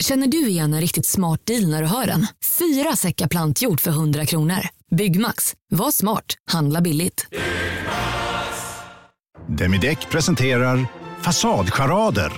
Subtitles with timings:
[0.00, 2.26] Känner du igen en riktigt smart deal när du hör den?
[2.58, 4.68] Fyra säckar plantjord för 100 kronor.
[4.90, 7.26] Byggmax, var smart, handla billigt.
[9.48, 10.86] Demideck presenterar
[11.22, 12.32] Fasadcharader.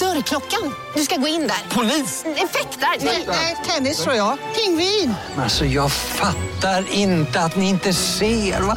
[0.00, 0.72] Dörrklockan.
[0.94, 1.74] Du ska gå in där.
[1.76, 2.24] Polis?
[2.26, 3.04] Effektar?
[3.28, 4.38] Nej, tennis tror jag.
[4.56, 5.14] Pingvin.
[5.36, 8.60] Alltså, jag fattar inte att ni inte ser.
[8.60, 8.76] Va?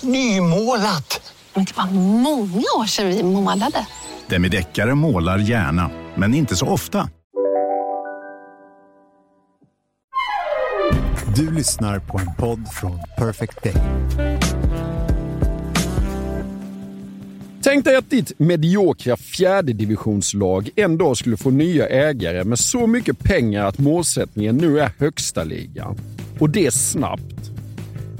[0.00, 1.34] Nymålat.
[1.54, 3.86] Men det var många år sedan vi målade.
[4.28, 7.08] Demideckare målar gärna, men inte så ofta.
[11.36, 13.74] Du lyssnar på en podd från Perfect Day.
[17.62, 23.18] Tänk dig att ditt mediokra fjärdedivisionslag en dag skulle få nya ägare med så mycket
[23.18, 25.96] pengar att målsättningen nu är högsta ligan.
[26.38, 27.50] Och det snabbt.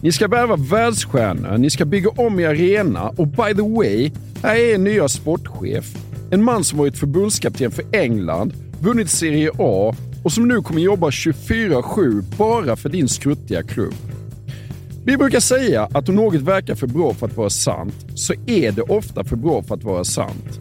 [0.02, 4.56] Ni ska värva världsstjärnor, ni ska bygga om i arena och by the way, här
[4.56, 5.96] är er nya sportchef.
[6.30, 11.10] En man som varit förbundskapten för England, vunnit Serie A och som nu kommer jobba
[11.10, 13.94] 24-7 bara för din skruttiga klubb.
[15.04, 18.72] Vi brukar säga att om något verkar för bra för att vara sant, så är
[18.72, 20.60] det ofta för bra för att vara sant.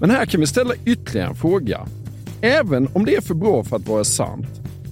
[0.00, 1.86] Men här kan vi ställa ytterligare en fråga.
[2.40, 4.46] Även om det är för bra för att vara sant,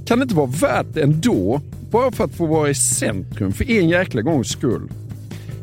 [0.07, 3.71] kan det inte vara värt det ändå, bara för att få vara i centrum för
[3.71, 4.89] en jäkla gångs skull?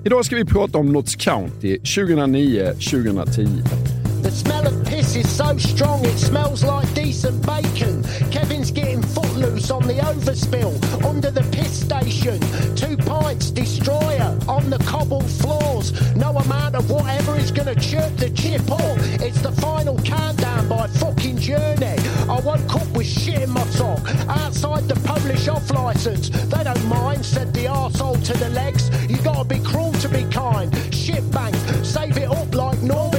[0.04, 3.95] Idag ska vi prata om Notts County 2009-2010.
[4.26, 8.02] The smell of piss is so strong it smells like decent bacon.
[8.32, 10.74] Kevin's getting footloose on the overspill
[11.06, 12.40] under the piss station.
[12.76, 15.94] Two pints, destroyer on the cobbled floors.
[16.16, 18.98] No amount of whatever is gonna chirp the chip off.
[19.22, 22.00] It's the final countdown by fucking journey.
[22.28, 26.30] I woke up with shit in my sock outside the Polish off license.
[26.30, 28.90] They don't mind, said the arsehole to the legs.
[29.08, 30.74] You gotta be cruel to be kind.
[30.92, 32.76] Shit bank, save it up like.
[32.82, 33.15] Release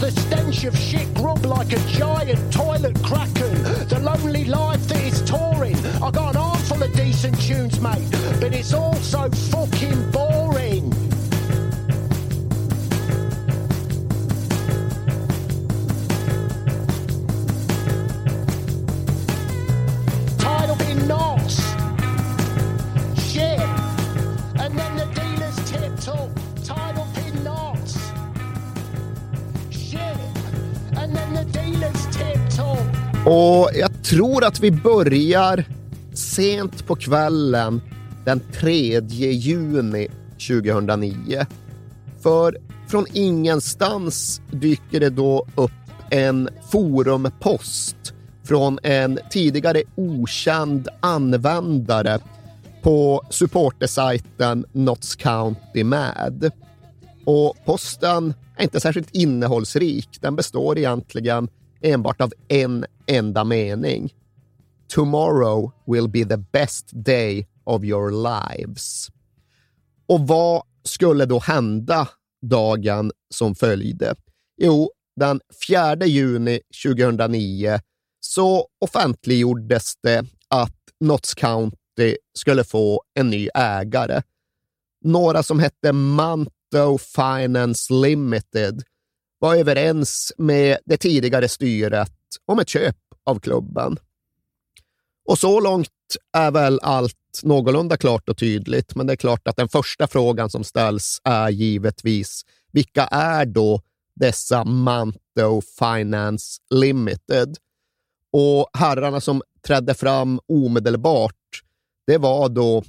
[0.00, 3.52] the stench of shit grub like a giant toilet kraken.
[3.88, 5.76] The lonely life that is touring.
[6.02, 8.08] I got an armful of decent tunes, mate,
[8.40, 10.19] but it's all so fucking boring.
[33.26, 35.64] Och jag tror att vi börjar
[36.14, 37.80] sent på kvällen
[38.24, 40.08] den 3 juni
[40.48, 41.46] 2009.
[42.22, 42.56] För
[42.88, 45.70] från ingenstans dyker det då upp
[46.10, 48.14] en forumpost
[48.44, 52.18] från en tidigare okänd användare
[52.82, 56.50] på supportersajten Notts County Mad.
[57.24, 60.08] Och posten är inte särskilt innehållsrik.
[60.20, 61.48] Den består egentligen
[61.82, 64.14] enbart av en enda mening.
[64.88, 69.08] Tomorrow will be the best day of your lives.
[70.06, 72.08] Och vad skulle då hända
[72.42, 74.14] dagen som följde?
[74.56, 77.80] Jo, den 4 juni 2009
[78.20, 84.22] så offentliggjordes det att Notts County skulle få en ny ägare.
[85.04, 88.82] Några som hette Manto Finance Limited
[89.40, 92.12] var överens med det tidigare styret
[92.46, 93.96] om ett köp av klubben.
[95.24, 95.88] Och så långt
[96.32, 100.50] är väl allt någorlunda klart och tydligt, men det är klart att den första frågan
[100.50, 103.82] som ställs är givetvis vilka är då
[104.14, 107.56] dessa Manto Finance Limited?
[108.32, 111.62] Och herrarna som trädde fram omedelbart,
[112.06, 112.82] det var då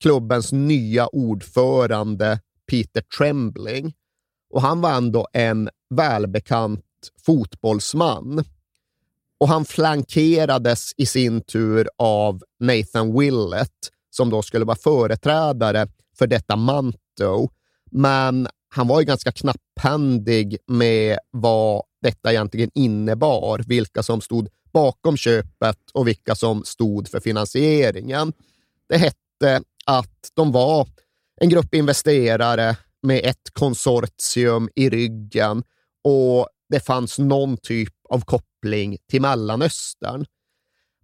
[0.00, 2.40] klubbens nya ordförande
[2.70, 3.94] Peter Trembling.
[4.54, 6.84] Och han var ändå en välbekant
[7.26, 8.44] fotbollsman.
[9.40, 15.88] Och han flankerades i sin tur av Nathan Willett, som då skulle vara företrädare
[16.18, 17.48] för detta Manto.
[17.90, 25.16] Men han var ju ganska knapphändig med vad detta egentligen innebar, vilka som stod bakom
[25.16, 28.32] köpet och vilka som stod för finansieringen.
[28.88, 30.88] Det hette att de var
[31.40, 35.62] en grupp investerare med ett konsortium i ryggen
[36.04, 40.26] och det fanns någon typ av koppling till Mellanöstern.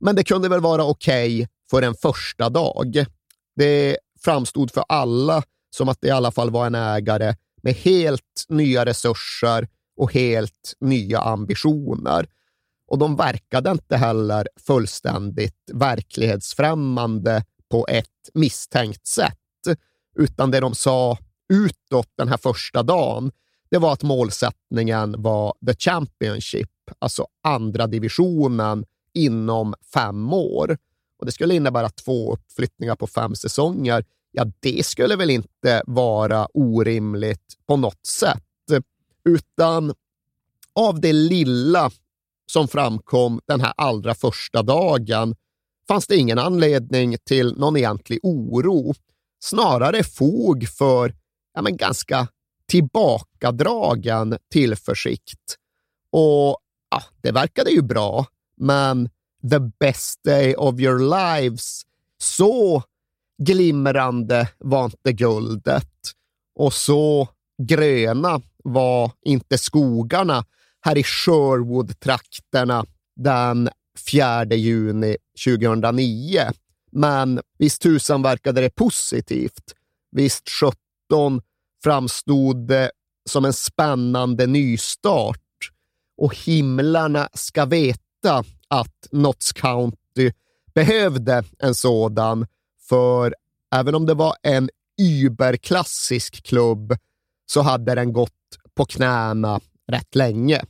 [0.00, 3.04] Men det kunde väl vara okej okay för en första dag.
[3.56, 5.42] Det framstod för alla
[5.76, 10.74] som att det i alla fall var en ägare med helt nya resurser och helt
[10.80, 12.26] nya ambitioner.
[12.86, 19.36] Och de verkade inte heller fullständigt verklighetsfrämmande på ett misstänkt sätt,
[20.16, 21.18] utan det de sa
[21.50, 23.32] utåt den här första dagen,
[23.70, 30.78] det var att målsättningen var the Championship, alltså andra divisionen, inom fem år.
[31.18, 34.04] Och Det skulle innebära två uppflyttningar på fem säsonger.
[34.32, 38.44] Ja, det skulle väl inte vara orimligt på något sätt,
[39.24, 39.94] utan
[40.74, 41.90] av det lilla
[42.46, 45.34] som framkom den här allra första dagen
[45.88, 48.94] fanns det ingen anledning till någon egentlig oro.
[49.42, 51.14] Snarare fog för
[51.54, 52.28] ja, men ganska
[52.68, 55.56] tillbakadragen tillförsikt.
[56.12, 56.58] Och
[56.90, 58.26] ja, det verkade ju bra,
[58.56, 59.10] men
[59.50, 61.82] the best day of your lives,
[62.18, 62.82] så
[63.38, 65.92] glimrande var inte guldet
[66.54, 67.28] och så
[67.62, 70.44] gröna var inte skogarna
[70.80, 72.86] här i Sherwood-trakterna
[73.16, 73.68] den
[74.10, 76.40] 4 juni 2009.
[76.92, 79.74] Men visst tusan verkade det positivt.
[80.10, 80.79] Visst 17
[81.84, 82.90] framstod det
[83.28, 85.38] som en spännande nystart.
[86.16, 90.32] Och himlarna ska veta att Notts County
[90.74, 92.46] behövde en sådan,
[92.88, 93.34] för
[93.74, 94.70] även om det var en
[95.02, 96.96] überklassisk klubb
[97.46, 98.32] så hade den gått
[98.74, 99.60] på knäna
[99.92, 100.62] rätt länge.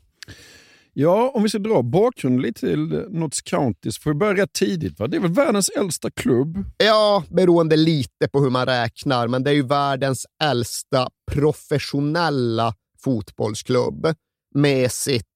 [0.92, 4.52] Ja, om vi ska dra bakgrunden lite till Notts County så får vi börja rätt
[4.52, 4.98] tidigt.
[4.98, 5.06] Va?
[5.06, 6.64] Det är väl världens äldsta klubb?
[6.76, 14.06] Ja, beroende lite på hur man räknar, men det är ju världens äldsta professionella fotbollsklubb
[14.54, 15.26] med sitt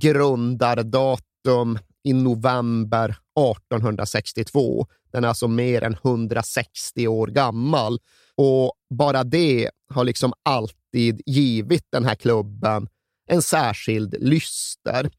[0.00, 4.86] grundardatum i november 1862.
[5.12, 7.98] Den är alltså mer än 160 år gammal
[8.36, 12.88] och bara det har liksom alltid givit den här klubben
[13.26, 15.10] en särskild lyster.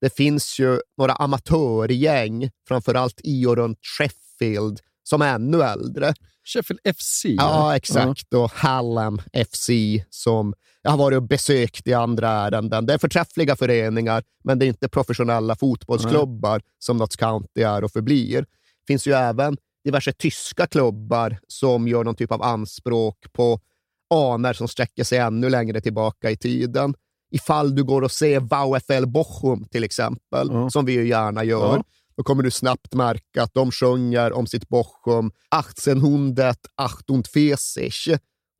[0.00, 6.14] Det finns ju några amatörgäng, framförallt i och runt Sheffield, som är ännu äldre.
[6.44, 7.24] Sheffield FC?
[7.24, 8.26] Ja, exakt.
[8.30, 8.38] Ja.
[8.38, 9.70] Och Hallam FC
[10.10, 12.86] som jag har varit och besökt i andra ärenden.
[12.86, 16.62] Det är förträffliga föreningar, men det är inte professionella fotbollsklubbar Nej.
[16.78, 18.40] som Notts County är och förblir.
[18.40, 23.60] Det finns ju även diverse tyska klubbar som gör någon typ av anspråk på
[24.14, 26.94] aner som sträcker sig ännu längre tillbaka i tiden
[27.30, 30.70] ifall du går och ser VfL Bochum till exempel, mm.
[30.70, 31.82] som vi ju gärna gör, mm.
[32.16, 38.14] då kommer du snabbt märka att de sjunger om sitt Bochum 1848.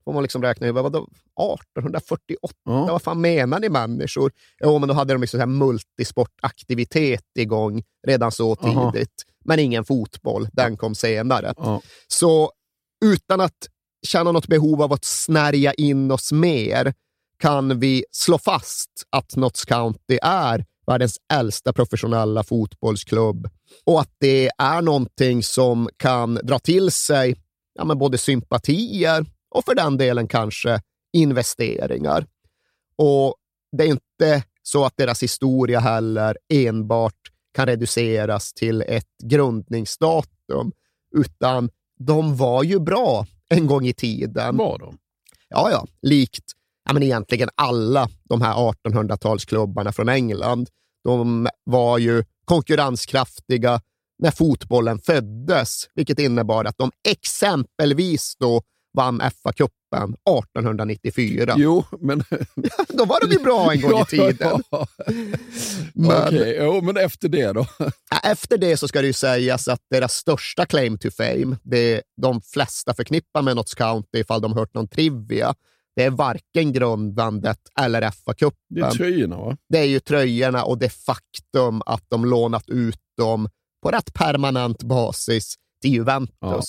[0.05, 2.55] får man liksom räkna vad vadå, 1848?
[2.69, 2.81] Mm.
[2.81, 4.33] Vad fan menar ni människor?
[4.61, 9.25] Jo, men då hade de liksom så multisportaktivitet igång redan så tidigt.
[9.45, 11.55] Men ingen fotboll, den kom senare.
[12.09, 12.53] Så
[13.05, 13.69] utan att
[14.07, 16.95] känna något behov av att snärja in oss mer
[17.39, 23.49] kan vi slå fast att Notts County är världens äldsta professionella fotbollsklubb
[23.85, 27.37] och att det är någonting som kan dra till sig
[27.75, 30.81] ja, men både sympatier och för den delen kanske
[31.13, 32.27] investeringar.
[32.97, 33.35] Och
[33.77, 37.15] det är inte så att deras historia heller enbart
[37.55, 40.73] kan reduceras till ett grundningsdatum,
[41.17, 44.57] utan de var ju bra en gång i tiden.
[44.57, 44.99] Var de?
[45.49, 45.87] Ja, ja.
[46.03, 46.53] Likt
[46.89, 50.69] ja, men egentligen alla de här 1800-talsklubbarna från England.
[51.05, 53.81] De var ju konkurrenskraftiga
[54.19, 58.63] när fotbollen föddes, vilket innebar att de exempelvis då
[58.97, 61.55] vann FA-cupen 1894.
[61.57, 62.19] Jo, men...
[62.89, 64.63] då var de ju bra en gång i tiden.
[64.71, 64.87] Ja,
[65.95, 66.29] men...
[66.29, 67.67] Okay, jo, men efter det då?
[68.23, 72.43] efter det så ska det ju sägas att deras största claim to fame, det de
[72.43, 75.55] flesta förknippar med Notts County ifall de hört någon trivia,
[75.99, 78.57] det är varken grundbandet eller FA-cupen.
[78.69, 79.57] Det är tröjorna, va?
[79.69, 83.49] Det är ju tröjorna och det faktum att de lånat ut dem
[83.83, 86.37] på rätt permanent basis till Juventus.
[86.41, 86.63] Ja.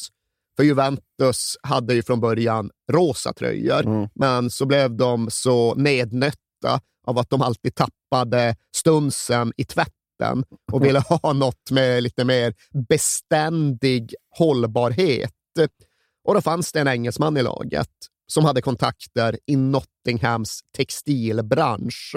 [0.58, 4.10] För Juventus hade ju från början rosa tröjor, mm.
[4.16, 10.86] men så blev de så nednötta av att de alltid tappade stunsen i tvätten och
[10.86, 12.54] ville ha något med lite mer
[12.90, 15.34] beständig hållbarhet.
[16.28, 17.90] Och då fanns det en engelsman i laget
[18.32, 22.16] som hade kontakter i Nottinghams textilbransch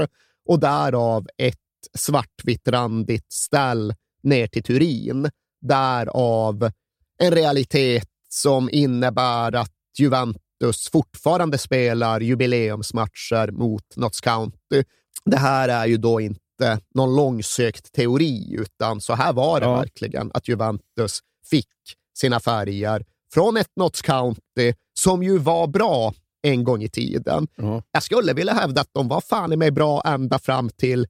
[0.49, 1.59] och därav ett
[1.99, 5.31] svartvitt-randigt ställ ner till Turin.
[5.61, 6.71] Därav
[7.19, 14.85] en realitet som innebär att Juventus fortfarande spelar jubileumsmatcher mot Notts County.
[15.25, 19.77] Det här är ju då inte någon långsökt teori, utan så här var det ja.
[19.77, 21.69] verkligen, att Juventus fick
[22.15, 23.05] sina färger
[23.35, 27.49] från ett Notts County som ju var bra en gång i tiden.
[27.59, 27.83] Mm.
[27.93, 31.07] Jag skulle vilja hävda att de var fan i mig bra ända fram till,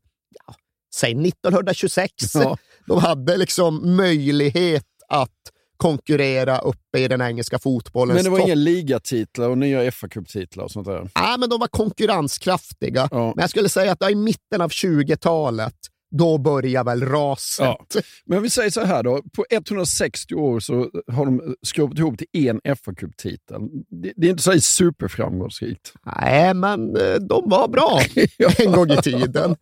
[0.46, 0.54] ja,
[0.94, 2.12] säg 1926.
[2.34, 2.56] Ja.
[2.86, 5.30] De hade liksom möjlighet att
[5.76, 8.14] konkurrera uppe i den engelska fotbollen.
[8.14, 8.46] Men det var topp.
[8.46, 11.10] inga ligatitlar och nya fa Cup-titlar och sånt där?
[11.14, 13.08] Nej, men de var konkurrenskraftiga.
[13.10, 13.32] Ja.
[13.36, 15.74] Men jag skulle säga att i mitten av 20-talet,
[16.12, 17.66] då börjar väl raset.
[17.94, 18.00] Ja.
[18.24, 22.48] Men vi säger så här då, på 160 år så har de skrapat ihop till
[22.48, 23.68] en FA-cuptitel.
[23.88, 25.92] Det, det är inte så superframgångsrikt.
[26.20, 28.00] Nej, men eh, de var bra
[28.58, 29.56] en gång i tiden.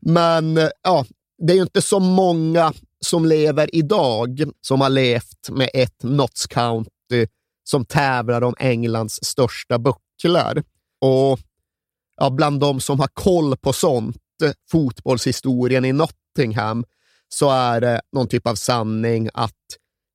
[0.00, 1.06] Men eh, ja,
[1.38, 2.72] det är ju inte så många
[3.04, 7.26] som lever idag som har levt med ett Notts County
[7.64, 10.62] som tävlar om Englands största bucklar.
[11.00, 11.38] Och
[12.16, 14.16] ja, bland de som har koll på sånt,
[14.70, 16.84] fotbollshistorien i Nottingham,
[17.28, 19.52] så är det någon typ av sanning att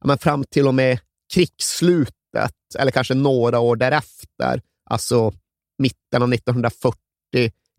[0.01, 0.99] ja, men fram till och med
[1.33, 5.33] krigsslutet, eller kanske några år därefter, alltså
[5.77, 6.97] mitten av 1940,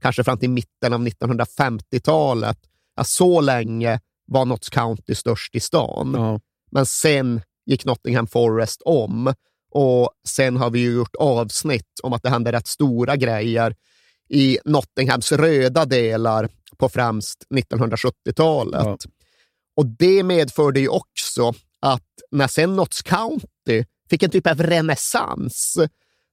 [0.02, 2.58] kanske fram till mitten av 1950-talet,
[2.96, 6.14] ja, så länge var Notts County störst i stan.
[6.14, 6.40] Ja.
[6.70, 9.34] Men sen gick Nottingham Forest om
[9.70, 13.76] och sen har vi ju gjort avsnitt om att det hände rätt stora grejer
[14.32, 18.84] i Nottinghams röda delar på främst 1970-talet.
[18.84, 18.96] Ja.
[19.76, 25.78] Och det medförde ju också att när sen Notts County fick en typ av renässans,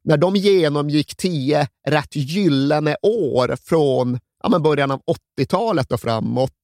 [0.03, 5.01] när de genomgick tio rätt gyllene år från ja, början av
[5.39, 6.57] 80-talet och framåt,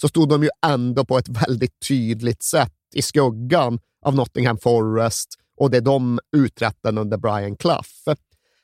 [0.00, 5.28] så stod de ju ändå på ett väldigt tydligt sätt i skuggan av Nottingham Forest
[5.56, 8.16] och det de uträttade under Brian Clough.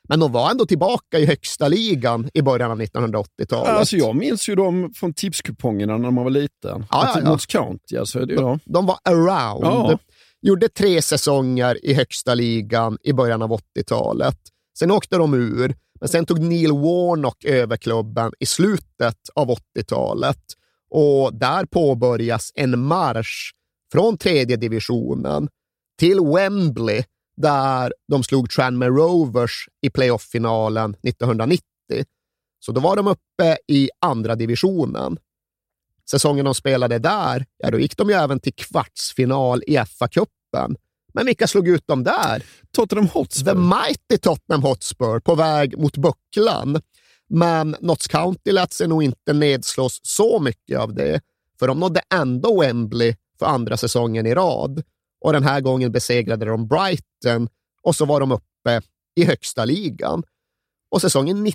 [0.09, 3.69] Men de var ändå tillbaka i högsta ligan i början av 1980-talet.
[3.69, 6.85] Alltså jag minns ju dem från tipskupongerna när man var liten.
[6.91, 7.29] Ja, Att ja, ja.
[7.29, 8.59] Notts County, alltså, det, ja.
[8.65, 9.65] De var around.
[9.65, 9.99] Ja.
[10.41, 14.37] Gjorde tre säsonger i högsta ligan i början av 80-talet.
[14.79, 19.47] Sen åkte de ur, men sen tog Neil Warnock över klubben i slutet av
[19.77, 20.41] 80-talet.
[20.89, 23.51] Och där påbörjas en marsch
[23.91, 25.47] från tredje divisionen
[25.99, 27.03] till Wembley,
[27.41, 31.63] där de slog Tranmere Rovers i playoff-finalen 1990.
[32.59, 35.17] Så då var de uppe i andra divisionen.
[36.11, 40.75] Säsongen de spelade där, ja, då gick de ju även till kvartsfinal i FA-cupen.
[41.13, 42.43] Men vilka slog ut dem där?
[42.71, 43.45] Tottenham Hotspur.
[43.45, 46.81] The mighty Tottenham Hotspur på väg mot bucklan.
[47.29, 51.21] Men Notts County lät sig nog inte nedslås så mycket av det,
[51.59, 54.83] för de nådde ändå Wembley för andra säsongen i rad.
[55.21, 57.49] Och den här gången besegrade de Brighton
[57.83, 58.81] och så var de uppe
[59.15, 60.23] i högsta ligan.
[60.91, 61.47] Och säsongen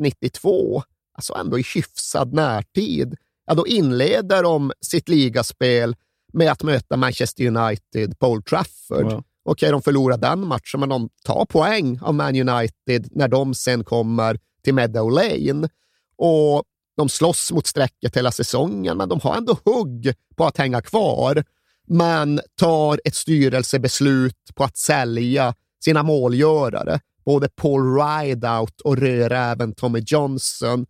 [0.00, 0.82] 91-92,
[1.14, 5.96] alltså ändå i hyfsad närtid, ja, då inleder de sitt ligaspel
[6.32, 9.12] med att möta Manchester United på Old Trafford.
[9.12, 9.22] Ja.
[9.44, 13.84] Okej, de förlorar den matchen, men de tar poäng av Man United när de sen
[13.84, 15.68] kommer till Meadow Lane.
[16.16, 16.64] Och
[16.96, 21.44] de slåss mot strecket hela säsongen, men de har ändå hugg på att hänga kvar.
[21.88, 25.54] Men tar ett styrelsebeslut på att sälja
[25.84, 30.86] sina målgörare, både Paul Rideout och röräven Tommy Johnson.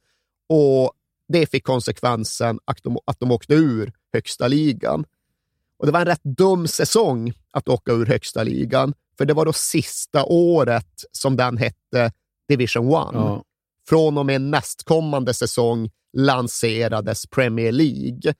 [0.48, 0.92] Och
[1.28, 5.04] det fick konsekvensen att de, att de åkte ur högsta ligan.
[5.78, 9.44] Och det var en rätt dum säsong att åka ur högsta ligan, för det var
[9.44, 12.12] då sista året som den hette
[12.48, 12.92] Division 1.
[12.92, 13.44] Ja.
[13.88, 18.34] Från och med nästkommande säsong lanserades Premier League.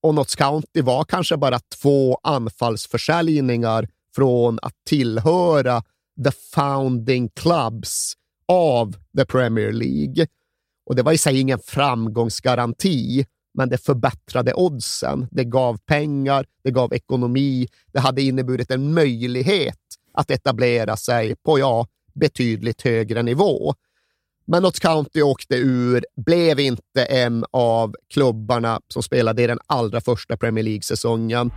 [0.00, 5.82] Och Notts County var kanske bara två anfallsförsäljningar från att tillhöra
[6.24, 8.12] the founding clubs
[8.48, 10.26] av the Premier League.
[10.86, 15.28] Och det var i sig ingen framgångsgaranti, men det förbättrade oddsen.
[15.30, 19.78] Det gav pengar, det gav ekonomi, det hade inneburit en möjlighet
[20.12, 23.74] att etablera sig på ja, betydligt högre nivå.
[24.50, 30.00] Men Notts County åkte ur, blev inte en av klubbarna som spelade i den allra
[30.00, 31.50] första Premier League-säsongen.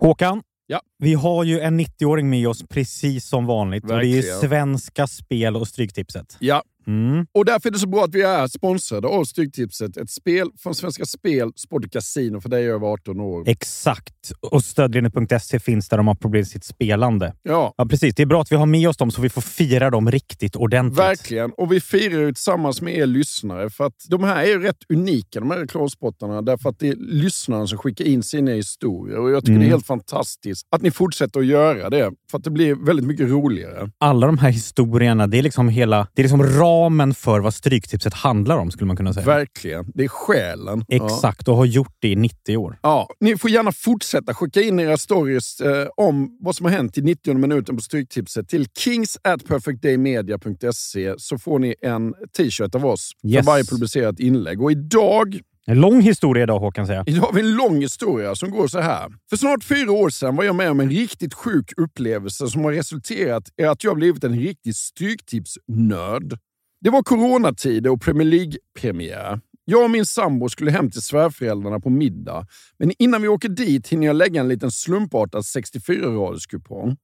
[0.00, 0.80] Håkan, Ja.
[0.98, 3.84] vi har ju en 90-åring med oss precis som vanligt.
[3.84, 4.38] Och det är ju Verkligen.
[4.40, 6.36] Svenska Spel och Stryktipset.
[6.40, 7.26] Ja, Mm.
[7.34, 9.96] och därför är det så bra att vi är sponsrade av Stryktipset.
[9.96, 13.44] Ett spel från Svenska Spel, Sport och Casino för dig över 18 år.
[13.48, 14.14] Exakt.
[14.52, 17.34] Och stödlinjen.se finns där de har problem med sitt spelande.
[17.42, 18.14] Ja, Ja, precis.
[18.14, 20.56] Det är bra att vi har med oss dem så vi får fira dem riktigt
[20.56, 20.98] ordentligt.
[20.98, 21.50] verkligen.
[21.56, 23.70] Och vi firar ju tillsammans med er lyssnare.
[23.70, 26.42] För att de här är ju rätt unika, de här reklamspottarna.
[26.42, 29.18] Därför att det är lyssnarna som skickar in sina historier.
[29.18, 29.60] Och jag tycker Mm.
[29.60, 32.10] det är helt fantastiskt att ni fortsätter att göra det.
[32.30, 33.90] För att det blir väldigt mycket roligare.
[33.98, 36.42] Alla de här historierna, det är liksom hela det är liksom
[36.72, 39.26] ramen för vad Stryktipset handlar om, skulle man kunna säga.
[39.26, 39.84] Verkligen.
[39.94, 40.84] Det är själen.
[40.88, 42.78] Exakt, och har gjort det i 90 år.
[42.82, 46.98] Ja, ni får gärna fortsätta skicka in era stories eh, om vad som har hänt
[46.98, 52.86] i 90 minuten på Stryktipset till kings at perfectdaymedia.se så får ni en t-shirt av
[52.86, 53.36] oss Yes.
[53.46, 54.62] för varje publicerat inlägg.
[54.62, 57.04] Och idag En lång historia idag Håkan säger.
[57.06, 59.08] Idag har vi en lång historia som går så här.
[59.30, 62.72] För snart fyra år sedan var jag med om en riktigt sjuk upplevelse som har
[62.72, 66.38] resulterat i att jag blivit en riktig stryktipsnörd.
[66.84, 69.40] Det var coronatider och Premier League-premiär.
[69.64, 72.46] Jag och min sambo skulle hem till svärföräldrarna på middag,
[72.78, 76.96] men innan vi åker dit hinner jag lägga en liten slumpartad 64-raderskupong.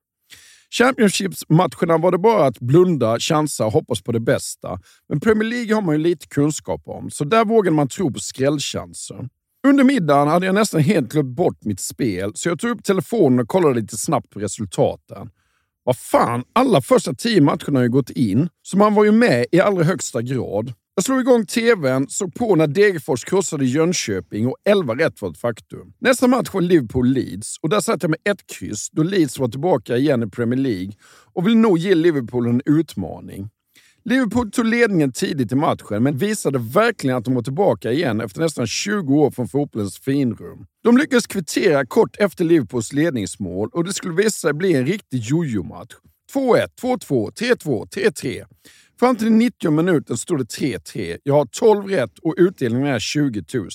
[0.71, 4.81] Championships-matcherna var det bara att blunda, chansa och hoppas på det bästa.
[5.09, 8.21] Men Premier League har man ju lite kunskap om, så där vågade man tro på
[8.21, 9.29] skrällchanser.
[9.67, 13.41] Under middagen hade jag nästan helt glömt bort mitt spel, så jag tog upp telefonen
[13.41, 15.31] och kollade lite snabbt på resultaten.
[15.89, 19.47] Vad fan, alla första tio matcherna har ju gått in, så man var ju med
[19.53, 20.73] i allra högsta grad.
[20.95, 25.39] Jag slog igång tvn, såg på när Degerfors krossade Jönköping och 11 rätt var ett
[25.39, 25.93] faktum.
[26.01, 29.97] Nästa match var Liverpool-Leeds och där satt jag med ett kryss då Leeds var tillbaka
[29.97, 30.93] igen i Premier League
[31.35, 33.49] och vill nog ge Liverpool en utmaning.
[34.05, 38.41] Liverpool tog ledningen tidigt i matchen, men visade verkligen att de var tillbaka igen efter
[38.41, 40.67] nästan 20 år från fotbollens finrum.
[40.85, 45.19] De lyckades kvittera kort efter Liverpools ledningsmål och det skulle visa sig bli en riktig
[45.19, 45.93] jojo-match.
[46.35, 48.45] 2-1, 2-2, 3-2, 3-3.
[49.01, 51.19] Fram till 90 minuten stod det 3-3.
[51.23, 53.69] Jag har 12 rätt och utdelningen är 20 000.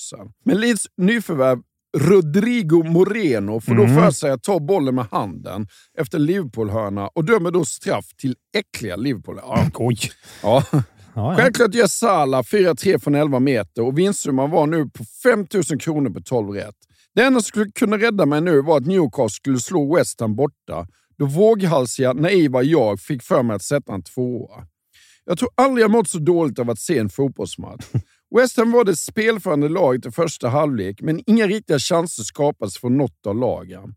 [0.44, 1.58] Men Leeds nyförvärv
[1.94, 3.94] Rodrigo Moreno får då Mm.
[3.94, 5.66] för sig att ta bollen med handen
[5.98, 9.38] efter Liverpool-hörna och dömer då straff till äckliga Liverpool.
[9.42, 9.66] Ja.
[9.74, 9.98] Oj!
[10.42, 10.64] Ja.
[11.36, 16.10] Självklart gör Salah 4-3 från 11 meter och vinstsumman var nu på 5 000 kronor
[16.10, 16.74] på 12 rätt.
[17.14, 20.36] Det enda som skulle kunna rädda mig nu var att Newcastle skulle slå West Ham
[20.36, 20.86] borta,
[21.18, 24.66] då våghalsiga, naiva jag fick för mig att sätta en tvåa.
[25.24, 27.84] Jag tror aldrig jag mått så dåligt av att se en fotbollsmatch.
[28.30, 32.96] West Ham var det spelförande laget i första halvlek, men inga riktiga chanser skapades från
[32.96, 33.94] något av lagen.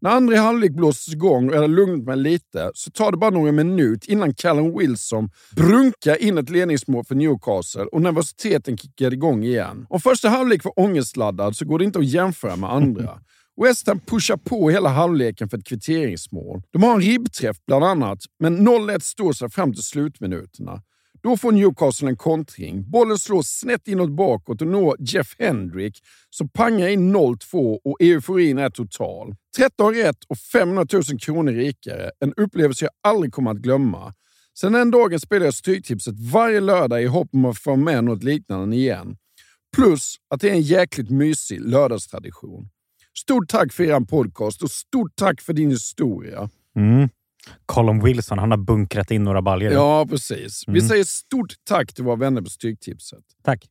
[0.00, 3.30] När andra halvlek blåstes igång och jag hade lugnat mig lite så tar det bara
[3.30, 9.44] några minuter innan Callum Wilson brunkar in ett ledningsmål för Newcastle och nervositeten kickar igång
[9.44, 9.86] igen.
[9.88, 13.20] Om första halvlek var ångestladdad så går det inte att jämföra med andra.
[13.62, 16.62] West Ham pushar på hela halvleken för ett kvitteringsmål.
[16.72, 20.82] De har en ribbträff bland annat, men 0-1 står sig fram till slutminuterna.
[21.24, 22.90] Då får Newcastle en kontring.
[22.90, 28.58] Bollen slås snett inåt bakåt och når Jeff Hendrick som pangar in 0-2 och euforin
[28.58, 29.34] är total.
[29.56, 32.10] 13 rätt och 500 000 kronor rikare.
[32.20, 34.14] En upplevelse jag aldrig kommer att glömma.
[34.58, 38.22] Sen den dagen spelar jag Stryktipset varje lördag i hopp om att få med något
[38.22, 39.16] liknande igen.
[39.76, 42.68] Plus att det är en jäkligt mysig lördagstradition.
[43.18, 46.50] Stort tack för er podcast och stort tack för din historia.
[46.76, 47.08] Mm.
[47.66, 49.72] Colin Wilson, han har bunkrat in några baljor.
[49.72, 50.64] Ja, precis.
[50.66, 50.88] Vi Mm.
[50.88, 53.24] säger stort tack till våra vänner på Stryktipset.
[53.44, 53.64] Tack.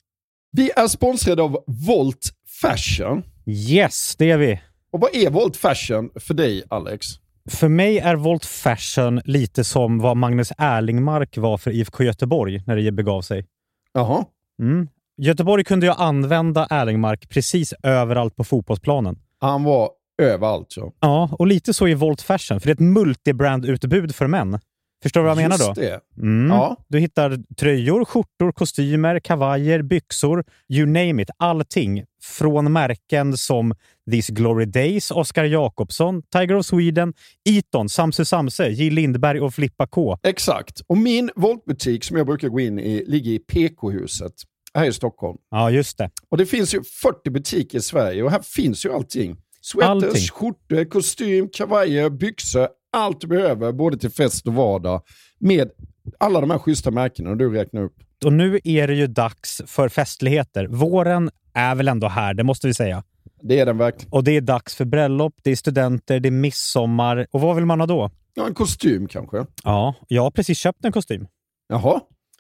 [0.52, 3.24] Vi är sponsrade av Volt Fashion.
[3.46, 4.62] Yes, det är vi.
[4.92, 7.06] Och vad är Volt Fashion för dig, Alex?
[7.50, 12.76] För mig är Volt Fashion lite som vad Magnus Erlingmark var för IFK Göteborg när
[12.76, 13.46] det begav sig.
[13.94, 14.26] Jaha.
[14.60, 14.88] Mm.
[15.18, 19.20] Göteborg kunde ju använda Erlingmark precis överallt på fotbollsplanen.
[19.40, 19.90] Han var
[20.22, 20.74] överallt.
[20.78, 20.94] Ja.
[21.00, 24.60] Ja, och lite så i Volt Fashion, för det är ett multibrand-utbud för män.
[25.04, 25.66] Förstår du vad jag menar då?
[25.66, 26.00] Just det.
[26.22, 26.52] Mm.
[26.52, 26.78] Ja.
[26.88, 31.30] Du hittar tröjor, skjortor, kostymer, kavajer, byxor, you name it.
[31.38, 32.04] Allting.
[32.22, 33.76] Från märken som
[34.12, 37.14] These Glory Days, Oscar Jakobsson, Tiger of Sweden,
[37.50, 38.90] Eton, Samse Samse, J.
[38.90, 40.18] Lindberg och Flippa K.
[40.24, 40.82] Exakt.
[40.88, 44.34] Och min Voltbutik som jag brukar gå in i ligger i PK-huset
[44.74, 45.38] här i Stockholm.
[45.52, 46.10] Ja, just det.
[46.30, 49.38] Och det finns ju 40 butiker i Sverige och här finns ju allting.
[49.66, 50.28] Sweaters, Allting.
[50.28, 52.68] skjortor, kostym, kavajer, byxor.
[52.94, 55.02] Allt du behöver både till fest och vardag
[55.40, 55.72] med
[56.20, 57.96] alla de här schyssta märkena du räknar upp.
[58.26, 60.68] Och nu är det ju dags för festligheter.
[60.68, 63.04] Våren är väl ändå här, det måste vi säga.
[63.42, 64.12] Det är den verkligen.
[64.14, 67.28] Och det är dags för bröllop, det är studenter, det är midsommar.
[67.32, 68.12] Och vad vill man ha då?
[68.34, 69.46] Ja, en kostym kanske.
[69.64, 71.28] Ja, jag har precis köpt en kostym.
[71.68, 72.00] Jaha.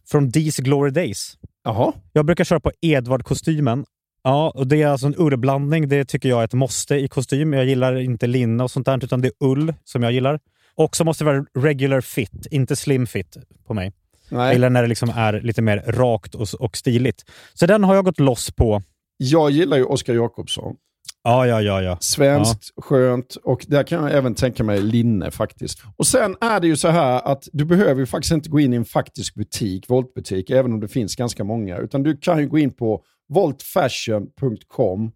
[0.10, 1.38] Från These Glory Days.
[1.64, 1.94] Jaha.
[2.14, 3.86] Jag brukar köra på Edvard-kostymen.
[4.24, 5.88] Ja, och det är alltså en ullblandning.
[5.88, 7.54] Det tycker jag är ett måste i kostym.
[7.54, 10.40] Jag gillar inte linne och sånt där, utan det är ull som jag gillar.
[10.76, 13.92] Och så måste det vara regular fit, inte slim fit på mig.
[14.30, 14.54] Nej.
[14.54, 17.26] gillar när det liksom är lite mer rakt och, och stiligt.
[17.54, 18.82] Så den har jag gått loss på.
[19.18, 20.76] Jag gillar ju Oscar Jakobsson.
[21.24, 21.98] Ja, ja, ja, ja.
[22.02, 25.84] Svenskt, skönt och där kan jag även tänka mig linne faktiskt.
[25.98, 28.74] Och sen är det ju så här att du behöver ju faktiskt inte gå in
[28.74, 31.78] i en faktisk butik, voltbutik, även om det finns ganska många.
[31.78, 35.12] Utan du kan ju gå in på voltfashion.com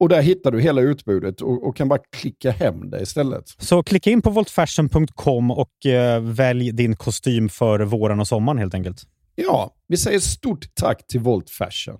[0.00, 3.44] och där hittar du hela utbudet och, och kan bara klicka hem det istället.
[3.58, 8.74] Så klicka in på voltfashion.com och eh, välj din kostym för våren och sommaren helt
[8.74, 9.02] enkelt.
[9.34, 11.98] Ja, vi säger stort tack till Volt Fashion.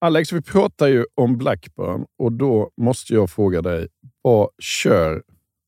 [0.00, 3.88] Alex, vi pratar ju om Blackburn och då måste jag fråga dig,
[4.22, 5.22] vad kör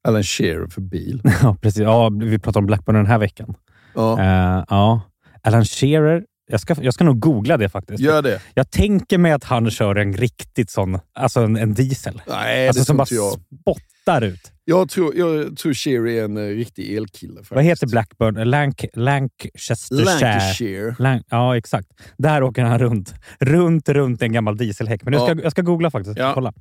[0.09, 1.23] Alan Shearer för bil?
[1.43, 1.83] Ja, precis.
[1.83, 3.55] Ja, vi pratar om Blackburn den här veckan.
[3.95, 4.21] Ja.
[4.21, 5.01] Eh, ja.
[5.43, 8.01] Alan Shearer Jag ska, jag ska nog googla det faktiskt.
[8.01, 8.41] Gör det.
[8.55, 12.23] Jag tänker mig att han kör en riktigt sån, alltså en, en diesel.
[12.27, 13.33] Nej, alltså det som bara jag.
[13.61, 14.53] spottar ut.
[14.65, 17.35] Jag tror, jag tror Sherry är en eh, riktig elkille.
[17.35, 17.53] Faktiskt.
[17.53, 18.51] Vad heter Blackburn?
[18.51, 20.05] Lanc Lancastershire.
[20.05, 20.95] Lancashire.
[20.99, 21.89] Lan ja, exakt.
[22.19, 23.15] Där åker han runt.
[23.41, 25.05] Runt, runt en gammal dieselhäck.
[25.05, 25.41] Men jag ska, Ja.
[25.43, 26.19] jag ska googla faktiskt.
[26.19, 26.35] Ja.
[26.35, 26.53] Kolla.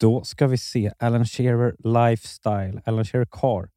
[0.00, 0.92] Då ska vi se.
[0.98, 1.74] Alan Shearer
[2.10, 2.80] Lifestyle.
[2.84, 3.68] Alan Shearer Car.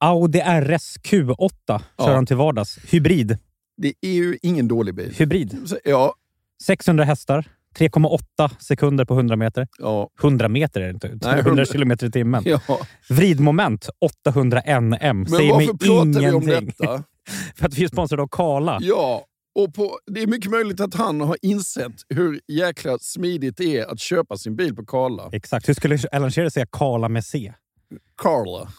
[0.00, 2.14] Audi RS Q8 kör Ja.
[2.14, 2.78] han till vardags.
[2.90, 3.38] Hybrid.
[3.78, 5.14] Det är ju ingen dålig bil.
[5.18, 5.58] Hybrid.
[5.84, 6.14] Ja,
[6.62, 7.44] 600 hästar.
[7.78, 9.68] 3,8 sekunder på 100 meter.
[9.78, 11.06] ja, 100 meter är det inte.
[11.08, 12.42] 100 100 kilometer i timmen.
[12.46, 12.60] ja.
[13.08, 13.88] Vridmoment
[14.26, 14.98] 800 NM.
[15.00, 16.74] Men Säger mig varför pratar vi om ingenting.
[16.78, 17.02] detta?
[17.56, 18.78] För att vi är sponsrade av Kala.
[18.80, 23.78] Ja, och på, det är mycket möjligt att han har insett hur jäkla smidigt det
[23.78, 25.28] är att köpa sin bil på Karla.
[25.32, 25.68] Exakt.
[25.68, 27.52] Hur skulle Alan Shearer säga Kala med C?
[28.22, 28.62] Carla.
[28.62, 28.78] Exakt.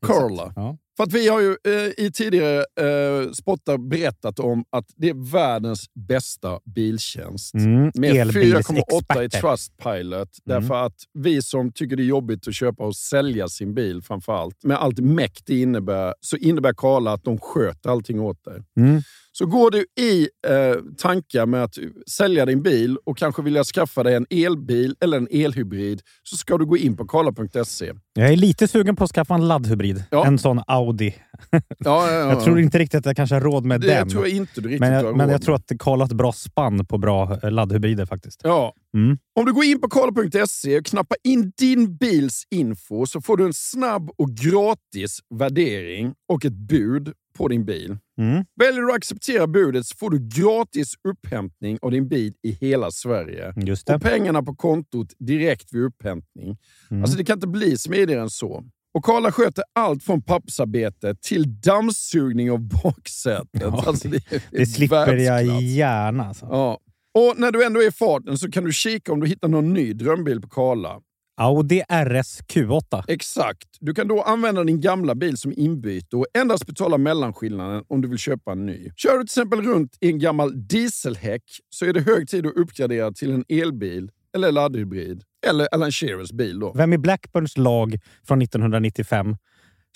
[0.00, 0.52] Karla.
[0.56, 0.76] Ja.
[1.00, 5.32] För att vi har ju eh, i tidigare eh, spottar berättat om att det är
[5.32, 7.54] världens bästa biltjänst.
[7.54, 9.28] Mm, Med 4,8 i.
[9.28, 10.14] Trustpilot.
[10.14, 10.28] Mm.
[10.44, 14.32] Därför att vi som tycker det är jobbigt att köpa och sälja sin bil framför
[14.32, 18.62] allt, med allt mäkt det innebär, så innebär Karla att de sköter allting åt dig.
[18.76, 19.02] Mm.
[19.32, 21.78] Så går du i eh, tankar med att
[22.10, 26.58] sälja din bil och kanske vilja skaffa dig en elbil eller en elhybrid så ska
[26.58, 27.92] du gå in på karla.se.
[28.14, 30.04] Jag är lite sugen på att skaffa en laddhybrid.
[30.10, 30.26] Ja.
[30.26, 31.14] En sån Audi.
[31.78, 32.28] Ja, ja, ja.
[32.28, 34.08] Jag tror inte riktigt att jag kanske har råd med det den.
[34.08, 36.06] tror jag inte du riktigt men har jag, men råd jag tror att Karl har
[36.06, 38.40] ett bra spann på bra eh, laddhybrider faktiskt.
[38.44, 38.74] Ja.
[38.94, 39.18] Mm.
[39.40, 43.44] Om du går in på karla.se och knappar in din bils info så får du
[43.44, 47.96] en snabb och gratis värdering och ett bud på din bil.
[48.18, 48.44] Mm.
[48.60, 52.90] Väljer du att acceptera budet så får du gratis upphämtning av din bil i hela
[52.90, 53.54] Sverige.
[53.56, 53.94] Just det.
[53.94, 56.58] Och pengarna på kontot direkt vid upphämtning.
[56.90, 57.02] Mm.
[57.02, 58.64] Alltså det kan inte bli smidigare än så.
[58.94, 63.48] Och Karla sköter allt från pappersarbete till dammsugning av baksätet.
[63.60, 65.62] Ja, alltså det, det slipper jag världsklass.
[65.62, 66.24] gärna.
[66.24, 66.46] Alltså.
[66.50, 66.78] Ja.
[67.18, 69.72] Och när du ändå är i farten så kan du kika om du hittar någon
[69.72, 71.00] ny drömbil på Karla.
[71.40, 73.04] Audi RS Q8.
[73.08, 73.68] Exakt.
[73.80, 78.08] Du kan då använda din gamla bil som inbyte och endast betala mellanskillnaden om du
[78.08, 78.90] vill köpa en ny.
[78.96, 82.56] Kör du till exempel runt i en gammal dieselhäck så är det hög tid att
[82.56, 85.22] uppgradera till en elbil eller laddhybrid.
[85.46, 86.72] Eller Alan Shearers bil då.
[86.72, 89.36] Vem i Blackburns lag från 1995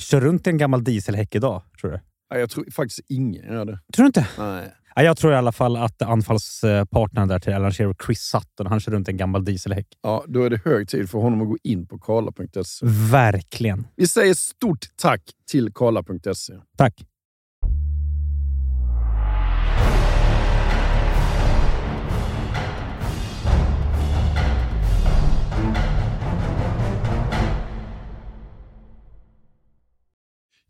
[0.01, 2.01] kör runt i en gammal dieselhäck idag, tror du?
[2.39, 3.79] Jag tror faktiskt ingen gör det.
[3.95, 4.29] Tror du inte?
[4.39, 4.73] Nej.
[4.97, 8.81] Ja, jag tror i alla fall att anfallspartnern där till Alan Shearer, Chris Sutton, han
[8.81, 9.87] kör runt en gammal dieselhäck.
[10.03, 12.87] Ja, då är det hög tid för honom att gå in på karla.se.
[13.11, 13.87] Verkligen.
[13.97, 16.55] Vi säger stort tack till karla.se.
[16.77, 16.95] Tack.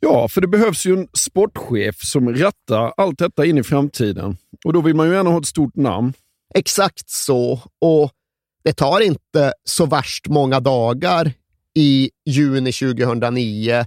[0.04, 4.36] Ja, för det behövs ju en sportchef som rattar allt detta in i framtiden.
[4.64, 6.12] Och då vill man ju gärna ha ett stort namn.
[6.54, 7.60] Exakt så.
[7.80, 8.10] Och
[8.64, 11.32] det tar inte så värst många dagar
[11.74, 13.84] i juni 2009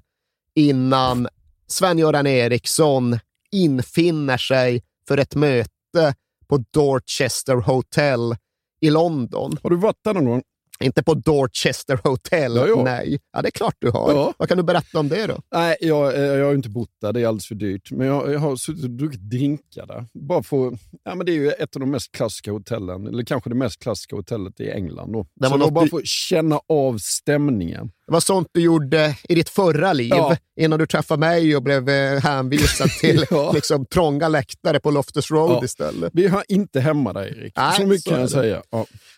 [0.56, 1.27] innan
[1.67, 3.19] Sven-Göran Eriksson
[3.51, 6.15] infinner sig för ett möte
[6.47, 8.36] på Dorchester Hotel
[8.82, 9.58] i London.
[9.63, 10.43] Har du varit där någon gång?
[10.79, 12.83] Inte på Dorchester Hotel, Ja, ja.
[12.83, 13.19] nej.
[13.33, 14.11] Ja, det är klart du har.
[14.13, 14.33] Ja.
[14.37, 15.37] Vad kan du berätta om det då?
[15.53, 17.13] Nej, jag, eh, jag har inte bott där.
[17.13, 17.91] Det är alldeles för dyrt.
[17.91, 20.05] Men jag, jag har suttit och druckit drinkar där.
[20.13, 23.07] Bara för, ja, men det är ju ett av de mest klassiska hotellen.
[23.07, 25.13] Eller kanske det mest klassiska hotellet i England.
[25.13, 25.27] Då.
[25.35, 27.91] Det Så något bara du- att känna av stämningen.
[28.07, 30.37] Det var sånt du gjorde i ditt förra liv, Ja.
[30.59, 33.51] innan du träffade mig och blev eh, hänvisad till Ja.
[33.51, 35.65] liksom, trånga läktare på Loftus Road Ja.
[35.65, 36.09] istället.
[36.13, 37.53] Vi har inte hemma där, Erik.
[37.57, 38.31] Nej, så mycket så kan jag det.
[38.31, 38.61] säga.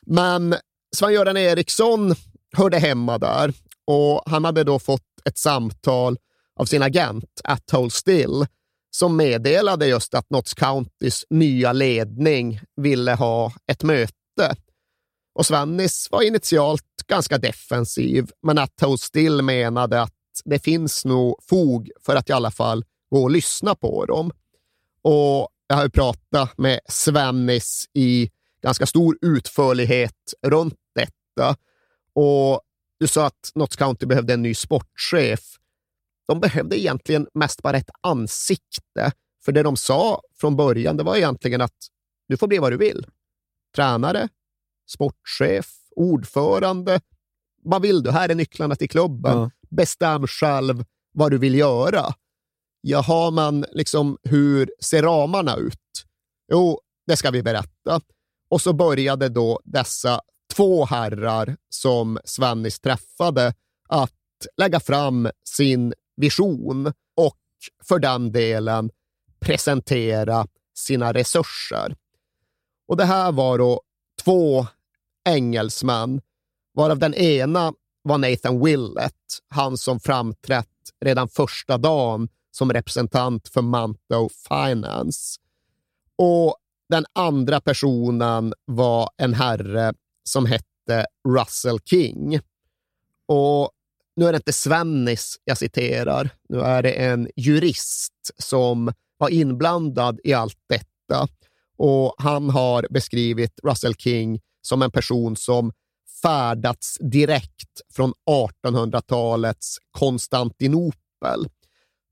[0.06, 0.56] Men
[0.96, 2.16] Sven-Göran Eriksson
[2.58, 3.54] hörde hemma där
[3.88, 6.18] och han hade då fått ett samtal
[6.56, 8.46] av sin agent, Atoll Still,
[8.92, 14.56] som meddelade just att Notts Countys nya ledning ville ha ett möte.
[15.36, 20.14] Och Svennis var initialt ganska defensiv, men Atoll Still menade att
[20.46, 24.32] det finns nog fog för att i alla fall gå och lyssna på dem.
[25.02, 28.30] Och jag har ju pratat med Svennis i
[28.62, 30.76] ganska stor utförlighet runt
[31.40, 31.56] detta.
[32.14, 32.62] Och
[33.00, 35.40] du sa att Notts County behövde en ny sportchef.
[36.28, 39.12] De behövde egentligen mest bara ett ansikte.
[39.46, 41.88] För det de sa från början, det var egentligen att
[42.28, 43.08] du får bli vad du vill.
[43.76, 44.30] Tränare,
[44.90, 47.02] sportchef, ordförande.
[47.64, 48.12] Vad vill du?
[48.12, 49.38] Här är nycklarna till klubben.
[49.38, 49.52] Ja.
[49.70, 52.14] Bestäm själv vad du vill göra.
[52.82, 56.06] Jaha, men liksom, hur ser ramarna ut?
[56.52, 58.02] Jo, det ska vi berätta.
[58.50, 60.22] Och så började då dessa
[60.60, 63.54] två herrar som Svennis träffade
[63.90, 64.12] att
[64.58, 67.38] lägga fram sin vision och
[67.84, 68.90] för den delen
[69.40, 71.96] presentera sina resurser.
[72.88, 73.82] Och det här var då
[74.24, 74.68] två
[75.30, 76.22] engelsmän,
[76.74, 80.68] varav den ena var Nathan Willett, han som framträtt
[81.06, 85.40] redan första dagen som representant för Manto Finance.
[86.16, 86.56] Och
[86.90, 89.94] den andra personen var en herre
[90.30, 92.40] som hette Russell King.
[93.28, 93.72] Och
[94.16, 100.20] nu är det inte Svennis jag citerar, nu är det en jurist som var inblandad
[100.24, 101.28] i allt detta.
[101.78, 105.72] Och han har beskrivit Russell King som en person som
[106.22, 111.48] färdats direkt från 1800-talets Konstantinopel.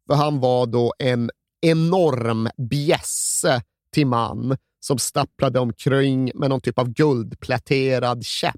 [0.08, 6.80] För han var då en enorm bjässe till man som stapplade omkring med någon typ
[6.80, 8.56] av guldpläterad käpp.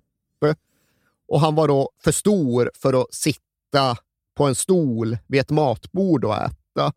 [1.28, 3.98] Och han var då för stor för att sitta
[4.38, 6.94] på en stol vid ett matbord och äta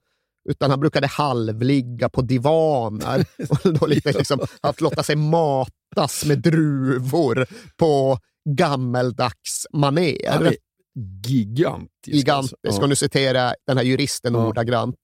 [0.49, 6.39] utan han brukade halvligga på divaner och då lite liksom att låta sig matas med
[6.39, 8.19] druvor på
[8.49, 10.57] gammeldags maner.
[11.27, 12.17] Gigantisk.
[12.17, 12.55] Gigantisk.
[12.67, 12.83] Alltså.
[12.83, 14.47] Och nu citerar jag den här juristen Ja.
[14.47, 14.97] ordagrant.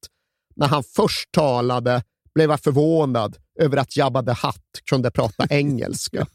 [0.56, 2.02] När han först talade
[2.38, 6.26] blev jag förvånad över att Jabba the Hutt kunde prata engelska.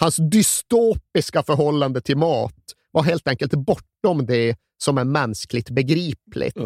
[0.00, 2.54] Hans dystopiska förhållande till mat
[2.92, 6.56] var helt enkelt bortom det som är mänskligt begripligt.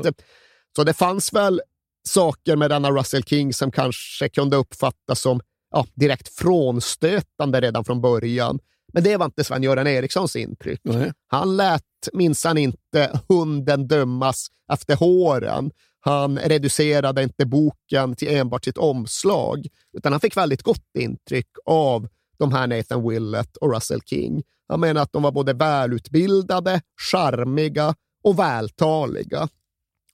[0.77, 1.61] Så det fanns väl
[2.09, 8.01] saker med denna Russell King som kanske kunde uppfattas som ja, direkt frånstötande redan från
[8.01, 8.59] början.
[8.93, 10.81] Men det var inte Sven-Göran Erikssons intryck.
[10.83, 11.13] Nej.
[11.29, 15.71] Han lät minsann inte hunden dömas efter håren.
[16.01, 22.09] Han reducerade inte boken till enbart sitt omslag, utan han fick väldigt gott intryck av
[22.39, 24.43] de här Nathan Willett och Russell King.
[24.69, 29.49] Han menar att de var både välutbildade, charmiga och vältaliga.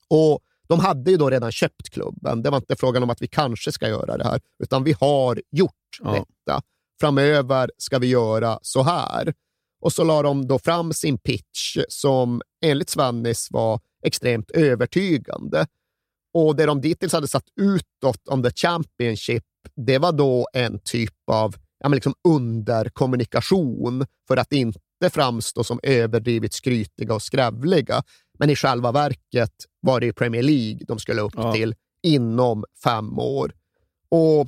[0.09, 2.41] Och de hade ju då redan köpt klubben.
[2.43, 5.41] Det var inte frågan om att vi kanske ska göra det här, utan vi har
[5.51, 5.73] gjort
[6.03, 6.11] Ja.
[6.11, 6.61] detta.
[6.99, 9.33] Framöver ska vi göra så här.
[9.81, 15.65] Och så la de då fram sin pitch som enligt Svennis var extremt övertygande.
[16.33, 19.43] Och det de dittills hade satt utåt om the Championship,
[19.75, 24.79] det var då en typ av ja, men liksom underkommunikation för att inte
[25.11, 28.03] framstå som överdrivet skrytiga och skrävliga.
[28.39, 31.53] Men i själva verket var det Premier League de skulle upp Ja.
[31.53, 33.53] till inom fem år.
[34.09, 34.47] Och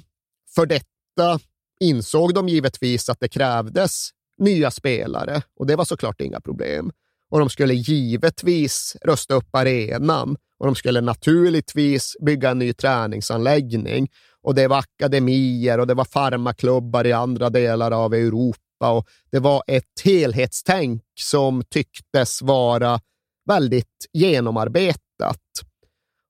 [0.56, 1.40] för detta
[1.80, 6.92] insåg de givetvis att det krävdes nya spelare och det var såklart inga problem.
[7.30, 14.08] Och de skulle givetvis rösta upp arenan och de skulle naturligtvis bygga en ny träningsanläggning.
[14.42, 19.40] Och det var akademier och det var farmaklubbar i andra delar av Europa och det
[19.40, 23.00] var ett helhetstänk som tycktes vara
[23.46, 25.42] väldigt genomarbetat.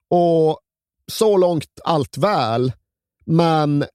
[0.10, 0.60] Och
[1.12, 2.72] så långt allt väl,
[3.26, 3.86] men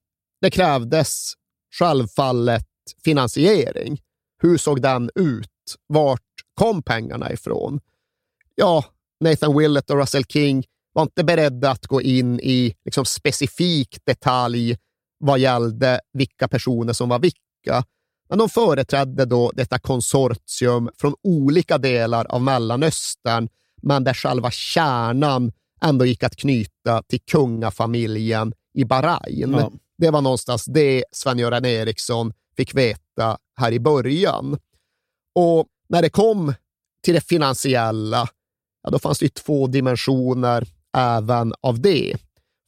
[0.41, 1.33] det krävdes
[1.79, 2.65] självfallet
[3.03, 4.01] finansiering.
[4.41, 5.49] Hur såg den ut?
[5.87, 6.21] Vart
[6.55, 7.79] kom pengarna ifrån?
[8.55, 8.85] Ja,
[9.19, 14.77] Nathan Willett och Russell King var inte beredda att gå in i liksom specifik detalj
[15.17, 17.83] vad gällde vilka personer som var vilka.
[18.29, 23.49] Men de företrädde då detta konsortium från olika delar av Mellanöstern,
[23.81, 29.55] men där själva kärnan ändå gick att knyta till kungafamiljen i Bahrain.
[29.59, 29.71] Ja.
[29.97, 34.57] Det var någonstans det Sven-Göran Eriksson fick veta här i början.
[35.35, 36.53] Och när det kom
[37.03, 38.27] till det finansiella,
[38.83, 40.67] ja, då fanns det två dimensioner
[40.97, 42.17] även av det.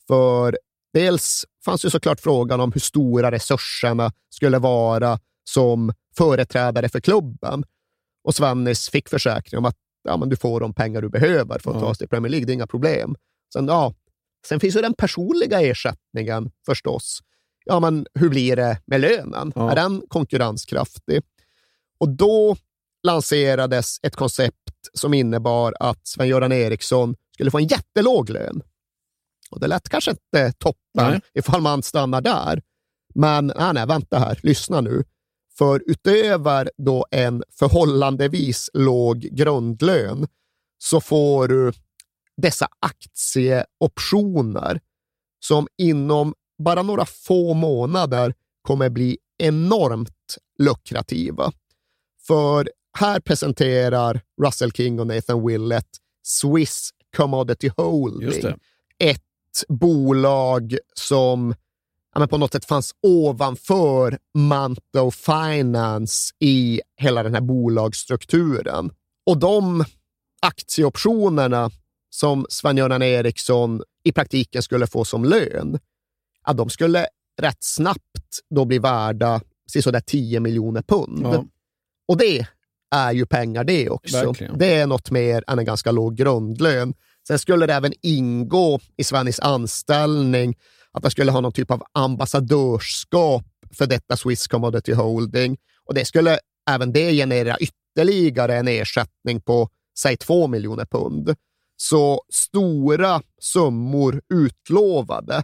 [0.08, 0.58] För
[0.93, 7.63] dels fanns ju såklart frågan om hur stora resurserna skulle vara som företrädare för klubben.
[8.23, 11.69] Och Svennis fick försäkring om att ja, men du får de pengar du behöver för
[11.71, 11.82] att Ja.
[11.82, 13.15] ta oss till Premier League, det är inga problem.
[13.53, 13.93] Sen, ja,
[14.47, 17.19] sen finns ju den personliga ersättningen förstås.
[17.65, 19.51] Ja, men hur blir det med lönen?
[19.56, 19.71] Ja.
[19.71, 21.21] Är den konkurrenskraftig?
[21.97, 22.56] Och då
[23.08, 28.62] lanserades ett koncept som innebar att Sven-Göran Eriksson skulle få en jättelåg lön.
[29.52, 31.22] Och det lät kanske inte toppen Nej.
[31.34, 32.62] ifall man stannar där.
[33.15, 35.04] Men nej, nej, vänta här, lyssna nu.
[35.58, 40.28] För utöver då en förhållandevis låg grundlön
[40.78, 41.72] så får du
[42.38, 44.80] dessa aktieoptioner
[45.39, 51.52] som inom bara några få månader kommer bli enormt lukrativa.
[52.28, 55.90] För här presenterar Russell King och Nathan Willett
[56.24, 58.56] Swiss Commodity Holding.
[59.00, 59.22] Ett
[59.68, 61.56] bolag som
[62.16, 68.92] ja, på något sätt fanns ovanför Manto Finance i hela den här bolagsstrukturen.
[69.26, 69.86] Och de
[70.42, 71.72] aktieoptionerna
[72.10, 75.80] som Sven-Göran Eriksson i praktiken skulle få som lön,
[76.46, 77.08] ja, de skulle
[77.42, 79.42] rätt snabbt då bli värda
[79.84, 81.22] sådär 10 miljoner pund.
[81.24, 81.46] Ja.
[82.08, 82.48] Och det
[82.95, 84.26] är ju pengar det också.
[84.26, 84.58] Verkligen.
[84.58, 86.93] Det är något mer än en ganska låg grundlön.
[87.28, 90.56] Sen skulle det även ingå i Svennis anställning
[90.91, 95.58] att man skulle ha någon typ av ambassadörskap för detta Swiss Commodity Holding.
[95.86, 99.69] Och det skulle även det generera ytterligare en ersättning på,
[100.00, 101.36] säg två miljoner pund.
[101.78, 105.43] Så stora summor utlovade,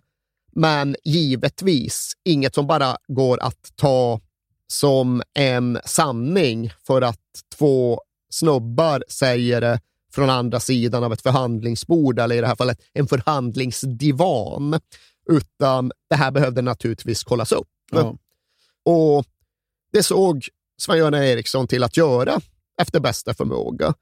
[0.55, 4.19] men givetvis inget som bara går att ta
[4.67, 7.19] som en sanning för att
[7.57, 9.79] två snubbar säger det
[10.13, 14.79] från andra sidan av ett förhandlingsbord, eller i det här fallet en förhandlingsdivan.
[15.29, 17.67] Utan det här behövde naturligtvis kollas upp.
[17.91, 18.15] Ja.
[18.85, 19.25] Och
[19.93, 22.41] det såg Sven-Göran Eriksson till att göra
[22.81, 23.93] efter bästa förmåga.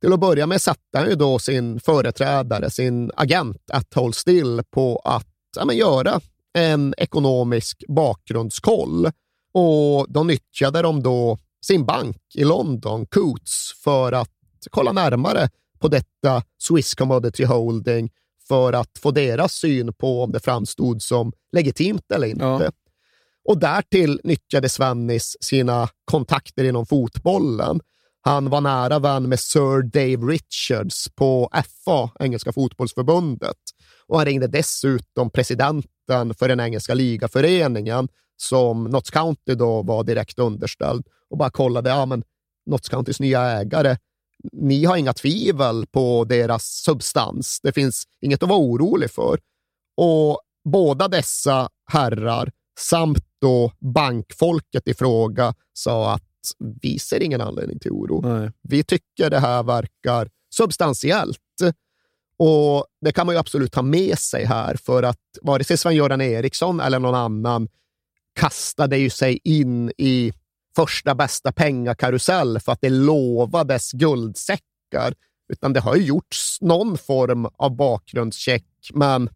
[0.00, 4.62] Till att börja med satte han ju då sin företrädare, sin agent, att håll still
[4.70, 6.20] på att ja, men göra
[6.52, 9.06] en ekonomisk bakgrundskoll.
[9.52, 14.30] Och då nyttjade de då sin bank i London, Coates, för att
[14.70, 18.10] kolla närmare på detta Swiss Commodity Holding
[18.48, 22.44] för att få deras syn på om det framstod som legitimt eller inte.
[22.44, 22.70] Ja.
[23.44, 27.80] Och därtill nyttjade Svennis sina kontakter inom fotbollen.
[28.20, 31.50] Han var nära vän med Sir Dave Richards på
[31.84, 33.56] FA, Engelska fotbollsförbundet.
[34.06, 38.08] Och han ringde dessutom presidenten för den engelska ligaföreningen,
[38.40, 42.24] som Notts County då var direkt underställd, och bara kollade, ja men
[42.66, 43.96] Notts Countys nya ägare,
[44.52, 47.60] ni har inga tvivel på deras substans.
[47.62, 49.38] Det finns inget att vara orolig för.
[49.96, 56.22] Och båda dessa herrar samt då bankfolket i fråga sa att
[56.82, 58.20] vi ser ingen anledning till oro.
[58.20, 58.50] Nej.
[58.62, 61.38] Vi tycker det här verkar substantiellt.
[62.38, 66.20] Och det kan man ju absolut ta med sig här, för att vare sig Sven-Göran
[66.20, 67.68] Eriksson eller någon annan
[68.38, 70.32] kastade ju sig in i
[70.76, 75.14] första bästa pengakarusell för att det lovades guldsäckar,
[75.52, 79.28] utan det har ju gjorts någon form av bakgrundscheck, men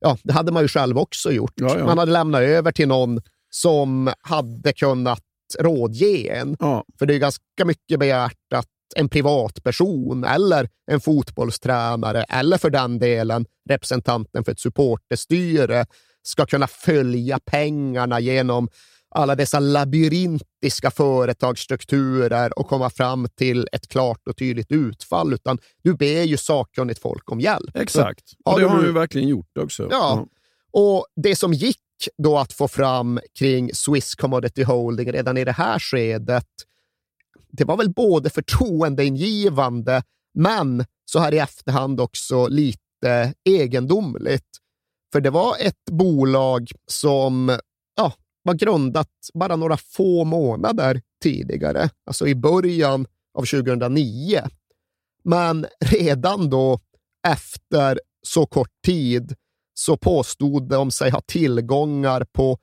[0.00, 1.52] ja, det hade man ju själv också gjort.
[1.54, 1.86] Ja, ja.
[1.86, 5.22] Man hade lämnat över till någon som hade kunnat
[5.58, 6.56] rådge en.
[6.60, 6.84] Ja.
[6.98, 8.66] För det är ganska mycket begärt att
[8.96, 15.86] en privatperson eller en fotbollstränare eller för den delen representanten för ett supporterstyre
[16.28, 18.68] ska kunna följa pengarna genom
[19.10, 25.94] alla dessa labyrintiska företagsstrukturer och komma fram till ett klart och tydligt utfall, utan du
[25.94, 27.76] ber ju sakkunnigt folk om hjälp.
[27.76, 28.24] Exakt.
[28.44, 29.88] Och det har han ju verkligen gjort också.
[29.90, 30.26] Ja.
[30.70, 31.78] Och det som gick
[32.22, 36.46] då att få fram kring Swiss Commodity Holding redan i det här skedet,
[37.50, 40.02] det var väl både förtroendeingivande,
[40.34, 44.58] men så här i efterhand också lite egendomligt.
[45.12, 47.58] För det var ett bolag som
[47.96, 53.06] ja, var grundat bara några få månader tidigare, alltså i början
[53.38, 54.40] av 2009.
[55.24, 56.80] Men redan då
[57.28, 59.34] efter så kort tid
[59.74, 62.58] så påstod de sig ha tillgångar på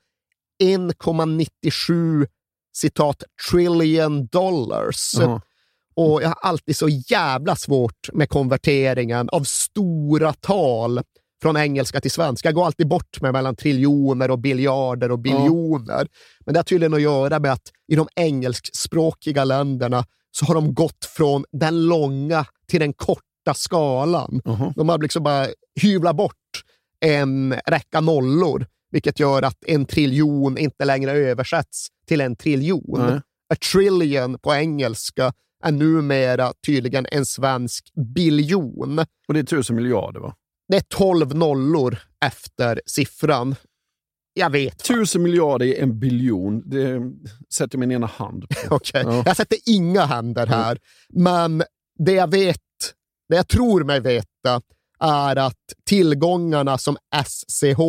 [0.63, 2.27] 1,97
[2.75, 5.13] citat trillion dollars.
[5.19, 5.41] Jaha.
[5.95, 11.01] Och jag har alltid så jävla svårt med konverteringen av stora tal
[11.45, 12.47] från engelska till svenska.
[12.47, 16.07] Jag går alltid bort med mellan triljoner och biljarder och biljoner.
[16.45, 20.73] Men det har tydligen att göra med att i de engelskspråkiga länderna så har de
[20.73, 24.41] gått från den långa till den korta skalan.
[24.45, 24.73] Jaha.
[24.75, 25.47] De har liksom bara
[25.81, 26.63] hyvlat bort
[26.99, 32.95] en räcka nollor, vilket gör att en triljon inte längre översätts till en triljon.
[32.97, 33.21] Nej.
[33.53, 38.99] A trillion på engelska är numera tydligen en svensk biljon.
[39.27, 40.35] Och det är tusen miljarder va?
[40.67, 43.55] Det är 12 nollor efter siffran.
[44.33, 44.83] Jag vet.
[44.83, 46.69] Tusen miljarder är en biljon.
[46.69, 47.01] Det
[47.53, 48.55] sätter min ena hand på.
[48.75, 49.03] Okej.
[49.05, 49.23] Ja.
[49.25, 51.63] Jag sätter inga händer här, men
[51.99, 52.61] det jag vet,
[53.29, 54.61] det jag tror mig veta,
[54.99, 57.79] är att tillgångarna som SCH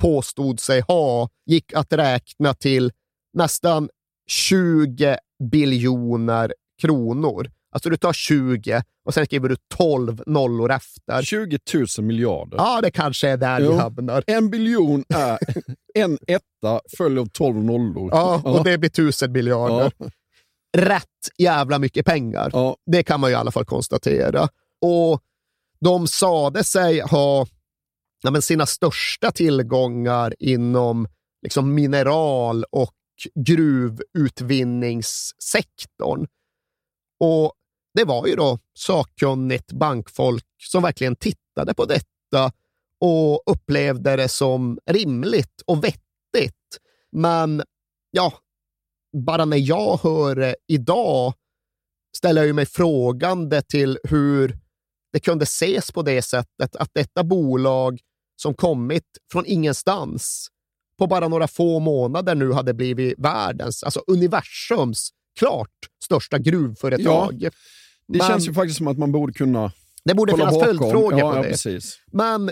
[0.00, 2.92] påstod sig ha gick att räkna till
[3.32, 3.88] nästan
[4.28, 5.16] 20
[5.50, 7.50] biljoner kronor.
[7.72, 11.22] Alltså du tar 20 och sen skriver du 12 nollor efter.
[11.22, 12.58] 20 000 miljarder.
[12.58, 13.72] Ja, det kanske är där Jo.
[13.72, 14.24] vi hamnar.
[14.26, 15.38] En biljon är
[15.94, 18.10] en etta följd av 12 nollor.
[18.12, 19.92] Ja, och det blir tusen miljarder.
[19.98, 20.06] Ja.
[20.76, 21.04] Rätt
[21.38, 22.50] jävla mycket pengar.
[22.52, 22.76] Ja.
[22.86, 24.48] Det kan man ju i alla fall konstatera.
[24.80, 25.20] Och
[25.80, 27.46] de sade sig ha
[28.22, 31.08] ja, men sina största tillgångar inom
[31.42, 32.94] liksom mineral och
[33.46, 36.26] gruvutvinningssektorn.
[37.20, 37.52] Och
[37.94, 42.52] det var ju då sakkunnigt bankfolk som verkligen tittade på detta
[43.00, 46.78] och upplevde det som rimligt och vettigt.
[47.12, 47.62] Men
[48.10, 48.32] ja,
[49.26, 51.34] bara när jag hör det idag
[52.16, 54.58] ställer jag mig frågande till hur
[55.12, 58.00] det kunde ses på det sättet att detta bolag
[58.42, 60.48] som kommit från ingenstans
[60.98, 67.36] på bara några få månader nu hade blivit världens, alltså universums klart största gruvföretag.
[67.40, 67.50] Ja,
[68.12, 69.72] det Men- känns ju faktiskt som att man borde kunna
[70.04, 70.66] Det borde finnas bakom.
[70.66, 71.48] följdfrågor ja, på ja, det.
[71.48, 71.98] Precis.
[72.12, 72.50] Men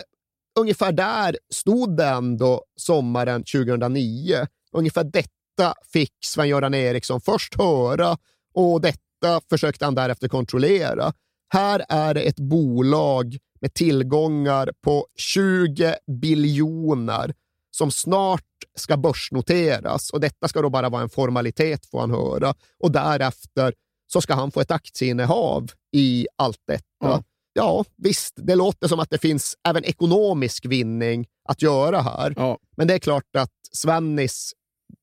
[0.58, 4.46] ungefär där stod det ändå sommaren 2009.
[4.72, 8.16] Ungefär detta fick Sven-Göran Eriksson först höra
[8.54, 11.12] och detta försökte han därefter kontrollera.
[11.48, 17.34] Här är det ett bolag med tillgångar på 20 biljoner
[17.70, 18.42] som snart
[18.74, 23.74] ska börsnoteras och detta ska då bara vara en formalitet får han höra och därefter
[24.12, 26.84] så ska han få ett aktieinnehav i allt detta.
[27.00, 27.22] Ja.
[27.52, 32.34] Ja, visst, det låter som att det finns även ekonomisk vinning att göra här.
[32.36, 32.58] Ja.
[32.76, 34.52] Men det är klart att Svennis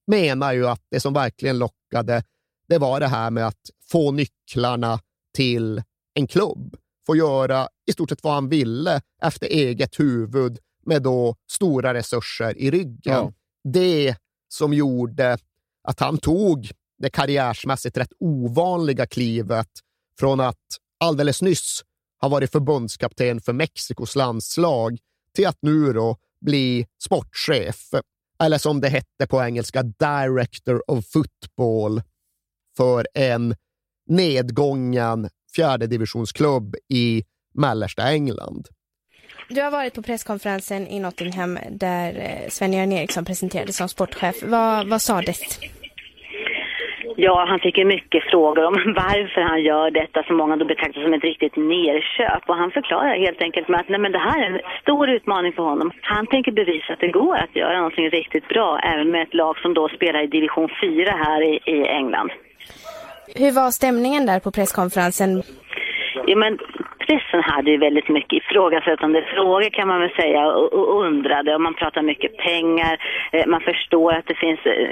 [0.08, 2.24] menar ju att det som verkligen lockade,
[2.68, 4.99] det var det här med att få nycklarna
[5.34, 5.84] till
[6.14, 6.76] en klubb.
[7.06, 12.58] Få göra i stort sett vad han ville efter eget huvud med då stora resurser
[12.58, 12.99] i ryggen.
[13.03, 13.34] Ja.
[13.64, 14.16] Det
[14.49, 15.38] som gjorde
[15.88, 19.70] att han tog det karriärsmässigt rätt ovanliga klivet
[20.20, 21.82] från att alldeles nyss
[22.22, 24.98] ha varit förbundskapten för Mexikos landslag
[25.36, 27.89] till att nu då bli sportchef,
[28.43, 32.02] eller som det hette på engelska, Director of Football
[32.78, 33.56] för en
[34.08, 37.24] nedgången fjärde divisionsklubb i
[37.54, 38.68] mellersta England.
[39.50, 44.36] Du har varit på presskonferensen i Nottingham där eh, Sven-Göran Eriksson presenterades som sportchef.
[44.43, 45.60] Vad, vad sades?
[47.16, 51.01] Ja, han fick ju mycket frågor om varför han gör detta som många då betraktar
[51.01, 52.43] som ett riktigt nerköp.
[52.49, 55.53] Och han förklarar helt enkelt med att nej, men det här är en stor utmaning
[55.53, 55.91] för honom.
[56.01, 59.57] Han tänker bevisa att det går att göra någonting riktigt bra även med ett lag
[59.57, 62.32] som då spelar i division 4 här i, i England.
[63.36, 65.43] Hur var stämningen där på presskonferensen?
[66.28, 66.57] Ja, men
[67.08, 71.62] pressen hade ju väldigt mycket ifrågasättande frågor kan man väl säga och, och undrade och
[71.62, 72.97] man pratar mycket pengar.
[73.32, 74.89] Eh, man förstår att det finns eh,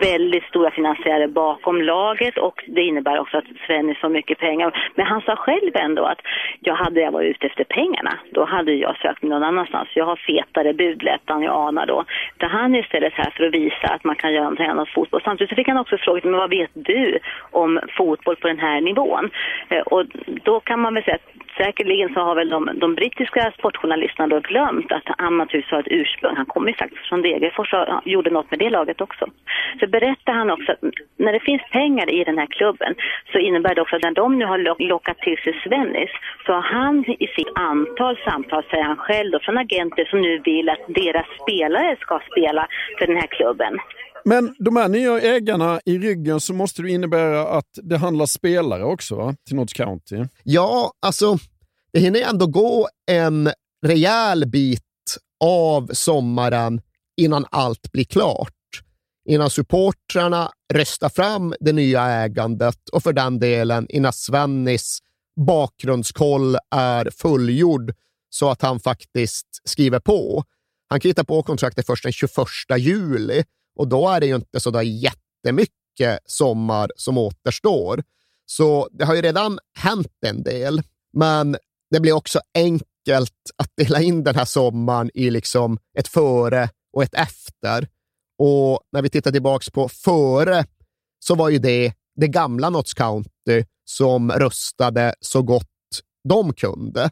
[0.00, 4.90] väldigt stora finansiärer bakom laget och det innebär också att Svennis får mycket pengar.
[4.94, 6.20] Men han sa själv ändå att
[6.60, 9.88] jag hade jag varit ute efter pengarna, då hade jag sökt mig någon annanstans.
[9.94, 11.42] Jag har fetare bud lät han
[11.86, 12.04] då.
[12.36, 15.20] Utan han är istället här för att visa att man kan göra någonting annat fotboll.
[15.24, 17.18] Samtidigt så fick han också frågan, men vad vet du
[17.50, 19.30] om fotboll på den här nivån?
[19.68, 20.04] Eh, Och
[20.44, 21.23] då kan man väl säga att
[21.56, 25.86] säkerligen så har väl de, de brittiska sportjournalisterna då glömt att han naturligtvis har ett
[25.90, 26.36] ursprung.
[26.36, 29.26] Han kommer ju faktiskt från Degerfors och gjorde något med det laget också.
[29.80, 30.78] Så berättar han också att
[31.16, 32.94] när det finns pengar i den här klubben
[33.32, 36.10] så innebär det också att när de nu har lockat till sig Svennis
[36.46, 40.38] så har han i sitt antal samtal, säger han själv, då, från agenter som nu
[40.38, 42.66] vill att deras spelare ska spela
[42.98, 43.78] för den här klubben.
[44.24, 48.84] Men de här nya ägarna i ryggen så måste det innebära att det handlar spelare
[48.84, 49.34] också va?
[49.46, 50.24] till Notts County.
[50.42, 51.38] Ja, alltså,
[51.92, 53.50] det hinner ändå gå en
[53.86, 54.82] rejäl bit
[55.44, 56.80] av sommaren
[57.16, 58.50] innan allt blir klart.
[59.28, 64.98] Innan supportrarna röstar fram det nya ägandet och för den delen innan Svennis
[65.46, 67.94] bakgrundskoll är fullgjord
[68.30, 70.44] så att han faktiskt skriver på.
[70.88, 72.30] Han kan hitta på kontraktet först den 21
[72.78, 73.44] juli
[73.76, 78.02] och då är det ju inte så där jättemycket sommar som återstår.
[78.46, 81.56] Så det har ju redan hänt en del, men
[81.90, 87.02] det blir också enkelt att dela in den här sommaren i liksom ett före och
[87.02, 87.88] ett efter.
[88.38, 90.64] Och när vi tittar tillbaka på före
[91.18, 95.68] så var ju det det gamla Notts County som röstade så gott
[96.28, 97.10] de kunde.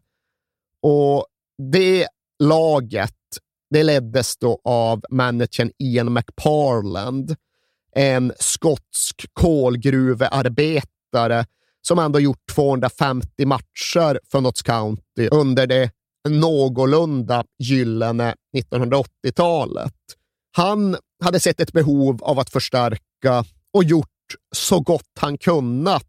[0.82, 1.26] Och
[1.72, 2.08] det
[2.38, 3.14] laget,
[3.72, 7.36] det leddes då av managern Ian McParland,
[7.96, 11.46] en skotsk kolgruvearbetare
[11.82, 15.90] som ändå gjort 250 matcher för Notts County under det
[16.28, 19.94] någorlunda gyllene 1980-talet.
[20.56, 24.08] Han hade sett ett behov av att förstärka och gjort
[24.54, 26.06] så gott han kunnat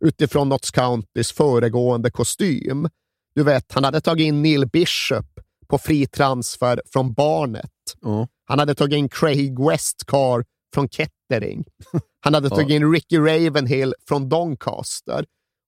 [0.00, 2.88] utifrån Notts Countys föregående kostym.
[3.34, 7.70] Du vet, han hade tagit in Neil Bishop på fri transfer från Barnet.
[8.44, 10.44] Han hade tagit in Craig Westcar
[10.74, 11.64] från Kettering.
[12.20, 15.24] Han hade tagit in Ricky Ravenhill från Doncaster.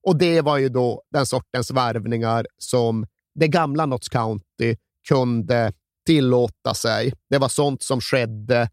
[0.07, 4.77] Och det var ju då den sortens värvningar som det gamla Notts County
[5.09, 5.73] kunde
[6.07, 7.13] tillåta sig.
[7.31, 8.71] Det var sånt som skedde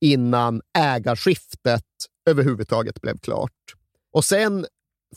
[0.00, 1.84] innan ägarskiftet
[2.30, 3.74] överhuvudtaget blev klart.
[4.12, 4.66] Och sen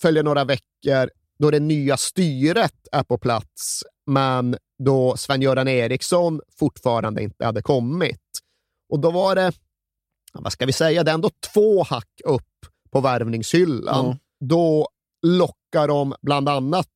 [0.01, 1.09] följer några veckor
[1.43, 8.21] då det nya styret är på plats, men då Sven-Göran Eriksson fortfarande inte hade kommit.
[8.89, 9.51] Och då var det,
[10.33, 12.49] vad ska vi säga, det är ändå två hack upp
[12.91, 14.05] på värvningshyllan.
[14.05, 14.17] Ja.
[14.47, 14.87] Då
[15.25, 16.87] lockar de bland annat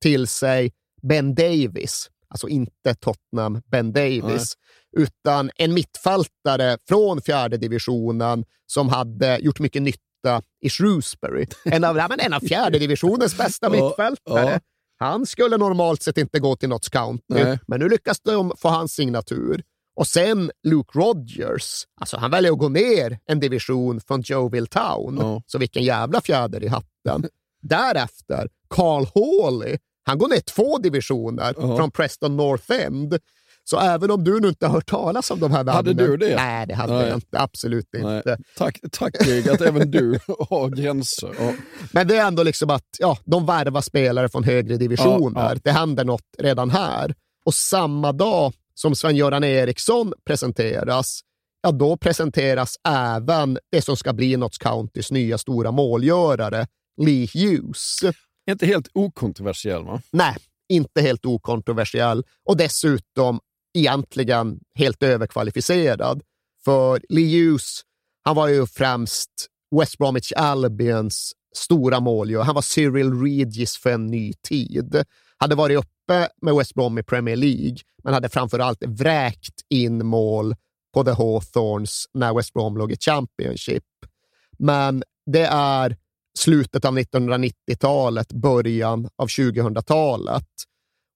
[0.00, 0.72] till sig
[1.02, 4.54] Ben Davis, alltså inte Tottenham Ben Davis,
[4.96, 10.11] utan en mittfältare från fjärde divisionen som hade gjort mycket nytta
[10.60, 11.46] i Shrewsbury.
[11.64, 14.60] En av, ja, men en av fjärde divisionens bästa mittfältare.
[14.98, 17.58] Han skulle normalt sett inte gå till Notts County, Nej.
[17.66, 19.62] men nu lyckas de få hans signatur.
[19.96, 21.84] Och sen Luke Rogers.
[22.00, 25.18] Alltså han väljer att gå ner en division från Joville Town.
[25.20, 25.42] Ja.
[25.46, 27.28] Så vilken jävla fjäder i hatten.
[27.62, 29.78] Därefter Carl Hawley.
[30.04, 31.76] Han går ner två divisioner Ja.
[31.76, 33.18] från Preston North End.
[33.64, 35.74] Så även om du nu inte har hört talas om de här namnen.
[35.74, 36.36] Hade du det?
[36.36, 37.08] Nej, det hade Nej.
[37.08, 37.40] jag inte.
[37.40, 38.16] Absolut Nej.
[38.16, 38.38] inte.
[38.56, 40.18] Tack, tack Erik, att även du
[40.50, 41.34] har gränser.
[41.38, 41.52] Ja.
[41.92, 45.40] Men det är ändå liksom att ja, de värvar spelare från högre divisioner.
[45.40, 45.60] Ja, ja.
[45.64, 47.14] Det händer något redan här.
[47.44, 51.20] Och samma dag som Sven-Göran Eriksson presenteras,
[51.62, 56.66] ja då presenteras även det som ska bli Notts Countys nya stora målgörare,
[57.00, 57.98] Lee Hughes.
[58.50, 60.02] Inte helt okontroversiell va?
[60.10, 60.36] Nej,
[60.68, 63.40] inte helt okontroversiell och dessutom
[63.74, 66.22] egentligen helt överkvalificerad.
[66.64, 67.80] För Lee Hughes,
[68.22, 69.30] han var ju främst
[69.80, 72.44] West Bromwich Albions stora målgörare.
[72.44, 75.04] Han var Cyril Regis för en ny tid.
[75.36, 80.06] Hade varit uppe med West Brom i Premier League, men hade framför allt vräkt in
[80.06, 80.54] mål
[80.94, 83.84] på The Hawthorns när West Brom låg i Championship.
[84.58, 85.96] Men det är
[86.38, 90.48] slutet av 1990-talet, början av 2000-talet.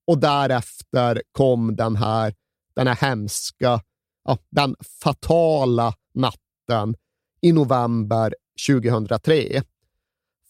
[0.06, 2.34] Och därefter kom den här,
[2.76, 3.80] den här hemska,
[4.24, 6.96] ja, den fatala natten
[7.40, 8.34] i november
[8.68, 9.62] 2003.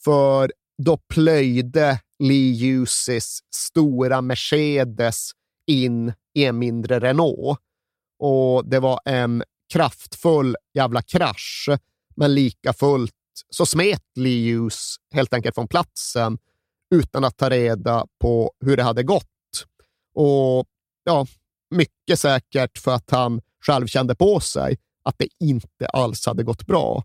[0.05, 0.53] För
[0.83, 5.31] då plöjde Lee Hughes stora Mercedes
[5.67, 7.59] in i en mindre Renault.
[8.19, 11.69] Och det var en kraftfull jävla krasch,
[12.17, 13.13] men lika fullt
[13.51, 16.39] så smet Lee Hughes helt enkelt från platsen
[16.95, 19.25] utan att ta reda på hur det hade gått.
[20.15, 20.67] Och
[21.05, 21.27] ja,
[21.71, 26.67] mycket säkert för att han själv kände på sig att det inte alls hade gått
[26.67, 27.05] bra.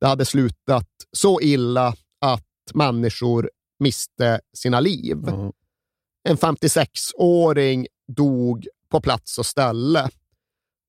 [0.00, 2.44] Det hade slutat så illa att
[2.74, 5.18] människor miste sina liv.
[5.26, 5.52] Ja.
[6.28, 7.86] En 56-åring
[8.16, 10.10] dog på plats och ställe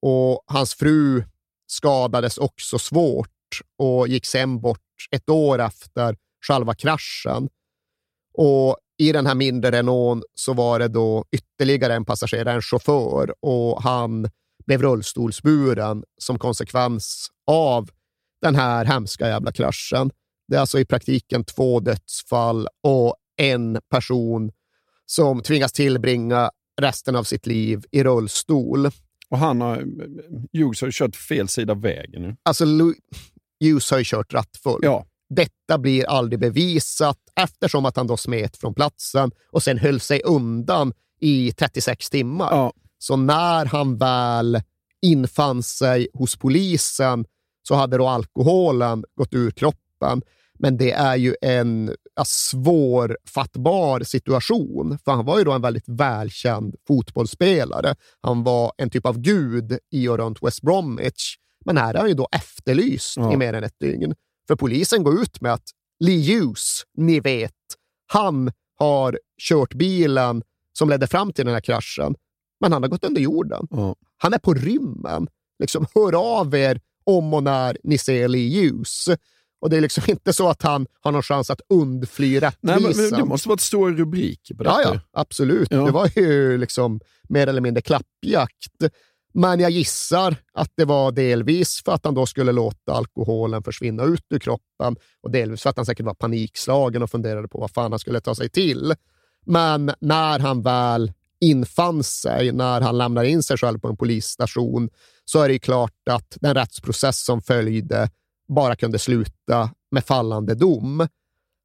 [0.02, 1.24] och hans fru
[1.68, 3.30] skadades också svårt
[3.78, 4.80] och gick sen bort
[5.12, 6.18] ett år efter
[6.48, 7.50] själva kraschen.
[8.34, 13.34] Och I den här mindre Renault så var det då ytterligare en passagerare, en chaufför,
[13.40, 14.30] och han
[14.66, 17.90] blev rullstolsburen som konsekvens av
[18.42, 20.12] den här hemska jävla kraschen.
[20.48, 24.52] Det är alltså i praktiken två dödsfall och en person
[25.06, 28.90] som tvingas tillbringa resten av sitt liv i rullstol.
[29.30, 29.76] Och han har,
[30.54, 32.36] Hughes har ju kört fel sida vägen nu.
[32.44, 32.66] Alltså,
[33.64, 34.80] Hughes har ju kört rattfull.
[34.82, 35.06] Ja.
[35.30, 40.22] Detta blir aldrig bevisat eftersom att han då smet från platsen och sen höll sig
[40.24, 42.50] undan i 36 timmar.
[42.52, 42.74] Ja.
[42.98, 44.62] Så när han väl
[45.02, 47.26] infann sig hos polisen
[47.68, 50.22] så hade då alkoholen gått ur kroppen.
[50.60, 55.90] Men det är ju en ja, svårfattbar situation, för han var ju då en väldigt
[55.90, 57.96] välkänd fotbollsspelare.
[58.22, 61.36] Han var en typ av gud i och runt West Bromwich.
[61.66, 63.34] Men här är han ju då efterlyst Ja.
[63.34, 64.16] i mer än ett dygn.
[64.48, 65.70] För polisen går ut med att
[66.00, 67.52] Lee Hughes, ni vet,
[68.08, 72.16] han har kört bilen som ledde fram till den här kraschen,
[72.60, 73.68] men han har gått under jorden.
[73.70, 73.96] Ja.
[74.18, 75.28] Han är på rymmen.
[75.60, 79.10] Liksom, hör av er om och när ni ser Lee Hughes.
[79.62, 82.76] Och det är liksom inte så att han har någon chans att undfly Nej, men,
[82.76, 83.20] men rättvisan.
[83.20, 84.82] det måste vara ett stora rubriker på detta.
[84.84, 85.68] Ja, ja, absolut.
[85.72, 85.86] Ja.
[85.86, 88.84] Det var ju liksom mer eller mindre klappjakt.
[89.34, 94.04] Men jag gissar att det var delvis för att han då skulle låta alkoholen försvinna
[94.04, 97.72] ut ur kroppen och delvis för att han säkert var panikslagen och funderade på vad
[97.72, 98.94] fan han skulle ta sig till.
[99.46, 101.12] Men när han väl
[101.42, 104.90] infann sig, när han lämnar in sig själv på en polisstation,
[105.26, 108.10] så är det ju klart att den rättsprocess som följde
[108.48, 111.08] bara kunde sluta med fallande dom.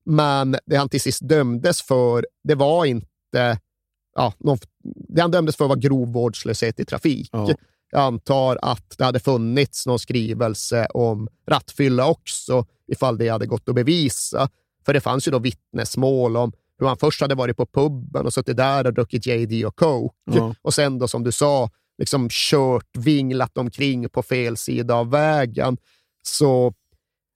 [0.04, 3.58] Men det han till sist dömdes för, det var inte...
[4.14, 4.58] Ja, någon,
[4.94, 7.28] det han dömdes för var grov vårdslöshet i trafik.
[7.32, 7.48] Ja.
[7.90, 13.68] Jag antar att det hade funnits någon skrivelse om rattfylla också, ifall det hade gått
[13.68, 14.48] att bevisa.
[14.86, 18.34] För det fanns ju då vittnesmål om hur han först hade varit på puben och
[18.34, 20.14] suttit där och druckit JD och Coke.
[20.24, 20.54] Ja.
[20.62, 25.76] Och sen då, som du sa, liksom kört, vinglat omkring på fel sida av vägen.
[26.22, 26.74] Så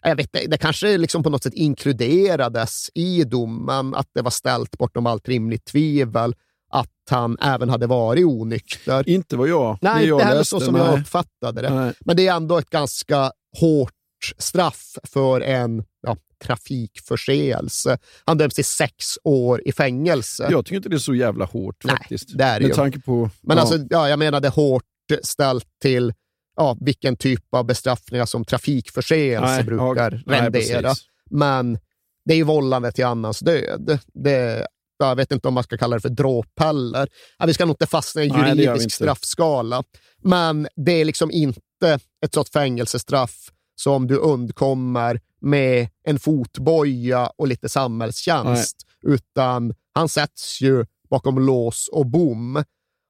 [0.03, 4.79] jag vet, det kanske liksom på något sätt inkluderades i domen att det var ställt
[4.79, 6.35] bortom allt rimligt tvivel
[6.73, 9.09] att han även hade varit onykter.
[9.09, 10.83] Inte vad jag Nej, jag inte heller så som nej.
[10.83, 11.71] jag uppfattade det.
[11.71, 11.93] Nej.
[12.01, 13.93] Men det är ändå ett ganska hårt
[14.39, 17.99] straff för en ja, trafikförseelse.
[18.25, 20.49] Han döms till sex år i fängelse.
[20.51, 22.39] Jag tycker inte det är så jävla hårt Nej, faktiskt.
[22.39, 22.75] det är det Med ju.
[22.75, 23.31] tanke på...
[23.41, 23.61] Men ja.
[23.61, 24.83] alltså, ja, jag menade hårt
[25.23, 26.13] ställt till
[26.57, 30.89] ja, vilken typ av bestraffningar som trafikförseelse Nej, brukar ja, nej, rendera.
[30.89, 31.05] precis.
[31.31, 31.79] Men
[32.25, 33.99] det är ju vållande till annans död.
[34.15, 34.67] Det,
[35.09, 37.09] jag vet inte om man ska kalla det för dråp heller.
[37.47, 38.95] Vi ska nog inte fastna i en Nej, juridisk inte.
[38.95, 39.83] straffskala.
[40.23, 47.49] Men det är liksom inte ett sådant fängelsestraff som du undkommer med en fotboja och
[47.49, 48.77] lite samhällstjänst.
[49.03, 52.65] Utan han sätts ju bakom lås och bom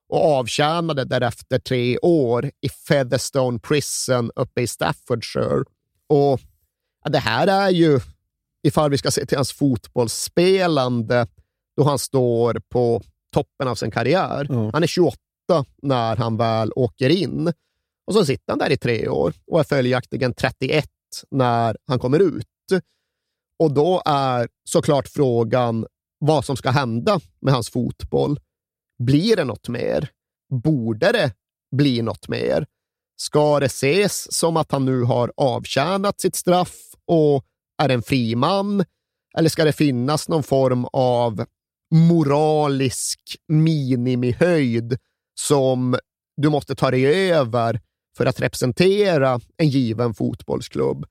[0.09, 5.64] och avtjänade därefter tre år i Featherstone Prison uppe i Staffordshire.
[6.09, 6.40] Och
[7.05, 8.01] ja, det här är ju,
[8.62, 11.26] ifall vi ska se till hans fotbollsspelande,
[11.77, 13.03] då han står på
[13.35, 14.47] toppen av sin karriär.
[14.73, 15.16] Han är 28
[15.83, 17.53] när han väl åker in.
[18.07, 20.89] Och så sitter han där i tre år och är följaktligen 31
[21.31, 22.47] när han kommer ut.
[23.59, 25.87] Och då är såklart frågan
[26.18, 28.41] vad som ska hända med hans fotboll.
[28.99, 30.09] Blir det något mer?
[30.62, 31.35] Borde det
[31.77, 32.66] bli något mer?
[33.16, 37.45] Ska det ses som att han nu har avtjänat sitt straff och
[37.83, 38.85] är en fri man?
[39.39, 41.45] Eller ska det finnas någon form av
[41.93, 44.99] moralisk minimihöjd
[45.40, 45.97] som
[46.36, 47.80] du måste ta dig över
[48.16, 51.07] för att representera en given fotbollsklubb?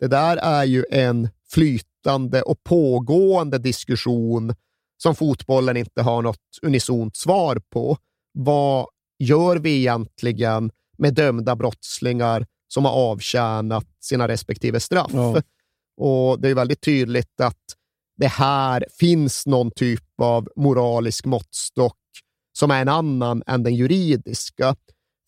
[0.00, 4.54] Det där är ju en flytande och pågående diskussion
[5.02, 7.96] som fotbollen inte har något unisont svar på.
[8.32, 8.86] Vad
[9.18, 15.10] gör vi egentligen med dömda brottslingar som har avtjänat sina respektive straff?
[15.14, 15.42] Ja.
[15.96, 17.62] Och Det är väldigt tydligt att
[18.16, 21.98] det här finns någon typ av moralisk måttstock
[22.52, 24.76] som är en annan än den juridiska.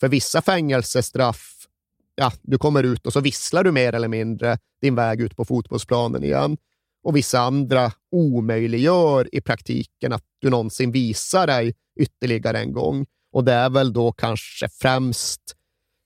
[0.01, 1.67] För vissa fängelsestraff,
[2.15, 5.45] ja, du kommer ut och så visslar du mer eller mindre din väg ut på
[5.45, 6.57] fotbollsplanen igen.
[7.03, 13.07] Och vissa andra omöjliggör i praktiken att du någonsin visar dig ytterligare en gång.
[13.33, 15.41] Och det är väl då kanske främst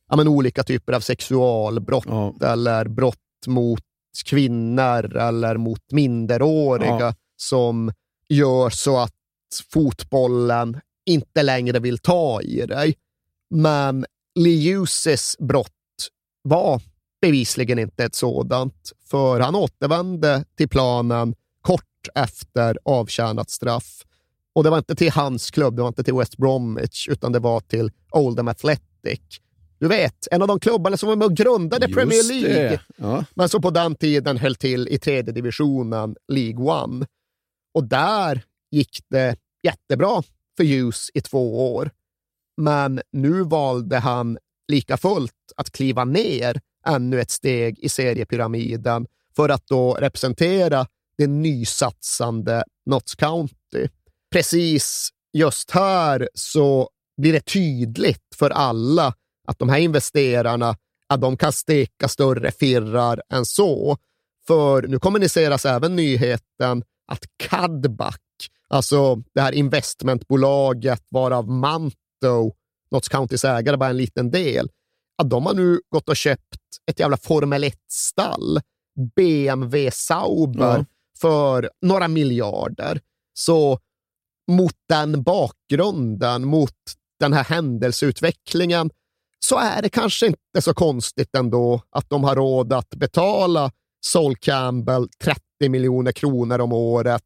[0.08, 3.84] ja, men olika typer av sexualbrott eller brott mot
[4.24, 7.14] kvinnor eller mot minderåriga Ja.
[7.36, 7.92] som
[8.28, 9.14] gör så att
[9.72, 12.94] fotbollen inte längre vill ta i dig.
[13.50, 14.06] Men
[14.36, 15.72] Hughes brott
[16.42, 16.82] var
[17.22, 24.02] bevisligen inte ett sådant, för han återvände till planen kort efter avtjänat straff.
[24.52, 27.38] Och det var inte till hans klubb, det var inte till West Bromwich, utan det
[27.38, 29.20] var till Oldham Athletic.
[29.80, 32.80] Du vet, en av de klubbarna som var med och grundade Just Premier League.
[32.96, 33.24] Ja.
[33.34, 37.06] Men som på den tiden höll till i tredje divisionen, League One.
[37.74, 40.22] Och där gick det jättebra
[40.56, 41.90] för Hughes i två år.
[42.56, 49.06] Men nu valde han lika fullt att kliva ner ännu ett steg i seriepyramiden
[49.36, 50.86] för att då representera
[51.18, 53.88] det nysatsande Notts County.
[54.32, 59.14] Precis just här så blir det tydligt för alla
[59.50, 60.76] att de här investerarna
[61.06, 63.96] att de kan steka större firrar än så.
[64.46, 68.20] För nu kommuniceras även nyheten att Cadback,
[68.68, 72.52] alltså det här investmentbolaget varav Manto,
[72.90, 74.68] Notts Countys ägare, bara en liten del,
[75.22, 76.58] att de har nu gått och köpt
[76.90, 78.60] ett jävla Formel 1-stall,
[79.16, 80.84] BMW Sauber, Ja.
[81.18, 83.00] för några miljarder.
[83.34, 83.78] Så
[84.50, 86.74] mot den bakgrunden, mot
[87.20, 88.90] den här händelseutvecklingen,
[89.44, 93.70] så är det kanske inte så konstigt ändå att de har råd att betala
[94.00, 97.22] Sol Campbell 30 miljoner kronor om året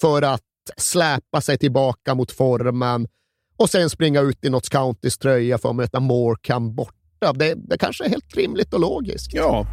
[0.00, 0.42] för att
[0.76, 3.08] släpa sig tillbaka mot formen
[3.56, 7.32] och sen springa ut i Notts Countys tröja för att möta Morecambe borta.
[7.34, 9.34] Det, det kanske är helt rimligt och logiskt.
[9.34, 9.66] Ja.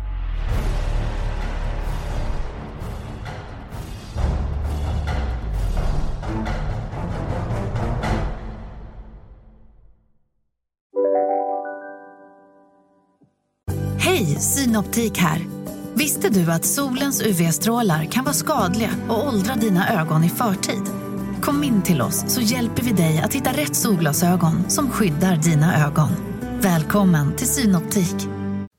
[14.15, 15.47] Hej, Synoptik här.
[15.93, 20.81] Visste du att solens UV-strålar kan vara skadliga och åldra dina ögon i förtid?
[21.41, 25.85] Kom in till oss så hjälper vi dig att hitta rätt solglasögon som skyddar dina
[25.87, 26.09] ögon.
[26.61, 28.15] Välkommen till Synoptik.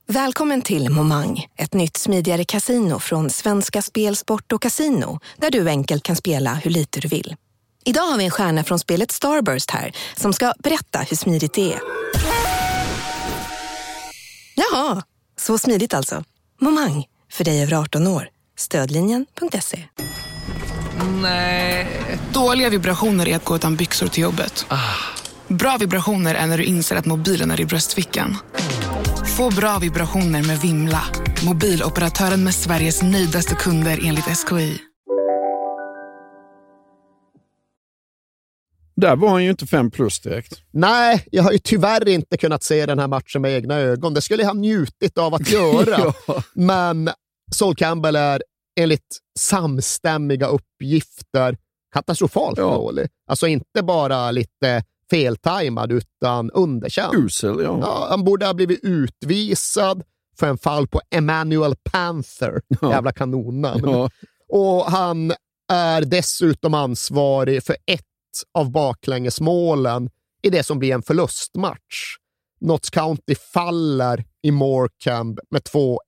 [0.06, 5.68] Välkommen till Momang, ett nytt smidigare casino från Svenska Spel, Sport och Casino där du
[5.68, 7.36] enkelt kan spela hur lite du vill.
[7.84, 11.72] Idag har vi en stjärna från spelet Starburst här som ska berätta hur smidigt det
[11.72, 11.80] är.
[14.54, 15.02] Jaha,
[15.46, 16.24] så smidigt alltså.
[16.60, 18.28] Momang, För dig över 18 år.
[18.58, 19.84] Stödlinjen.se.
[21.22, 21.86] Nej.
[22.32, 24.66] Dåliga vibrationer är att gå utan byxor till jobbet.
[25.48, 28.36] Bra vibrationer är när du inser att mobilen är i bröstfickan.
[29.36, 31.02] Få bra vibrationer med Vimla.
[31.44, 34.78] Mobiloperatören med Sveriges nöjdaste kunder enligt SKI.
[38.96, 40.60] Där var han ju inte fem plus direkt.
[40.70, 44.14] Nej, jag har ju tyvärr inte kunnat se den här matchen med egna ögon.
[44.14, 46.12] Det skulle jag ha njutit av att göra.
[46.26, 46.42] Ja.
[46.54, 47.10] Men
[47.54, 48.42] Sol Campbell är
[48.80, 51.56] enligt samstämmiga uppgifter
[51.92, 53.08] katastrofalt dålig.
[53.30, 57.14] Alltså inte bara lite feltajmad, utan underkänd.
[57.14, 58.06] Usel, ja.
[58.10, 60.02] han borde ha blivit utvisad
[60.38, 62.60] för en fall på Emmanuel Panther.
[62.80, 62.90] Ja.
[62.90, 63.82] Jävla kanonnamn.
[63.84, 64.10] Ja.
[64.48, 65.32] Och han
[65.72, 68.02] är dessutom ansvarig för ett
[68.54, 70.10] av baklängesmålen
[70.42, 72.16] i det som blir en förlustmatch.
[72.60, 75.98] Notts County faller i Morecambe med 2-1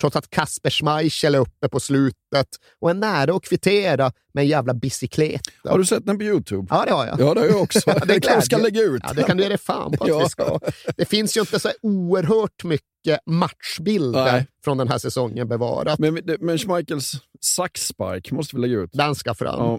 [0.00, 2.46] trots att Kasper Schmeichel är uppe på slutet
[2.80, 5.50] och är nära att kvittera med en jävla bicykleta.
[5.64, 6.66] Har du sett den på YouTube?
[6.70, 7.20] Ja, det har jag.
[7.20, 7.80] Ja, det har jag också.
[7.86, 9.02] Ja, det kanske ska lägga ut.
[9.06, 10.18] Ja, det kan du ge dig fan på att Ja.
[10.18, 10.58] vi ska.
[10.96, 14.46] Det finns ju inte så oerhört mycket matchbilder Nej.
[14.64, 15.98] från den här säsongen bevarat.
[15.98, 18.90] Men, men Schmeichels saxspark måste vi lägga ut.
[18.92, 19.58] Den ska fram.
[19.60, 19.78] Ja.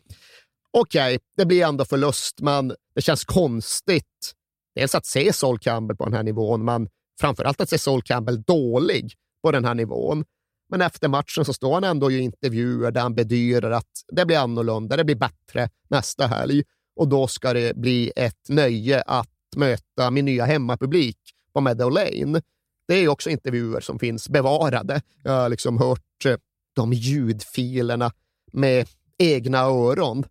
[0.77, 4.33] Okej, det blir ändå förlust, men det känns konstigt.
[4.75, 8.41] Dels att se Sol Campbell på den här nivån, men framförallt att se Sol Campbell
[8.41, 9.13] dålig
[9.43, 10.25] på den här nivån.
[10.69, 14.37] Men efter matchen så står han ändå i intervjuer där han bedyrar att det blir
[14.37, 16.63] annorlunda, det blir bättre nästa helg
[16.95, 21.17] och då ska det bli ett nöje att möta min nya hemmapublik
[21.53, 22.41] på Meadow Lane.
[22.87, 25.01] Det är också intervjuer som finns bevarade.
[25.23, 26.37] Jag har liksom hört eh,
[26.75, 28.11] de ljudfilerna
[28.51, 30.25] med egna öron.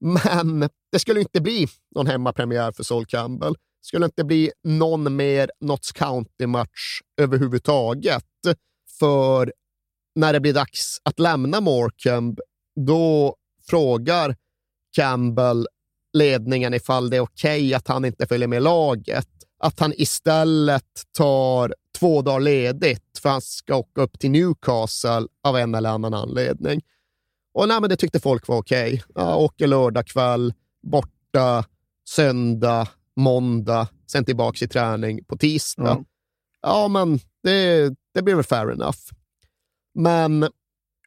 [0.00, 3.52] Men det skulle inte bli någon hemmapremiär för Sol Campbell.
[3.52, 8.24] Det skulle inte bli någon mer Notts County-match överhuvudtaget.
[8.98, 9.52] För
[10.14, 12.42] när det blir dags att lämna Morecambe,
[12.86, 13.36] då
[13.68, 14.36] frågar
[14.96, 15.66] Campbell
[16.12, 19.28] ledningen ifall det är okej att han inte följer med laget.
[19.58, 25.56] Att han istället tar två dagar ledigt för han ska åka upp till Newcastle av
[25.56, 26.80] en eller annan anledning.
[27.58, 29.02] Och nej, men det tyckte folk var okej.
[29.14, 31.64] Ja, åker lördag kväll, borta
[32.08, 35.82] söndag, måndag, sen tillbaka i träning på tisdag.
[35.82, 36.04] Ja.
[36.62, 38.98] Ja, men det, det blir väl fair enough.
[39.94, 40.48] Men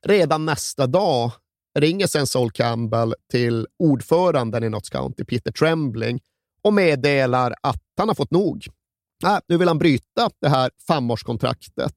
[0.06, 1.32] redan nästa dag
[1.80, 6.20] ringer sen Sol Campbell till ordföranden i Notts County, Peter Trembling,
[6.62, 8.68] och meddelar att han har fått nog.
[9.24, 11.96] Nej, nu vill han bryta det här femårskontraktet.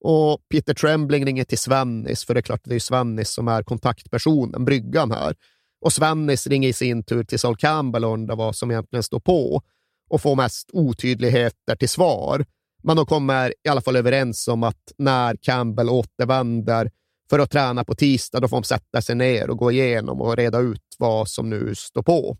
[0.00, 3.62] Och Peter Trembling ringer till Svennis, för det är klart det är Svennis som är
[3.62, 5.34] kontaktpersonen, bryggan här.
[5.80, 9.20] Och Svennis ringer i sin tur till Sol Campbell och undrar vad som egentligen står
[9.20, 9.62] på
[10.10, 12.44] och får mest otydligheter till svar.
[12.82, 16.90] Men de kommer i alla fall överens om att när Campbell återvänder
[17.30, 20.36] för att träna på tisdag, då får de sätta sig ner och gå igenom och
[20.36, 22.36] reda ut vad som nu står på.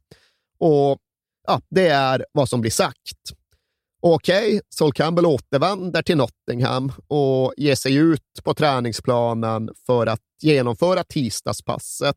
[0.58, 0.98] Och
[1.46, 3.39] ja, det är vad som blir sagt.
[4.02, 11.04] Okej, Sol Campbell återvänder till Nottingham och ger sig ut på träningsplanen för att genomföra
[11.04, 12.16] tisdagspasset.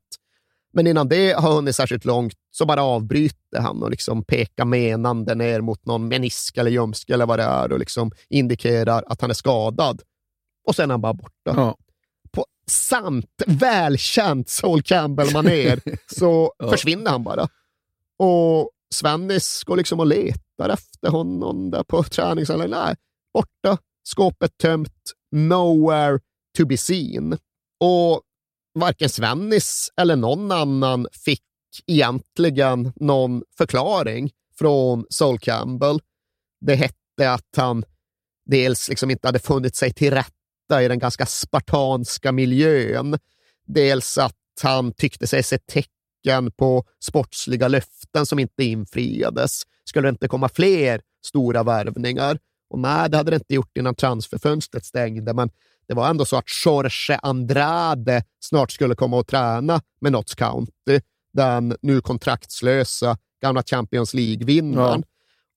[0.73, 5.35] Men innan det har hunnit särskilt långt så bara avbryter han och liksom pekar menande
[5.35, 9.29] ner mot någon menisk eller ljumske eller vad det är och liksom indikerar att han
[9.29, 10.01] är skadad.
[10.67, 11.53] Och sen är han bara borta.
[11.55, 11.77] Ja.
[12.31, 15.79] På sant, välkänt Sol Campbell-manér
[16.19, 16.69] så Ja.
[16.71, 17.47] försvinner han bara.
[18.19, 22.85] Och Svennis går liksom och letar efter honom där på träningsanläggningen.
[22.85, 22.95] Nej,
[23.33, 23.77] borta.
[24.03, 25.13] Skåpet tömt.
[25.31, 26.19] Nowhere
[26.57, 27.37] to be seen.
[27.79, 28.21] Och
[28.79, 31.41] varken Svennis eller någon annan fick
[31.87, 35.99] egentligen någon förklaring från Sol Campbell.
[36.61, 37.83] Det hette att han
[38.45, 43.19] dels liksom inte hade funnit sig till rätta i den ganska spartanska miljön.
[43.65, 45.89] Dels att han tyckte sig se tecken
[46.57, 49.61] på sportsliga löften som inte infriades.
[49.85, 52.37] Skulle det inte komma fler stora värvningar?
[52.69, 55.49] Och nej, det hade det inte gjort innan transferfönstret stängde, men
[55.87, 60.99] det var ändå så att Jorge Andrade snart skulle komma och träna med Notts County,
[61.33, 65.03] den nu kontraktslösa gamla Champions League-vinnaren.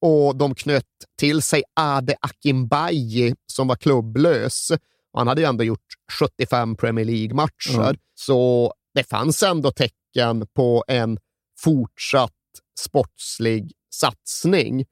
[0.01, 0.85] Och de knöt
[1.19, 4.73] till sig Ade Akimbayi som var klubblös.
[5.13, 5.87] Han hade ju ändå gjort
[6.21, 7.95] 75 Premier League-matcher, Ja.
[8.15, 11.19] så det fanns ändå tecken på en
[11.59, 12.33] fortsatt
[12.81, 14.85] sportslig satsning.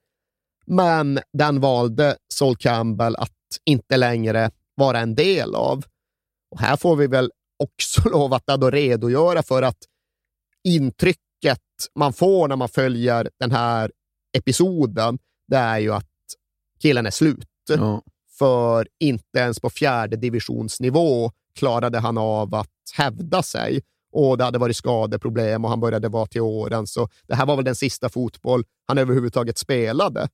[0.67, 3.31] Men den valde Sol Campbell att
[3.65, 5.85] inte längre vara en del av.
[6.51, 9.79] Och här får vi väl också lov att ändå redogöra för att
[10.65, 11.61] intrycket
[11.95, 13.93] man får när man följer den här
[14.37, 16.11] episoden, det är ju att
[16.81, 17.49] killen är slut.
[17.69, 18.03] Ja.
[18.39, 23.83] för inte ens på fjärde divisionsnivå klarade han av att hävda sig.
[24.15, 27.57] Och det hade varit skadeproblem och han började vara till åren, så det här var
[27.57, 30.29] väl den sista fotboll han överhuvudtaget spelade.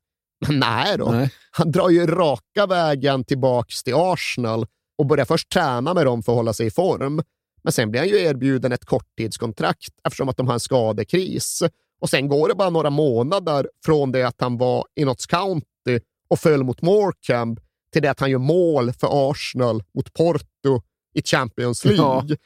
[0.46, 1.30] Men nej då, Nej.
[1.50, 4.66] han drar ju raka vägen tillbaks till Arsenal
[4.98, 7.22] och börjar först träna med dem för att hålla sig i form.
[7.62, 11.62] Men sen blir han ju erbjuden ett korttidskontrakt eftersom att de har en skadekris.
[12.00, 16.00] Och sen går det bara några månader från det att han var i Notts County
[16.28, 17.62] och föll mot Morecambe
[17.92, 20.82] till det att han gör mål för Arsenal mot Porto
[21.14, 22.04] i Champions League.
[22.04, 22.36] Ja.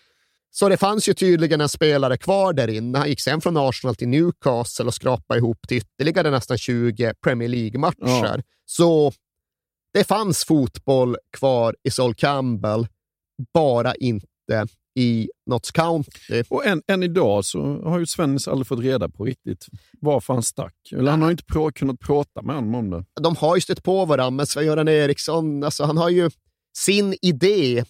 [0.56, 2.98] Så det fanns ju tydligen en spelare kvar där inne.
[2.98, 7.48] Han gick sen från Arsenal till Newcastle och skrapade ihop till ytterligare nästan 20 Premier
[7.48, 8.36] League-matcher.
[8.36, 8.42] Ja.
[8.66, 9.12] Så
[9.92, 12.86] det fanns fotboll kvar i Sol Campbell,
[13.54, 14.26] bara inte
[14.98, 16.42] i Notts County.
[16.48, 19.66] Och än, än idag så har ju Svennis aldrig fått reda på riktigt
[20.00, 20.74] varför han stack.
[20.92, 23.04] Eller han har inte prå- kunnat prata med honom om det.
[23.20, 26.30] De har ju stött på varandra, men Sven-Göran Eriksson, alltså, han har ju
[26.76, 27.84] sin idé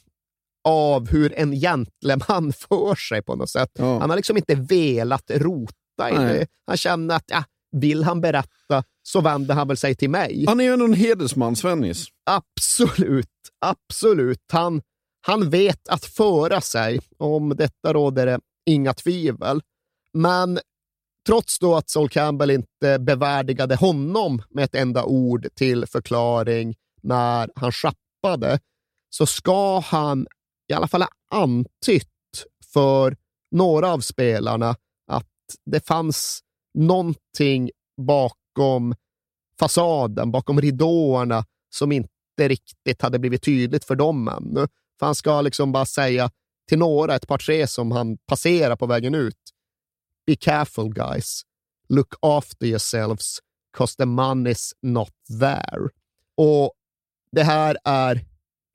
[0.64, 3.70] av hur en gentleman för sig på något sätt.
[3.78, 6.46] Han har liksom inte velat rota i det.
[6.66, 10.44] Han känner att ja, vill han berätta så vänder han väl sig till mig.
[10.46, 12.06] Han är ju ändå en hedersman, Svennis.
[12.30, 13.28] Absolut,
[13.60, 14.44] absolut.
[14.52, 14.82] Han,
[15.26, 17.00] han vet att föra sig.
[17.18, 19.62] Om detta råder det inga tvivel.
[20.12, 20.58] Men
[21.26, 27.50] trots då att Sol Campbell inte bevärdigade honom med ett enda ord till förklaring när
[27.54, 28.58] han schappade,
[29.10, 30.26] så ska han
[30.68, 32.08] i alla fall antytt
[32.72, 33.16] för
[33.50, 35.30] några av spelarna att
[35.66, 36.40] det fanns
[36.74, 38.94] någonting bakom
[39.58, 41.44] fasaden, bakom ridåerna
[41.74, 42.08] som inte
[42.38, 44.68] riktigt hade blivit tydligt för dem ännu.
[44.98, 46.30] För han ska liksom bara säga
[46.68, 49.38] till några, ett par tre som han passerar på vägen ut.
[50.26, 51.42] Be careful guys.
[51.88, 53.38] Look after yourselves,
[53.76, 55.88] cause the money's not there.
[56.36, 56.72] Och
[57.32, 58.24] det här är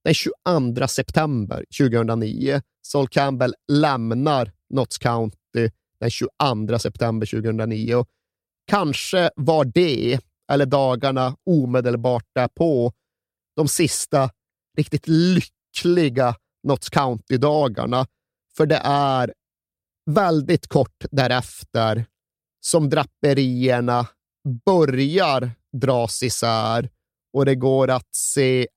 [0.04, 2.62] den 22 september 2009.
[2.82, 5.70] Sol Campbell lämnar Notts County
[6.00, 7.96] den 22 september 2009.
[7.96, 8.08] Och
[8.68, 10.20] kanske var det,
[10.52, 12.94] eller dagarna omedelbart därpå,
[13.56, 14.30] de sista
[14.78, 18.08] riktigt lyckliga Notts County-dagarna.
[18.58, 19.34] För det är
[20.12, 22.06] väldigt kort därefter
[22.62, 24.08] som draperierna
[24.66, 26.90] börjar dras isär
[27.34, 28.68] och det går att se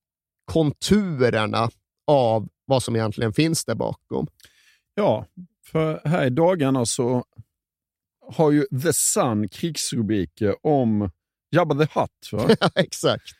[0.52, 1.70] konturerna
[2.06, 4.26] av vad som egentligen finns där bakom.
[4.94, 5.26] Ja,
[5.64, 7.24] för här i dagarna så
[8.32, 11.10] har ju The Sun krigsrubriker om
[11.50, 12.32] Jabba the Hutt.
[12.32, 12.56] Va?
[12.60, 13.34] Ja, exakt.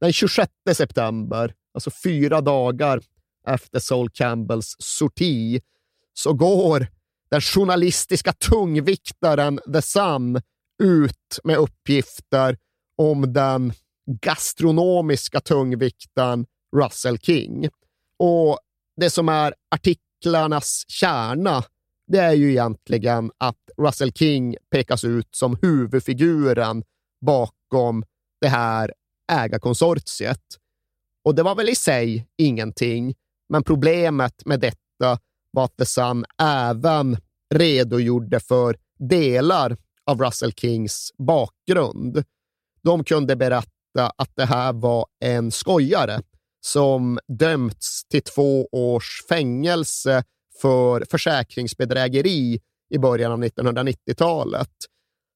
[0.00, 3.00] Den 26 september, alltså fyra dagar
[3.48, 5.60] efter Sol Campbells sorti,
[6.14, 6.86] så går
[7.30, 10.42] den journalistiska tungviktaren The Sun
[10.82, 12.58] ut med uppgifter
[12.96, 13.72] om den
[14.20, 16.46] gastronomiska tungviktaren
[16.76, 17.68] Russell King.
[18.18, 18.58] Och
[18.96, 21.64] det som är artiklarnas kärna,
[22.06, 26.84] det är ju egentligen att Russell King pekas ut som huvudfiguren
[27.20, 28.04] bakom
[28.40, 28.92] det här
[29.32, 30.42] ägarkonsortiet.
[31.24, 33.14] Och det var väl i sig ingenting,
[33.48, 35.18] men problemet med detta
[35.50, 37.16] var att The Sun även
[37.54, 42.24] redogjorde för delar av Russell Kings bakgrund.
[42.82, 46.20] De kunde berätta att det här var en skojare
[46.66, 50.24] som dömts till två års fängelse
[50.62, 52.60] för försäkringsbedrägeri
[52.90, 54.70] i början av 1990-talet.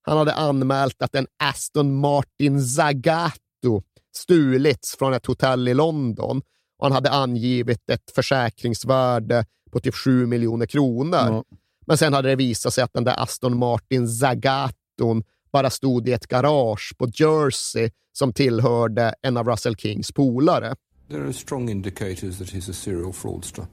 [0.03, 3.83] Han hade anmält att en Aston Martin Zagato
[4.17, 6.43] stulits från ett hotell i London
[6.79, 11.19] och han hade angivit ett försäkringsvärde på typ 7 miljoner kronor.
[11.19, 11.45] Ja.
[11.87, 15.23] Men sen hade det visat sig att den där Aston Martin Zagaton
[15.53, 20.75] bara stod i ett garage på Jersey som tillhörde en av Russell Kings polare.
[21.11, 23.67] There are strong indicators that he's a serial fraudster.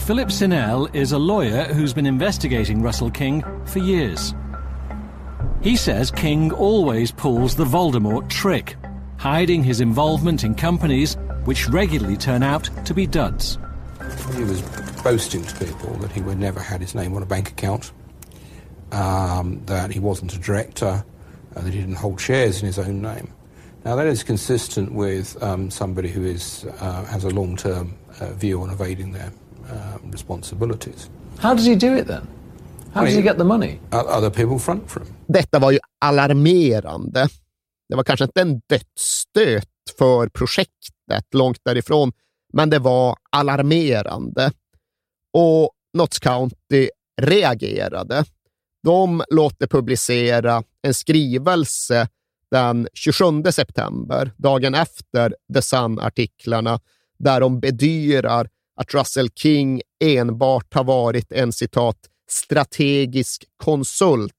[0.00, 4.34] Philip Sinnell is a lawyer who's been investigating Russell King for years.
[5.62, 8.76] He says King always pulls the Voldemort trick,
[9.16, 11.16] hiding his involvement in companies
[11.46, 13.56] which regularly turn out to be duds.
[14.36, 14.60] He was
[15.02, 17.90] boasting to people that he would never had his name on a bank account,
[18.92, 21.02] um, that he wasn't a director,
[21.56, 23.32] uh, that he didn't hold shares in his own name.
[23.84, 28.62] Now that is consistent with um, somebody who is uh, has a long-term uh, view
[28.62, 29.30] on evading their
[29.70, 31.10] uh, responsibilities.
[31.38, 32.26] How does he do it then?
[32.94, 33.80] How does he get the money?
[33.92, 35.14] Other people front for him.
[35.26, 37.28] Detta var ju alarmerande.
[37.88, 39.68] Det var kanske inte en dödsstöt
[39.98, 42.12] för projektet, långt därifrån,
[42.52, 44.52] men det var alarmerande.
[45.32, 46.88] Och Notts County
[47.22, 48.24] reagerade.
[48.82, 52.08] De låter publicera en skrivelse
[52.50, 56.80] den 27 september, dagen efter The Sun-artiklarna,
[57.18, 61.96] där de bedyrar att Russell King enbart har varit en citat
[62.30, 64.32] strategisk konsult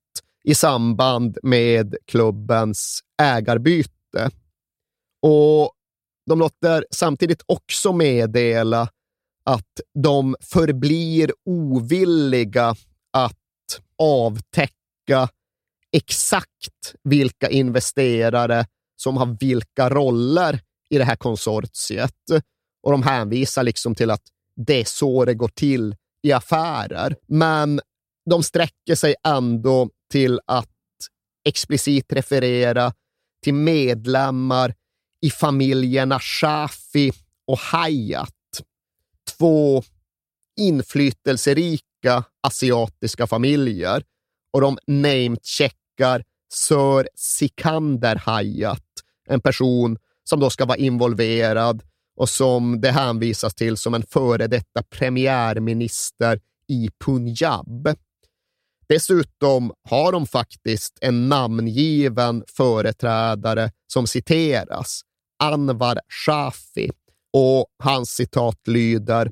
[0.43, 4.29] i samband med klubbens ägarbyte.
[5.21, 5.71] Och
[6.25, 8.89] de låter samtidigt också meddela
[9.45, 12.75] att de förblir ovilliga
[13.13, 15.29] att avtäcka
[15.95, 18.65] exakt vilka investerare
[18.95, 22.29] som har vilka roller i det här konsortiet.
[22.83, 24.21] Och de hänvisar liksom till att
[24.55, 27.15] det är så det går till i affärer.
[27.27, 27.81] Men
[28.29, 30.69] de sträcker sig ändå till att
[31.47, 32.93] explicit referera
[33.43, 34.73] till medlemmar
[35.21, 37.11] i familjerna Shafi
[37.47, 38.31] och Hayat.
[39.37, 39.83] Två
[40.59, 44.03] inflytelserika asiatiska familjer
[44.53, 46.23] och de namecheckar named-checkar
[46.53, 48.81] Sir Sikander Hayat,
[49.29, 51.83] en person som då ska vara involverad
[52.17, 57.89] och som det hänvisas till som en före detta premiärminister i Punjab.
[58.89, 65.01] Dessutom har de faktiskt en namngiven företrädare som citeras,
[65.43, 66.91] Anwar Shafi,
[67.33, 69.31] och hans citat lyder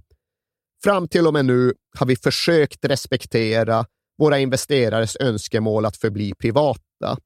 [0.84, 3.86] Fram till och med nu har vi försökt respektera
[4.24, 7.18] våra investerares önskemål att förbli privata.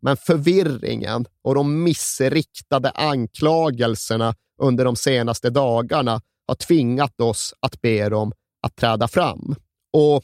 [0.00, 8.08] Men förvirringen och de missriktade anklagelserna under de senaste dagarna har tvingat oss att be
[8.08, 8.32] dem
[8.62, 9.54] att träda fram.
[9.92, 10.22] Och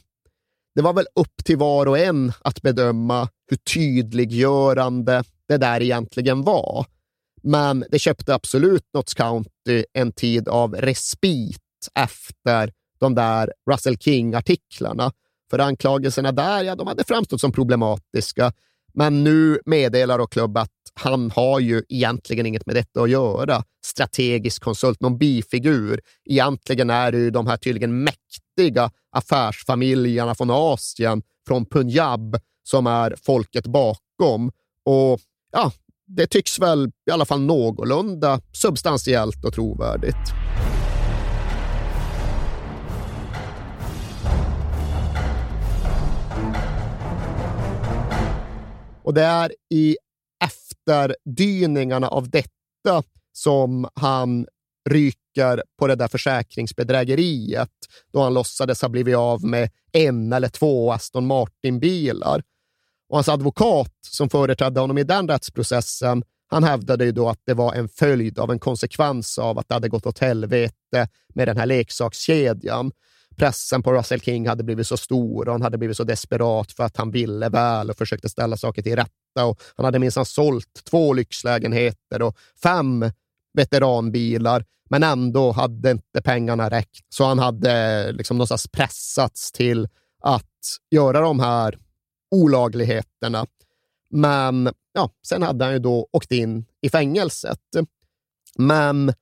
[0.75, 6.41] det var väl upp till var och en att bedöma hur tydliggörande det där egentligen
[6.41, 6.85] var.
[7.43, 11.61] Men det köpte absolut Notts County en tid av respit
[11.95, 15.11] efter de där Russell King-artiklarna.
[15.49, 18.53] För anklagelserna där, ja, de hade framstått som problematiska.
[18.93, 23.63] Men nu meddelar och klubb att han har ju egentligen inget med detta att göra.
[23.85, 25.99] Strategisk konsult, någon bifigur.
[26.25, 33.15] Egentligen är det ju de här tydligen mäktiga affärsfamiljerna från Asien, från Punjab, som är
[33.23, 34.51] folket bakom.
[34.85, 35.19] Och
[35.51, 35.71] ja,
[36.07, 40.33] det tycks väl i alla fall någorlunda substantiellt och trovärdigt.
[49.07, 49.97] Och det är i
[50.43, 53.03] efterdyningarna av detta
[53.33, 54.47] som han
[54.89, 57.69] ryker på det där försäkringsbedrägeriet
[58.13, 62.43] då han låtsades ha blivit av med en eller två Aston Martin-bilar.
[63.09, 67.53] Och hans advokat som företrädde honom i den rättsprocessen, han hävdade ju då att det
[67.53, 71.57] var en följd av en konsekvens av att det hade gått åt helvete med den
[71.57, 72.91] här leksakskedjan
[73.37, 76.83] pressen på Russell King hade blivit så stor och han hade blivit så desperat för
[76.83, 79.45] att han ville väl och försökte ställa saker till rätta.
[79.45, 83.11] Och han hade minsann sålt två lyxlägenheter och fem
[83.53, 87.05] veteranbilar, men ändå hade inte pengarna räckt.
[87.09, 89.87] Så han hade liksom någonstans pressats till
[90.23, 90.45] att
[90.91, 91.77] göra de här
[92.31, 93.45] olagligheterna.
[94.09, 97.59] Men ja, sen hade han ju då åkt in i fängelset.
[98.57, 99.13] Men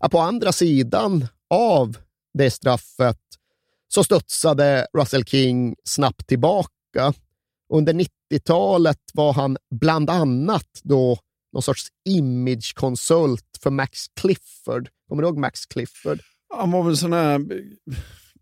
[0.00, 1.96] ja, på andra sidan av
[2.34, 3.18] det straffet
[3.94, 7.12] så studsade Russell King snabbt tillbaka.
[7.72, 11.18] Under 90-talet var han bland annat då
[11.52, 14.88] någon sorts imagekonsult för Max Clifford.
[15.08, 16.20] Kommer du ihåg Max Clifford?
[16.56, 17.40] Han var väl sån här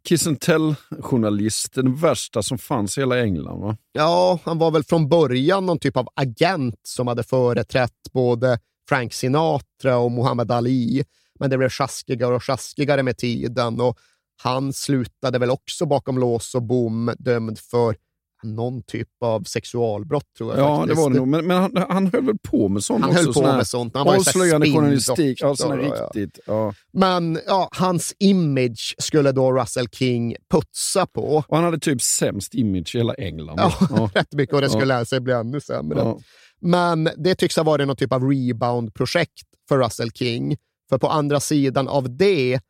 [0.09, 3.61] kiss and tell-journalist, den värsta som fanns i hela England.
[3.61, 3.77] Va?
[3.93, 9.13] Ja, han var väl från början någon typ av agent som hade företrätt både Frank
[9.13, 11.05] Sinatra och Muhammad Ali.
[11.39, 13.99] Men det blev sjaskigare och sjaskigare med tiden och
[14.43, 17.97] han slutade väl också bakom lås och bom, dömd för
[18.43, 20.61] någon typ av sexualbrott tror jag.
[20.61, 20.97] Ja, faktiskt.
[20.97, 21.29] det var det nog.
[21.29, 23.23] Men, men han, han höll väl på med sånt Han också?
[23.25, 23.97] höll på med sånt.
[23.97, 25.39] Han var avslöjande journalistik.
[25.43, 25.91] Ja, sån ja.
[26.05, 26.39] riktigt.
[26.47, 26.75] Ja.
[26.93, 31.45] Men ja, hans image skulle då Russell King putsa på.
[31.49, 33.59] Och han hade typ sämst image i hela England.
[33.59, 35.05] Ja, rätt mycket och det skulle Ja.
[35.05, 35.99] sig bli ännu sämre.
[35.99, 36.19] Ja.
[36.61, 40.57] Men det tycks ha varit någon typ av rebound-projekt för Russell King.
[40.89, 42.61] För på andra sidan av det,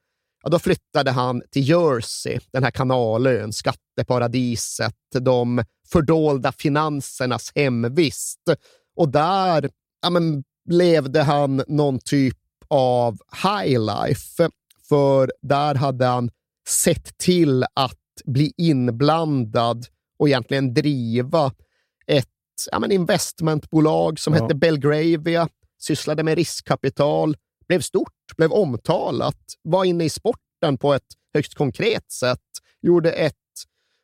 [0.42, 8.40] ja, då flyttade han till Jersey, den här kanalön, skatteparadiset, de fördolda finansernas hemvist.
[8.96, 9.70] Och där
[10.02, 12.38] ja, men, levde han någon typ
[12.68, 14.50] av high life.
[14.88, 16.30] För där hade han
[16.68, 19.86] sett till att bli inblandad
[20.18, 21.52] och egentligen driva
[22.06, 22.28] ett
[22.70, 24.42] ja, men investmentbolag som Ja.
[24.42, 25.48] hette Belgravia,
[25.80, 27.36] sysslade med riskkapital,
[27.72, 32.38] blev stort, blev omtalat, var inne i sporten på ett högst konkret sätt,
[32.82, 33.34] gjorde ett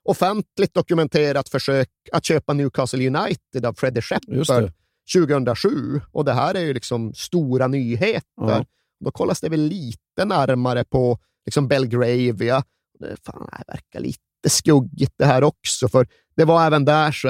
[0.04, 4.72] offentligt dokumenterat försök att köpa Newcastle United av Freddie Shepard det.
[5.14, 8.22] 2007 och det här är ju liksom stora nyheter.
[8.36, 8.64] Ja.
[9.04, 12.64] Då kollas det väl lite närmare på liksom Belgravia.
[12.98, 16.06] Det, fan, det verkar lite skuggigt det här också, för
[16.36, 17.28] det var även där så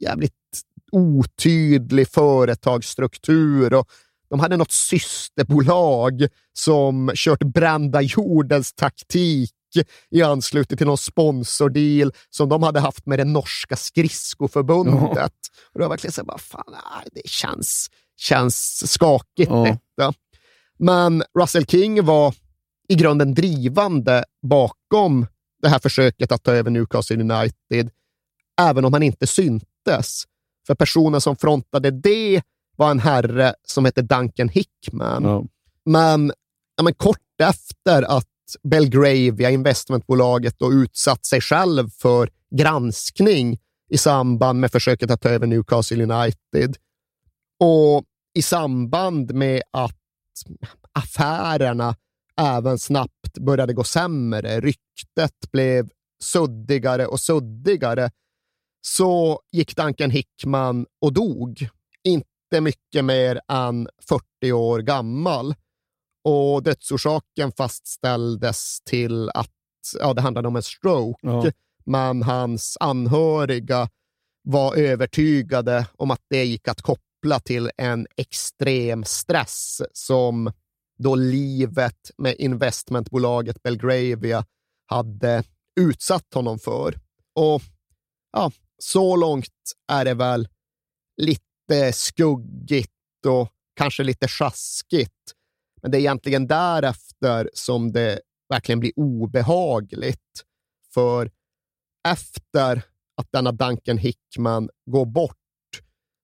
[0.00, 0.34] jävligt
[0.92, 3.90] otydlig företagsstruktur och
[4.30, 9.50] de hade något systerbolag som kört brända jordens taktik
[10.10, 15.12] i anslutning till någon sponsordeal som de hade haft med det norska skridskoförbundet.
[15.16, 15.28] Ja.
[15.72, 16.74] Och det var verkligen så här, bara, fan,
[17.12, 19.64] det känns, känns skakigt Ja.
[19.96, 20.12] detta.
[20.78, 22.34] Men Russell King var
[22.88, 25.26] i grunden drivande bakom
[25.62, 27.90] det här försöket att ta över Newcastle United,
[28.60, 30.24] även om han inte syntes.
[30.66, 32.42] För personen som frontade det
[32.80, 35.24] var en herre som hette Duncan Hickman.
[35.24, 35.44] Ja.
[35.84, 36.32] Men,
[36.76, 38.26] ja, men kort efter att
[38.62, 43.58] Belgravia, investmentbolaget, då utsatt sig själv för granskning
[43.90, 46.76] i samband med försöket att ta över Newcastle United
[47.60, 48.04] och
[48.34, 49.96] i samband med att
[50.92, 51.96] affärerna
[52.40, 55.88] även snabbt började gå sämre, ryktet blev
[56.22, 58.10] suddigare och suddigare,
[58.86, 61.68] så gick Duncan Hickman och dog.
[62.04, 62.29] Inte
[62.60, 65.54] mycket mer än 40 år gammal.
[66.24, 69.50] Och dödsorsaken fastställdes till att
[70.00, 71.50] ja, det handlade om en stroke, Ja.
[71.84, 73.88] men hans anhöriga
[74.42, 80.52] var övertygade om att det gick att koppla till en extrem stress som
[80.98, 84.44] då livet med investmentbolaget Belgravia
[84.86, 85.44] hade
[85.80, 86.98] utsatt honom för.
[87.34, 87.62] Och
[88.32, 90.48] ja, så långt är det väl
[91.16, 91.44] lite
[91.92, 95.34] skuggigt och kanske lite sjaskigt.
[95.82, 100.44] Men det är egentligen därefter som det verkligen blir obehagligt.
[100.94, 101.30] För
[102.08, 102.82] efter
[103.16, 105.36] att denna Duncan Hickman går bort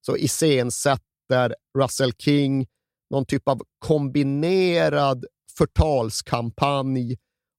[0.07, 2.67] så iscensätter Russell King
[3.11, 5.25] någon typ av kombinerad
[5.59, 7.17] förtalskampanj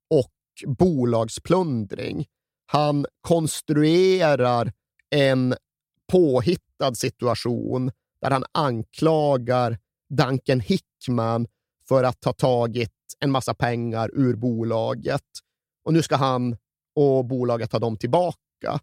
[0.10, 0.34] och
[0.78, 2.26] bolagsplundring.
[2.66, 4.74] Han konstruerar
[5.10, 5.56] en
[6.78, 9.78] påhittad situation där han anklagar
[10.10, 11.48] Duncan Hickman
[11.88, 15.24] för att ha tagit en massa pengar ur bolaget.
[15.86, 16.58] Och nu ska han
[16.96, 18.80] och bolaget ta dem tillbaka.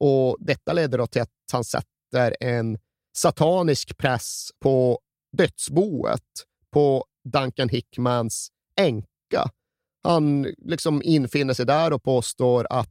[0.00, 2.78] Och Detta leder då till att han sätter en
[3.16, 4.98] satanisk press på
[5.36, 6.22] dödsboet,
[6.70, 8.48] på Duncan Hickmans
[8.80, 9.50] änka.
[10.02, 12.90] Han liksom infinner sig där och påstår att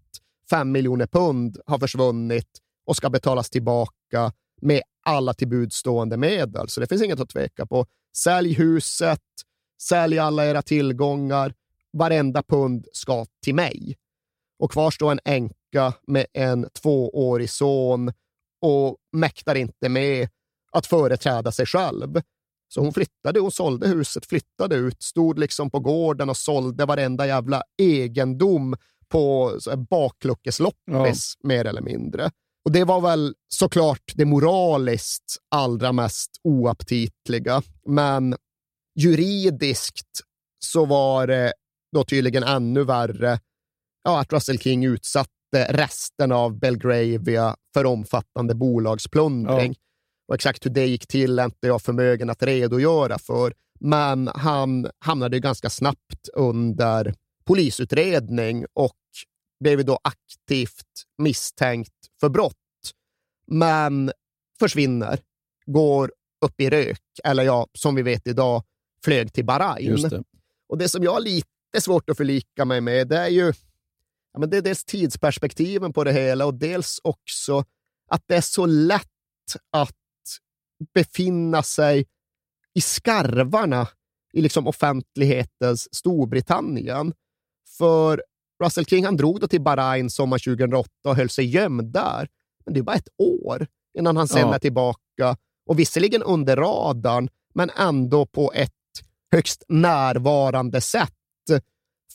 [0.50, 4.32] fem miljoner pund har försvunnit och ska betalas tillbaka
[4.62, 6.70] med alla tillbudstående medel.
[6.70, 7.86] Så det finns inget att tveka på.
[8.18, 9.22] Sälj huset,
[9.82, 11.54] sälj alla era tillgångar.
[11.94, 13.98] Varenda pund ska till mig.
[14.60, 18.14] Och kvar står en änka med en tvåårig son
[18.62, 20.30] och mäktar inte med
[20.72, 22.22] att företräda sig själv.
[22.68, 27.28] Så hon flyttade och sålde huset, flyttade ut, stod liksom på gården och sålde varenda
[27.28, 28.76] jävla egendom
[29.08, 29.52] på
[29.90, 32.32] bakluckesloppis, mer eller mindre.
[32.66, 38.36] Och det var väl såklart det moraliskt allra mest oaptitliga, men
[39.00, 40.22] juridiskt
[40.66, 41.54] så var det
[41.96, 43.40] då tydligen ännu värre
[44.04, 49.76] ja, att Russell King utsatte resten av Belgravia för omfattande bolagsplundring.
[50.28, 54.88] Och exakt hur det gick till är inte jag förmögen att redogöra för, men han
[55.00, 57.14] hamnade ju ganska snabbt under
[57.46, 58.98] polisutredning och
[59.64, 62.56] blev då aktivt misstänkt för brott.
[63.48, 64.12] Men
[64.60, 65.20] försvinner,
[65.66, 66.12] går
[66.46, 68.64] upp i rök, eller ja, som vi vet idag,
[69.04, 70.02] flög till Bahrain.
[70.02, 70.24] Det.
[70.68, 71.48] Och det som jag har lite
[71.82, 73.54] svårt att förlika mig med, det är ju
[74.34, 77.66] ja, men det är dels tidsperspektiven på det hela och dels också
[78.08, 79.08] att det är så lätt
[79.72, 79.96] att
[80.94, 82.06] befinna sig
[82.74, 83.88] i skarvarna
[84.34, 87.14] i liksom offentlighetens Storbritannien.
[87.78, 88.24] För
[88.64, 92.28] Russell King han drog då till Bahrain sommar 2008 och höll sig gömd där.
[92.66, 93.68] Men det är bara ett år
[93.98, 94.56] innan han sen Ja.
[94.56, 98.72] är tillbaka och visserligen under radarn, men ändå på ett
[99.32, 101.12] högst närvarande sätt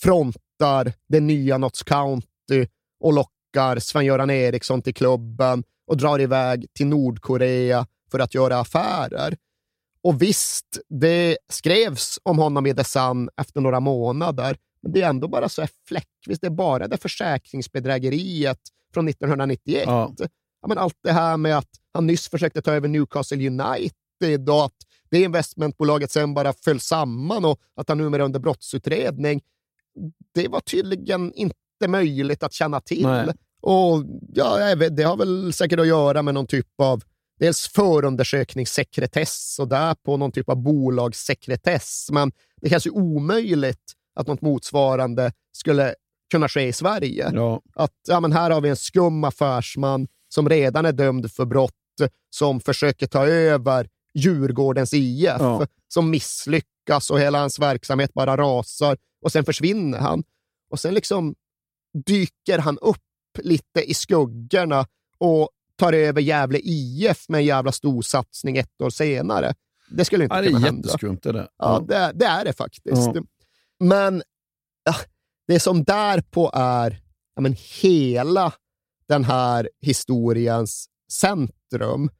[0.03, 2.67] frontar det nya Notts County
[3.01, 9.37] och lockar Sven-Göran Eriksson till klubben och drar iväg till Nordkorea för att göra affärer.
[10.03, 15.09] Och visst, det skrevs om honom i The Sun efter några månader, men det är
[15.09, 16.41] ändå bara så här fläckvis.
[16.41, 18.61] Det är bara det försäkringsbedrägeriet
[18.95, 19.83] från 1991.
[19.87, 20.13] Ja.
[20.61, 24.65] Ja, men allt det här med att han nyss försökte ta över Newcastle United och
[24.65, 24.75] att
[25.11, 29.41] det investmentbolaget sen bara föll samman och att han numera är under brottsutredning.
[30.35, 33.03] Det var tydligen inte möjligt att känna till.
[33.03, 33.29] Nej.
[33.61, 37.03] Och ja, Det har väl säkert att göra med någon typ av
[37.39, 42.09] dels förundersökningssekretess och där på någon typ av bolagssekretess.
[42.13, 45.95] Men det känns ju omöjligt att något motsvarande skulle
[46.31, 47.31] kunna ske i Sverige.
[47.35, 47.61] Ja.
[47.75, 51.73] Att ja, men här har vi en skum affärsman som redan är dömd för brott,
[52.31, 55.67] som försöker ta över Djurgårdens IF, Ja.
[55.89, 60.23] som misslyckas och hela hans verksamhet bara rasar och sen försvinner han.
[60.71, 61.35] Och sen liksom
[62.07, 62.99] dyker han upp
[63.39, 64.87] lite i skuggorna
[65.19, 69.55] och tar över Gävle IF med en jävla stor satsning ett år senare.
[69.91, 70.87] Det skulle inte Ja, det kunna är hända.
[70.89, 71.49] jätteskumt det där.
[71.59, 72.87] Ja, det, det är det faktiskt.
[73.15, 73.23] Ja.
[73.81, 74.23] Men
[75.47, 77.01] det som därpå är
[77.35, 78.53] ja, men hela
[79.09, 82.11] den här historiens centrum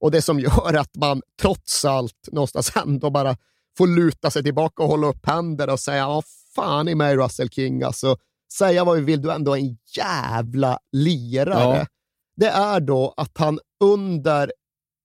[0.00, 3.36] och det som gör att man trots allt någonstans ändå bara
[3.78, 6.22] får luta sig tillbaka och hålla upp händer och säga ja,
[6.54, 8.16] fan i mig Russell King, alltså
[8.52, 11.78] säga vad vi vill, du är ändå en jävla lirare.
[11.78, 11.86] Ja.
[12.36, 14.52] Det är då att han under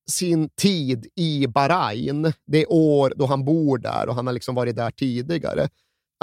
[0.09, 4.75] sin tid i Bahrain, det år då han bor där och han har liksom varit
[4.75, 5.69] där tidigare,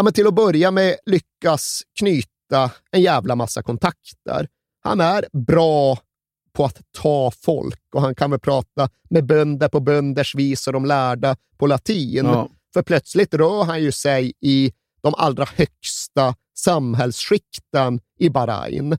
[0.01, 4.49] ja, men till att börja med lyckas knyta en jävla massa kontakter.
[4.83, 5.99] Han är bra
[6.53, 10.73] på att ta folk och han kan väl prata med bönder på bönders vis och
[10.73, 12.27] de lärda på latin.
[12.27, 12.49] Ja.
[12.73, 14.73] För plötsligt rör han ju sig i
[15.03, 18.99] de allra högsta samhällsskikten i Bahrain.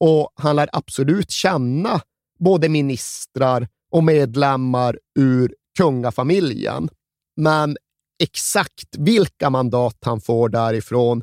[0.00, 2.00] Och han lär absolut känna
[2.38, 6.88] både ministrar och medlemmar ur kungafamiljen.
[7.36, 7.76] Men
[8.22, 11.22] exakt vilka mandat han får därifrån,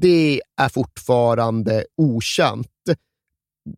[0.00, 2.68] det är fortfarande okänt.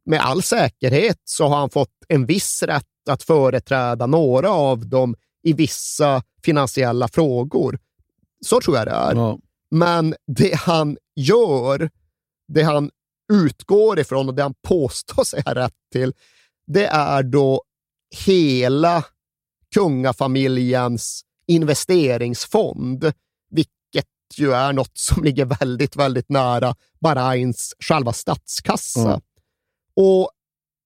[0.04, 5.14] Med all säkerhet så har han fått en viss rätt att företräda några av dem
[5.42, 7.78] i vissa finansiella frågor.
[8.46, 9.14] Så tror jag det är.
[9.14, 9.38] Ja.
[9.70, 11.90] Men det han gör,
[12.48, 12.90] det han
[13.32, 16.12] utgår ifrån och det han påstår sig ha rätt till,
[16.66, 17.62] det är då
[18.26, 19.04] hela
[19.74, 23.12] kungafamiljens investeringsfond,
[23.50, 24.06] vilket
[24.36, 29.00] ju är något som ligger väldigt, väldigt nära Bahrains själva statskassa.
[29.00, 29.20] Ja.
[29.94, 30.30] Och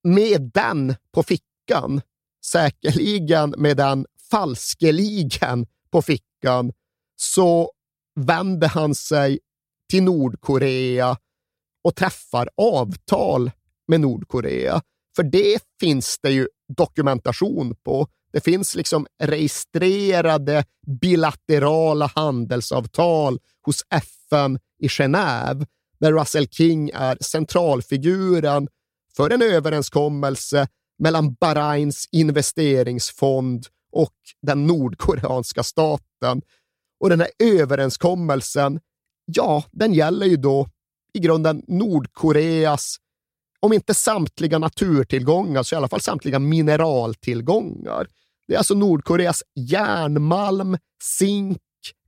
[0.05, 2.01] med den på fickan,
[2.45, 6.73] säkerligen med den falskeligen på fickan,
[7.17, 7.73] så
[8.21, 9.39] vänder han sig
[9.91, 11.17] till Nordkorea
[11.85, 13.51] och träffar avtal
[13.89, 14.83] med Nordkorea.
[15.17, 18.09] För det finns det ju dokumentation på.
[18.33, 20.65] Det finns liksom registrerade
[21.01, 25.67] bilaterala handelsavtal hos FN i Genève
[26.01, 28.69] där Russell King är centralfiguren
[29.17, 36.43] för en överenskommelse mellan Bahrains investeringsfond och den nordkoreanska staten.
[37.01, 38.81] Och den här överenskommelsen,
[39.25, 40.69] ja, den gäller ju då
[41.13, 42.97] i grunden Nordkoreas,
[43.61, 48.07] om inte samtliga naturtillgångar, så i alla fall samtliga mineraltillgångar.
[48.49, 51.59] Det är alltså Nordkoreas järnmalm, zink,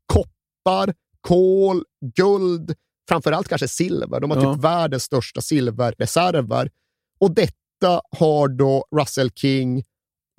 [0.07, 1.85] koppar, kol,
[2.17, 2.75] guld,
[3.09, 4.21] framförallt kanske silver.
[4.21, 4.53] De har typ Ja.
[4.53, 6.71] världens största silverreserver.
[7.21, 9.85] Och detta har då Russell King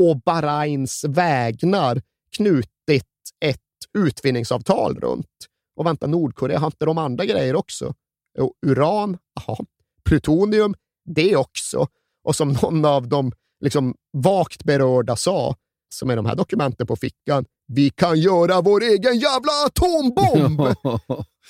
[0.02, 2.02] och Bahrains vägnar
[2.38, 3.08] knutit
[3.46, 3.60] ett
[3.98, 5.28] utvinningsavtal runt.
[5.76, 7.94] Och vänta, Nordkorea, har inte de andra grejer också?
[8.38, 9.58] Jo, uran, aha.
[10.04, 10.76] Plutonium,
[11.06, 11.88] det också.
[12.24, 13.32] Och som någon av de
[13.64, 15.56] liksom vagt berörda sa,
[15.96, 20.60] som är de här dokumenten på fickan, vi kan göra vår egen jävla atombomb!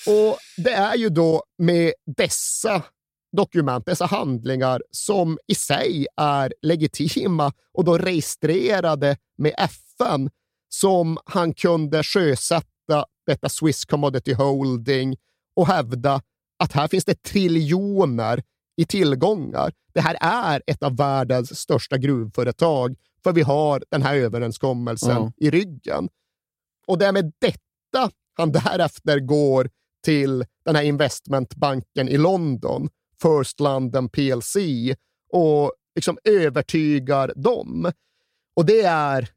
[0.08, 2.84] Och det är ju då med dessa
[3.38, 10.30] dokument, dessa handlingar som i sig är legitima och då registrerade med FN
[10.70, 15.16] som han kunde sjösätta detta Swiss Commodity Holding
[15.56, 16.22] och hävda
[16.60, 18.44] att här finns det triljoner
[18.76, 19.74] i tillgångar.
[19.94, 25.32] Det här är ett av världens största gruvföretag för vi har den här överenskommelsen Ja.
[25.38, 26.10] i ryggen.
[26.88, 29.70] Och det är med detta han därefter går
[30.04, 32.90] till den här investmentbanken i London,
[33.22, 34.56] First London PLC,
[35.30, 37.92] och liksom övertygar dem.
[38.56, 39.30] Och det är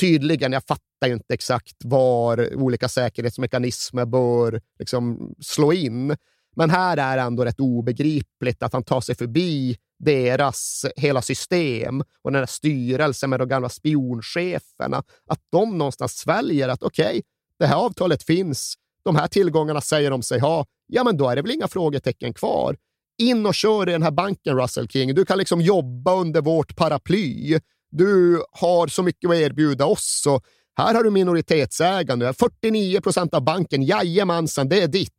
[0.00, 6.16] tydligen, jag fattar ju inte exakt var olika säkerhetsmekanismer bör liksom slå in,
[6.56, 12.00] men här är det ändå rätt obegripligt att han tar sig förbi deras hela system
[12.22, 17.22] och den här styrelsen med de gamla spioncheferna, att de någonstans sväljer att okej,
[17.58, 18.74] det här avtalet finns,
[19.04, 22.34] de här tillgångarna säger de sig ha, ja men då är det väl inga frågetecken
[22.34, 22.76] kvar.
[23.18, 26.76] In och kör i den här banken Russell King, du kan liksom jobba under vårt
[26.76, 27.58] paraply.
[27.90, 30.44] Du har så mycket att erbjuda oss och
[30.76, 32.32] här har du minoritetsägande.
[32.32, 35.12] 49 procent av banken, jajamensan, det är ditt.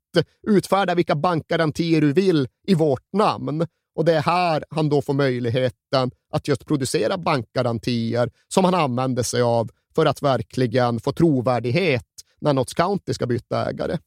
[0.48, 3.68] Utfärda vilka bankgarantier du vill i vårt namn.
[3.95, 9.23] Och det är här han då får möjligheten att just producera bankgarantier som han använder
[9.23, 12.06] sig av för att verkligen få trovärdighet
[12.41, 13.98] när Notts County ska byta ägare.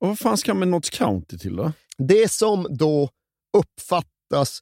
[0.00, 1.72] Och vad fan ska man med Notts County till då?
[1.98, 3.10] Det som då
[3.56, 4.60] uppfattas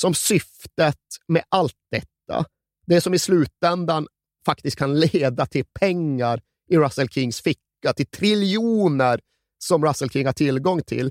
[0.00, 2.44] som syftet med allt detta,
[2.86, 4.06] det som i slutändan
[4.46, 9.20] faktiskt kan leda till pengar i Russell Kings ficka, till triljoner
[9.58, 11.10] som Russell King har tillgång till,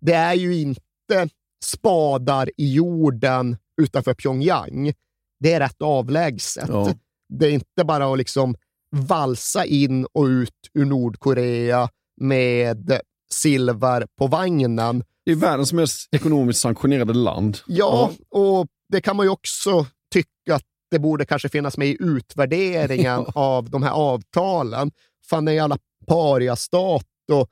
[0.00, 1.28] det är ju inte
[1.64, 4.92] spadar i jorden utanför Pyongyang.
[5.40, 6.68] Det är rätt avlägset.
[6.68, 6.94] Ja.
[7.28, 8.54] Det är inte bara att liksom
[8.90, 11.88] valsa in och ut ur Nordkorea
[12.20, 13.00] med
[13.32, 15.04] silver på vagnen.
[15.24, 17.58] Det är världens mest ekonomiskt sanktionerade land.
[17.66, 21.96] Ja, och det kan man ju också tycka att det borde kanske finnas med i
[22.00, 24.90] utvärderingen av de här avtalen.
[25.30, 27.48] Fan, det är en jävla pariastat och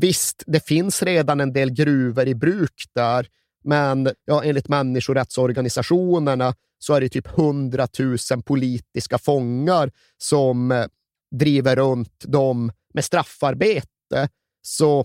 [0.00, 3.28] visst, det finns redan en del gruvor i bruk där,
[3.64, 10.86] men ja, enligt människorättsorganisationerna så är det typ 100 000 politiska fångar som eh,
[11.30, 14.28] driver runt dem med straffarbete.
[14.62, 15.04] Så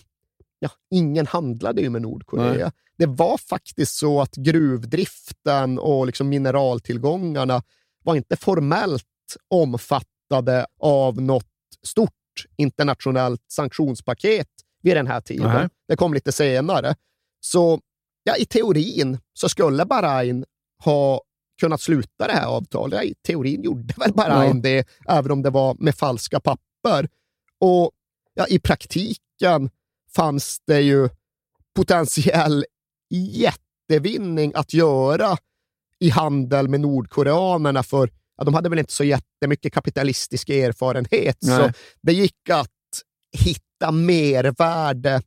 [0.60, 2.54] ja, ingen handlade ju med Nordkorea.
[2.54, 2.72] Nej.
[2.98, 7.64] Det var faktiskt så att gruvdriften och liksom mineraltillgångarna
[8.04, 9.04] var inte formellt
[9.50, 11.46] omfattade av något
[11.84, 12.12] stort
[12.58, 14.48] internationellt sanktionspaket
[14.88, 15.48] vid den här tiden.
[15.54, 15.68] Nej.
[15.88, 16.96] Det kom lite senare.
[17.40, 17.80] Så
[18.24, 20.46] ja, i teorin så skulle Bahrain
[20.84, 21.22] ha
[21.60, 22.98] kunnat sluta det här avtalet.
[22.98, 24.62] Ja, I teorin gjorde väl Bahrain Ja.
[24.62, 27.10] det, även om det var med falska papper.
[27.60, 27.92] Och
[28.34, 29.70] ja, i praktiken
[30.16, 31.10] fanns det ju
[31.76, 32.66] potentiell
[33.10, 35.38] jättevinning att göra
[36.00, 41.38] i handel med nordkoreanerna, för ja, de hade väl inte så jättemycket kapitalistisk erfarenhet.
[41.40, 41.74] Så Nej.
[42.02, 42.72] det gick att
[43.38, 45.22] hitta mervärde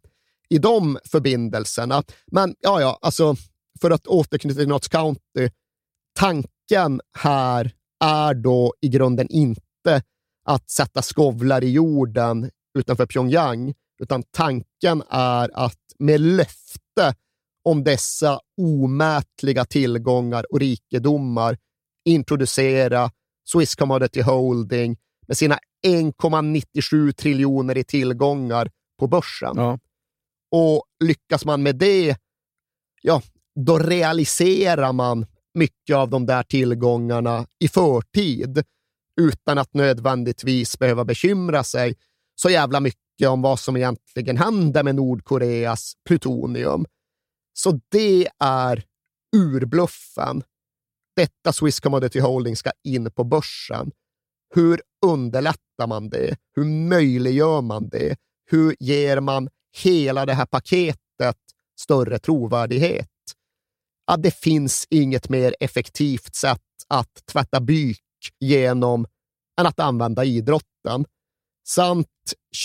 [0.48, 2.02] i de förbindelserna.
[2.26, 3.36] Men ja, ja, alltså
[3.80, 5.50] för att återknyta till Notts County,
[6.18, 7.72] tanken här
[8.04, 10.02] är då i grunden inte
[10.44, 17.14] att sätta skovlar i jorden utanför Pyongyang, utan tanken är att med löfte
[17.64, 21.58] om dessa omätliga tillgångar och rikedomar
[22.04, 23.10] introducera
[23.52, 24.96] Swiss Commodity Holding
[25.26, 29.56] med sina 1,97 triljoner i tillgångar på börsen.
[30.50, 32.16] Och lyckas man med det,
[33.02, 33.22] ja,
[33.54, 38.64] då realiserar man mycket av de där tillgångarna i förtid
[39.20, 41.96] utan att nödvändigtvis behöva bekymra sig
[42.34, 46.86] så jävla mycket om vad som egentligen händer med Nordkoreas plutonium.
[47.52, 48.84] Så det är
[49.36, 50.42] urbluffen.
[51.16, 53.90] Detta Swiss Commodity Holding ska in på börsen.
[54.54, 56.36] Hur underlättar man det?
[56.54, 58.16] Hur möjliggör man det?
[58.50, 61.36] Hur ger man hela det här paketet
[61.80, 63.08] större trovärdighet?
[64.06, 68.00] Ja, det finns inget mer effektivt sätt att tvätta byk
[68.40, 69.06] genom
[69.60, 71.04] än att använda idrotten.
[71.66, 72.08] Samt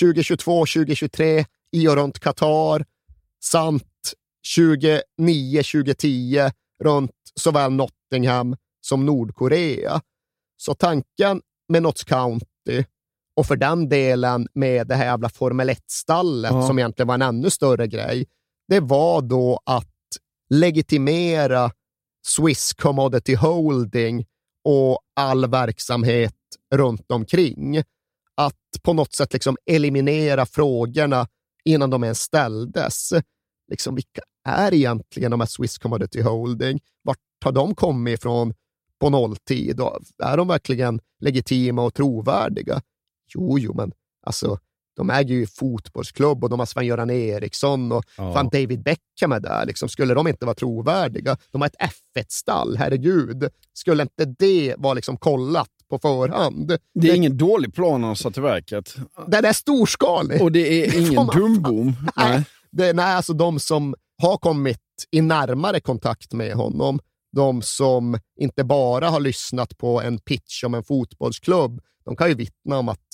[0.02, 2.86] 2022-2023 i och runt Qatar,
[3.44, 4.14] Samt
[4.57, 6.52] 2009-2010
[6.84, 10.02] runt såväl Nottingham som Nordkorea.
[10.57, 12.84] Så tanken med Notts County
[13.36, 16.68] och för den delen med det här jävla Formel 1-stallet Ja.
[16.68, 18.26] som egentligen var en ännu större grej,
[18.68, 19.92] det var då att
[20.50, 21.72] legitimera
[22.28, 24.26] Swiss Commodity Holding
[24.64, 26.34] och all verksamhet
[26.76, 27.78] runt omkring.
[28.38, 31.28] Att på något sätt liksom eliminera frågorna
[31.66, 33.10] innan de ens ställdes.
[33.72, 36.80] Liksom, vilka är egentligen de här Swiss Commodity Holding?
[37.04, 38.54] Vart har de kommit ifrån
[39.02, 39.80] på nolltid?
[39.80, 42.82] Och är de verkligen legitima och trovärdiga?
[43.36, 43.92] Jo, jo, men
[44.26, 44.60] alltså,
[44.96, 48.34] de äger ju fotbollsklubb och de har Sven-Göran Eriksson och Ja.
[48.34, 49.66] fan David Beckham är där.
[49.66, 51.38] Liksom, skulle de inte vara trovärdiga?
[51.52, 53.50] De har ett F1-stall, herregud.
[53.74, 56.78] Skulle inte det vara liksom kollat på förhand?
[56.94, 58.96] Det är ingen dålig plan han satt i verket.
[59.28, 60.42] Den är storskalig.
[60.42, 61.94] Och det är ingen dumbom.
[62.18, 62.44] Nej.
[62.72, 64.80] Det, nej, alltså de som har kommit
[65.12, 67.00] i närmare kontakt med honom,
[67.36, 72.36] de som inte bara har lyssnat på en pitch om en fotbollsklubb, de kan ju
[72.36, 73.06] vittna om att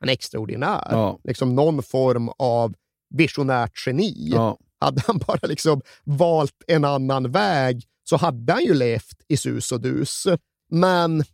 [0.00, 0.88] han är extraordinär.
[0.90, 1.18] Ja.
[1.24, 2.74] Liksom någon form av
[3.14, 4.30] visionärt geni.
[4.34, 4.58] Ja.
[4.80, 9.72] Hade han bara liksom valt en annan väg så hade han ju levt i sus
[9.72, 10.26] och dus.
[10.70, 11.24] Men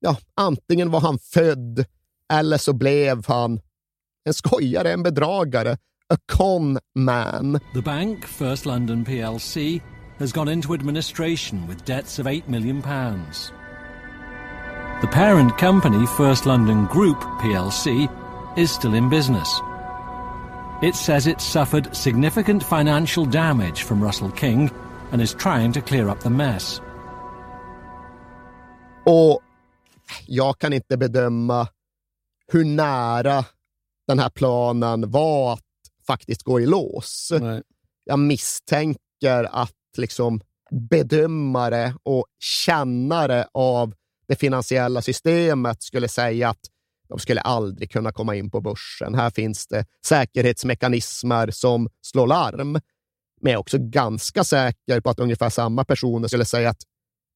[0.00, 1.84] ja, antingen var han född
[2.32, 3.60] eller så blev han
[4.24, 5.78] en skojare, en bedragare,
[6.08, 7.60] a con man.
[7.74, 9.56] The bank, First London plc,
[10.18, 12.80] has gone into administration with debts of £8 million.
[15.00, 18.08] The parent company, First London Group plc,
[18.56, 19.60] is still in business.
[20.82, 24.70] It says it suffered significant financial damage from Russell King
[25.12, 26.80] and is trying to clear up the mess.
[29.06, 29.40] Och
[30.26, 31.68] jag kan inte bedöma
[32.48, 33.44] hur nära
[34.08, 35.62] den här planen var att
[36.06, 37.32] faktiskt gå i lås.
[37.40, 37.62] Nej.
[38.04, 40.40] Jag misstänker att liksom
[40.70, 43.94] bedömare och kännare av
[44.28, 46.60] det finansiella systemet skulle säga att
[47.08, 49.14] de skulle aldrig kunna komma in på börsen.
[49.14, 52.72] Här finns det säkerhetsmekanismer som slår larm.
[53.40, 56.82] Men jag är också ganska säker på att ungefär samma personer skulle säga att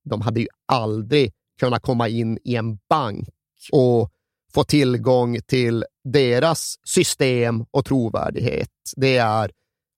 [0.05, 3.29] de hade ju aldrig kunnat komma in i en bank
[3.73, 4.11] och
[4.55, 8.71] få tillgång till deras system och trovärdighet.
[8.97, 9.51] Det är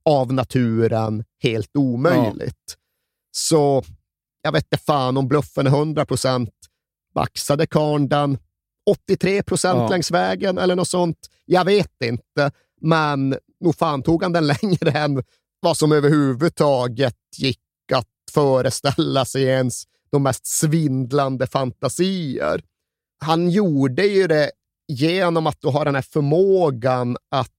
[0.04, 2.76] av naturen helt omöjligt.
[3.36, 3.82] Så
[4.42, 6.50] jag vet inte fan om bluffen är 100 procent.
[7.14, 8.38] Baxade karln den
[8.90, 9.88] 83 procent Ja.
[9.88, 11.18] längs vägen eller något sånt?
[11.44, 12.50] Jag vet inte,
[12.80, 15.22] men nog fan tog han den längre än
[15.60, 17.58] vad som överhuvudtaget gick
[17.92, 22.62] att föreställa sig ens de mest svindlande fantasier.
[23.24, 24.50] Han gjorde ju det
[24.88, 27.50] genom att då ha den här förmågan att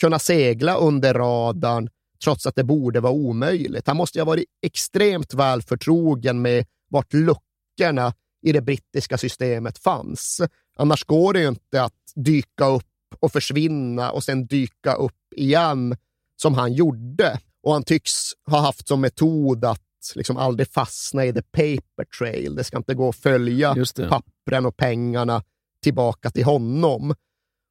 [0.00, 1.88] kunna segla under radarn
[2.24, 3.86] trots att det borde vara omöjligt.
[3.86, 8.12] Han måste ha varit extremt väl förtrogen med vart luckorna
[8.42, 10.40] i det brittiska systemet fanns.
[10.76, 12.84] Annars går det ju inte att dyka upp
[13.20, 15.96] och försvinna och sen dyka upp igen
[16.36, 17.40] som han gjorde.
[17.62, 18.12] Och han tycks
[18.46, 19.82] ha haft som metod att
[20.14, 22.54] liksom aldrig fastna i the paper trail.
[22.54, 23.76] Det ska inte gå att följa
[24.08, 25.42] pappren och pengarna
[25.82, 27.14] tillbaka till honom.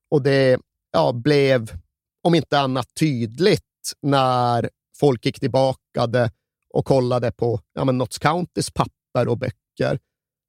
[0.10, 0.60] Och det
[0.92, 1.72] ja, blev,
[2.26, 3.62] om inte annat, tydligt
[4.02, 4.70] när
[5.00, 6.30] folk gick tillbaka
[6.74, 10.00] och kollade på ja, men Notts Countys papper och böcker.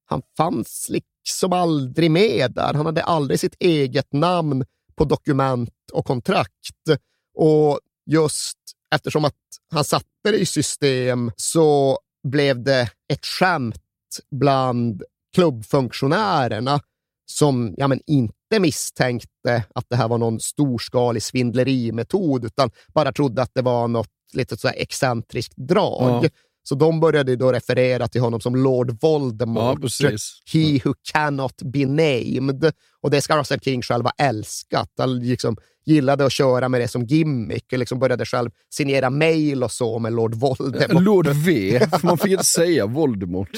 [0.04, 2.74] Han fanns liksom aldrig med där.
[2.74, 7.00] Han hade aldrig sitt eget namn på dokument och kontrakt.
[7.34, 8.58] Och just
[8.94, 9.34] eftersom att
[9.72, 11.98] han satte det i system så
[12.28, 13.82] blev det ett skämt
[14.30, 15.02] bland
[15.34, 16.80] klubbfunktionärerna
[17.26, 23.42] som ja, men inte misstänkte att det här var någon storskalig svindlerimetod, utan bara trodde
[23.42, 26.24] att det var något lite så här excentriskt drag.
[26.24, 26.28] Ja.
[26.68, 30.40] Så de började då referera till honom som Lord Ja, Voldemort, precis.
[30.52, 32.72] he who cannot be named.
[33.00, 34.90] Och det ska Russell King själv ha älskat.
[34.98, 39.62] Han liksom gillade att köra med det som gimmick och liksom började själv signera mail
[39.64, 41.02] och så med Lord Voldemort.
[41.02, 43.50] Lord V, man fick inte säga Voldemort.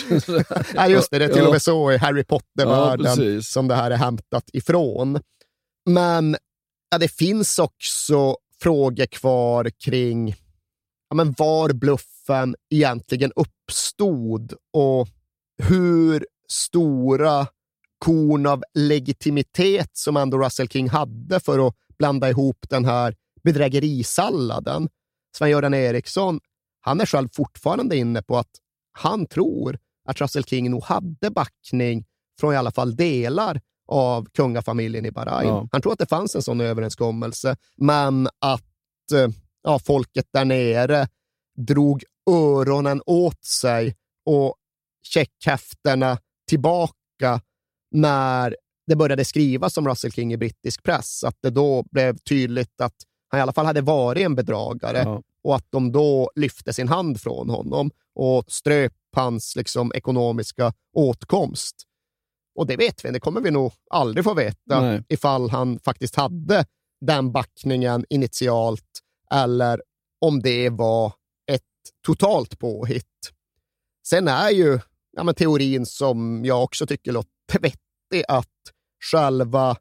[0.75, 1.19] Ja, just det.
[1.19, 1.47] Det är till Ja.
[1.47, 3.49] och med så i Harry Ja, Potter-världen precis.
[3.53, 5.21] som det här är hämtat ifrån.
[5.91, 6.37] Men
[6.91, 10.35] ja, det finns också frågor kvar kring
[11.09, 15.09] ja, men var bluffen egentligen uppstod och
[15.63, 17.47] hur stora
[17.99, 24.89] korn av legitimitet som ändå Russell King hade för att blanda ihop den här bedrägerisalladen.
[25.37, 26.41] Sven-Göran Eriksson,
[26.81, 28.51] han är själv fortfarande inne på att
[28.93, 29.79] han tror
[30.09, 32.05] att Russell King nog hade backning
[32.41, 35.49] från i alla fall delar av kungafamiljen i Bahrain.
[35.49, 35.69] Ja.
[35.73, 39.29] Han tror att det fanns en sån överenskommelse, men att eh,
[39.63, 41.09] ja, folket där nere
[41.57, 44.55] drog öronen åt sig och
[45.03, 46.19] checkhäftena
[46.49, 47.41] tillbaka
[47.91, 48.57] när
[48.87, 51.25] det började skrivas om Russell King i brittisk press.
[51.25, 52.95] Att det då blev tydligt att
[53.29, 55.23] han i alla fall hade varit en bedragare Ja.
[55.43, 61.77] och att de då lyfte sin hand från honom och ströp hans liksom, ekonomiska åtkomst.
[62.55, 65.03] Och det vet vi, det kommer vi nog aldrig få veta Nej.
[65.09, 66.65] ifall han faktiskt hade
[67.01, 68.88] den backningen initialt
[69.31, 69.83] eller
[70.21, 71.13] om det var
[71.53, 71.63] ett
[72.07, 73.33] totalt påhitt.
[74.09, 74.81] Sen är ju
[75.13, 77.31] ja, men teorin som jag också tycker låter
[77.61, 78.47] vettig att
[79.13, 79.77] själva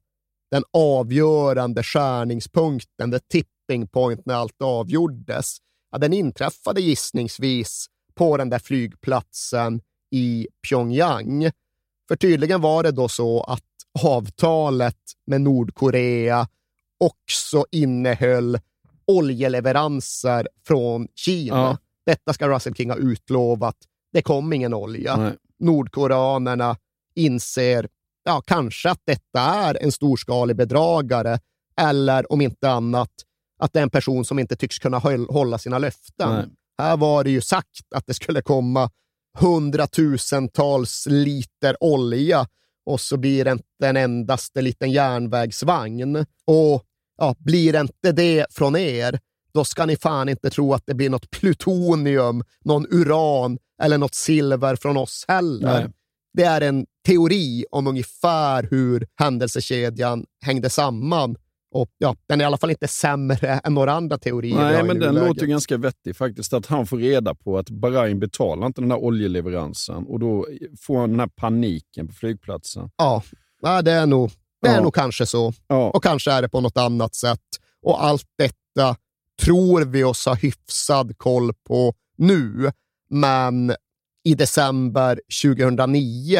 [0.51, 5.57] den avgörande skärningspunkten, the tipping point när allt avgjordes,
[5.91, 11.51] ja, den inträffade gissningsvis på den där flygplatsen i Pyongyang.
[12.07, 13.63] För tydligen var det då så att
[14.03, 16.47] avtalet med Nordkorea
[16.97, 18.59] också innehöll
[19.07, 21.57] oljeleveranser från Kina.
[21.57, 21.77] Ja.
[22.05, 23.75] Detta ska Russell King ha utlovat.
[24.13, 25.17] Det kom ingen olja.
[25.17, 25.33] Nej.
[25.59, 26.77] Nordkoreanerna
[27.15, 27.87] inser
[28.23, 31.39] ja, kanske att detta är en storskalig bedragare
[31.81, 33.11] eller om inte annat
[33.59, 34.97] att det är en person som inte tycks kunna
[35.29, 36.33] hålla sina löften.
[36.33, 36.45] Nej.
[36.77, 38.89] Här var det ju sagt att det skulle komma
[39.39, 42.47] hundratusentals liter olja
[42.85, 46.25] och så blir det inte en endaste liten järnvägsvagn.
[46.45, 46.83] Och
[47.17, 49.19] ja, blir inte det från er,
[49.53, 54.15] då ska ni fan inte tro att det blir något plutonium, någon uran eller något
[54.15, 55.79] silver från oss heller.
[55.79, 55.87] Nej.
[56.33, 61.35] Det är en teori om ungefär hur händelsekedjan hängde samman
[61.71, 64.55] Och ja, Den är i alla fall inte sämre än några andra teorier.
[64.55, 66.53] Nej, men den låter ganska vettig faktiskt.
[66.53, 70.47] Att han får reda på att Bahrain betalar inte den här oljeleveransen och då
[70.79, 72.89] får han den här paniken på flygplatsen.
[72.97, 73.23] Ja,
[73.61, 74.31] ja det är nog,
[74.61, 75.53] det är nog kanske så.
[75.67, 77.41] Och kanske är det på något annat sätt.
[77.81, 78.95] Och allt detta
[79.41, 82.71] tror vi oss ha hyfsad koll på nu.
[83.09, 83.75] Men
[84.23, 86.39] i december 2009,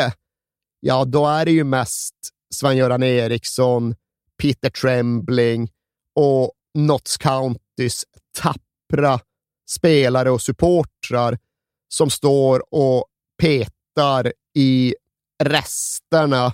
[0.80, 2.16] ja då är det ju mest
[2.54, 3.96] Sven-Göran Eriksson,
[4.42, 5.72] Peter Trembling
[6.16, 8.06] och Notts Countys
[8.40, 9.20] tappra
[9.70, 11.38] spelare och supportrar
[11.88, 13.06] som står och
[13.42, 14.96] petar i
[15.44, 16.54] resterna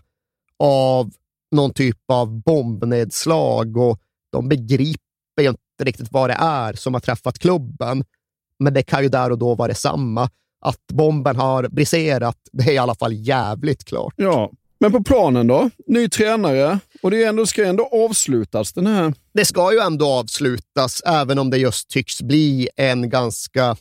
[0.60, 1.12] av
[1.54, 4.00] någon typ av bombnedslag och
[4.32, 8.04] de begriper ju inte riktigt vad det är som har träffat klubben.
[8.60, 10.30] Men det kan ju där och då vara detsamma.
[10.66, 14.14] Att bomben har briserat, det är i alla fall jävligt klart.
[14.18, 15.70] Ja, men på planen då?
[15.88, 19.14] Ny tränare och det ändå, ska ändå avslutas den här...
[19.34, 23.76] Det ska ju ändå avslutas, även om det just tycks bli en ganska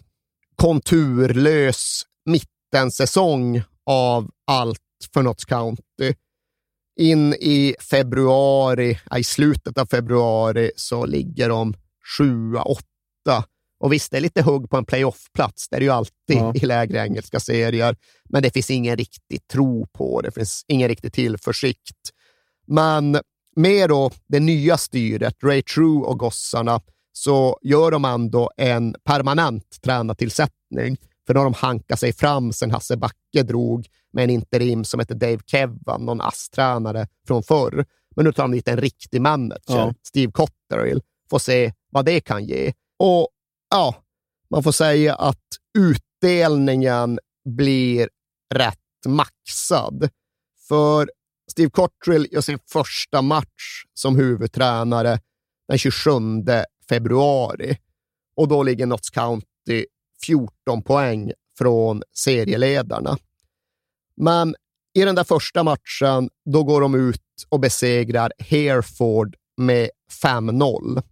[0.56, 4.80] konturlös mittensäsong av allt
[5.14, 6.14] för Notts County.
[7.02, 11.74] In i februari, i slutet av februari, så ligger de
[12.18, 13.44] sjua, åtta.
[13.80, 15.68] Och visst, det är lite hugg på en playoffplats.
[15.68, 16.52] Det är det ju alltid Ja.
[16.54, 17.96] i lägre engelska serier.
[18.28, 20.30] Men det finns ingen riktig tro på det.
[20.30, 22.10] Finns ingen riktig tillförsikt.
[22.66, 23.18] Men
[23.56, 26.80] med då det nya styret, Ray True och gossarna,
[27.12, 30.96] så gör de ändå en permanent tränartillsättning.
[31.26, 35.00] För då har de hankat sig fram sen Hasse Backe drog med en interim som
[35.00, 37.84] heter Dave Kevan, någon ASS-tränare från förr.
[38.16, 39.94] Men nu tar de dit en riktig manager, Ja.
[40.02, 41.02] Steve Cotterill.
[41.30, 42.72] Får se vad det kan ge.
[42.98, 43.28] Och
[43.70, 43.94] ja,
[44.50, 45.46] man får säga att
[45.78, 48.08] utdelningen blir
[48.54, 50.08] rätt maxad.
[50.68, 51.10] För
[51.50, 55.20] Steve Cotterill gör sin första match som huvudtränare
[55.68, 56.10] den 27
[56.88, 57.76] februari.
[58.36, 59.86] Och då ligger Notts County
[60.24, 63.18] 14 poäng från serieledarna.
[64.16, 64.54] Men
[64.94, 69.90] i den där första matchen, då går de ut och besegrar Hereford med
[70.22, 71.02] 5-0.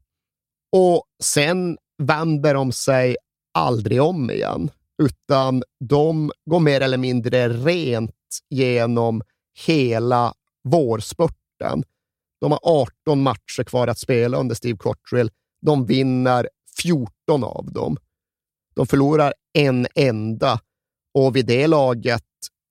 [0.72, 3.16] Och sen vänder de sig
[3.54, 4.70] aldrig om igen,
[5.02, 8.14] utan de går mer eller mindre rent
[8.48, 9.22] genom
[9.66, 11.82] hela vårspurten.
[12.40, 15.30] De har 18 matcher kvar att spela under Steve Cottrell.
[15.62, 16.48] De vinner
[16.82, 17.96] 14 av dem.
[18.74, 20.60] De förlorar en enda
[21.14, 22.24] och vid det laget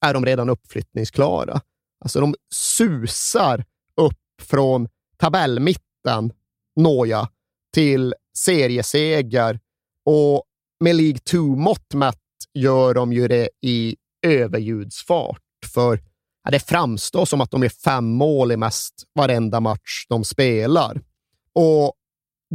[0.05, 1.61] är de redan uppflyttningsklara.
[2.01, 3.65] Alltså de susar
[4.01, 6.33] upp från tabellmitten,
[6.75, 7.29] nåja,
[7.73, 9.59] till serieseger
[10.05, 10.43] och
[10.79, 12.17] med League 2-mått mätt
[12.53, 13.95] gör de ju det i
[14.27, 15.41] överljudsfart.
[15.73, 15.99] För
[16.43, 21.01] ja, det framstår som att de är fem mål i mest varenda match de spelar.
[21.53, 21.93] Och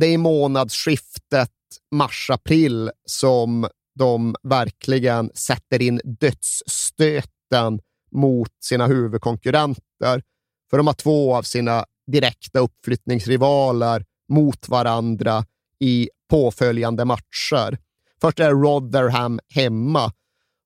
[0.00, 1.50] det är i månadsskiftet
[1.94, 3.68] mars-april som
[3.98, 7.33] de verkligen sätter in dödsstöten
[8.12, 10.22] mot sina huvudkonkurrenter.
[10.70, 15.44] För de har två av sina direkta uppflyttningsrivaler mot varandra
[15.80, 17.78] i påföljande matcher.
[18.20, 20.12] Först är Rotherham hemma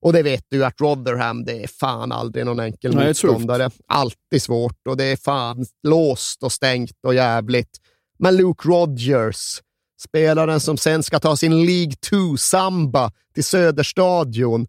[0.01, 3.71] och det vet du att Rotherham, det är fan aldrig någon enkel Nej, motståndare.
[3.87, 7.81] Alltid svårt och det är fan låst och stängt och jävligt.
[8.19, 9.61] Men Luke Rodgers,
[10.01, 14.67] spelaren som sen ska ta sin League 2-samba till Söderstadion,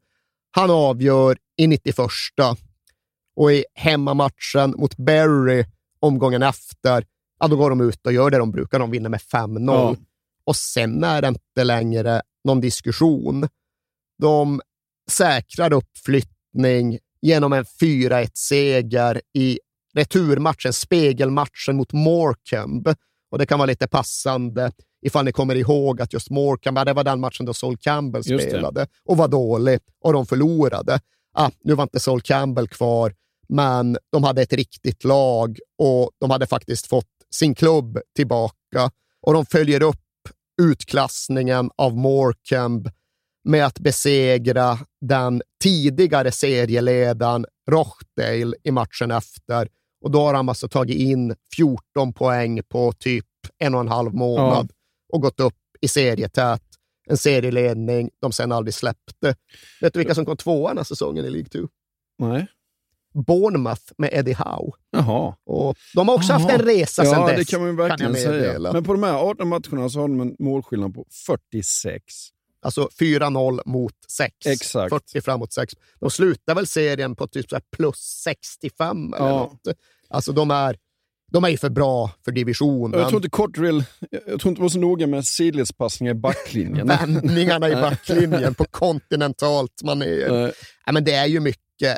[0.52, 1.98] han avgör i 91
[3.36, 5.66] och i hemmamatchen mot Berry
[6.00, 7.06] omgången efter,
[7.40, 8.80] ja, då går de ut och gör det de brukar.
[8.80, 9.72] De vinner med 5-0.
[9.74, 9.96] Ja.
[10.44, 13.48] Och sen är det inte längre någon diskussion.
[14.22, 14.62] De
[15.10, 19.60] säkrar uppflyttning genom en 4-1-seger i
[19.94, 22.96] returmatchen, spegelmatchen mot Morecambe.
[23.32, 24.72] Och det kan vara lite passande
[25.02, 28.24] ifall ni kommer ihåg att just Morecambe, ja, det var den matchen då Sol Campbell
[28.24, 31.00] spelade och var dålig och de förlorade.
[31.34, 33.14] Ah, nu var inte Sol Campbell kvar,
[33.50, 38.92] men de hade ett riktigt lag och de hade faktiskt fått sin klubb tillbaka.
[39.22, 39.98] Och de följer upp
[40.62, 42.92] utklassningen av Morecambe
[43.44, 49.68] med att besegra den tidigare serieledaren Rochdale i matchen efter.
[50.02, 53.26] Och då har han alltså tagit in 14 poäng på typ
[53.58, 54.72] en och en halv månad
[55.10, 56.62] och gått upp i serietät.
[57.08, 59.36] En serieledning de sen aldrig släppte.
[59.82, 61.60] Vet du vilka som kom tvåa den här säsongen i League 2?
[62.20, 62.48] Nej.
[63.14, 64.72] Bournemouth med Eddie Howe.
[64.92, 65.36] Jaha.
[65.46, 67.38] Och de har också haft en resa ja, sedan dess.
[67.38, 68.74] det kan man verkligen jag säga.
[68.74, 72.04] Men på de här 18 matcherna så har de en målskillnad på 46.
[72.62, 74.36] Alltså 4-0 mot 6.
[74.46, 74.90] Exakt.
[74.90, 75.74] 40 framåt 6.
[76.00, 79.38] De slutar väl serien på typ plus 65 eller Ja.
[79.40, 79.62] något.
[80.10, 80.78] Alltså de är
[81.32, 83.00] de är ju för bra för divisionen.
[83.00, 83.84] Jag tror inte Cotterill,
[84.28, 86.88] jag tror inte var så noga med sidledspassningar i backlinjen.
[87.00, 90.54] Vändningarna i backlinjen på kontinentalt manér.
[90.86, 91.98] Ja, men det är ju mycket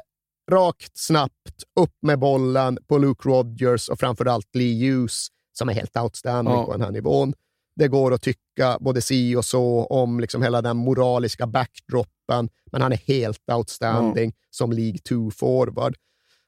[0.52, 5.98] rakt, snabbt, upp med bollen på Luke Rodgers och framförallt Lee Hughes som är helt
[5.98, 6.66] outstanding Ja.
[6.66, 7.34] på den här nivån.
[7.76, 12.82] Det går att tycka både si och så om liksom hela den moraliska backdroppen, men
[12.82, 15.96] han är helt outstanding som League 2-forward.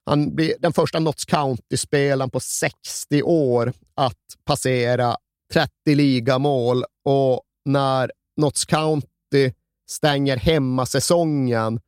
[0.06, 5.18] Han blir den första Notts County-spelaren på 60 år att passera
[5.54, 9.52] 30 ligamål och när Notts County
[9.90, 11.80] stänger hemmasäsongen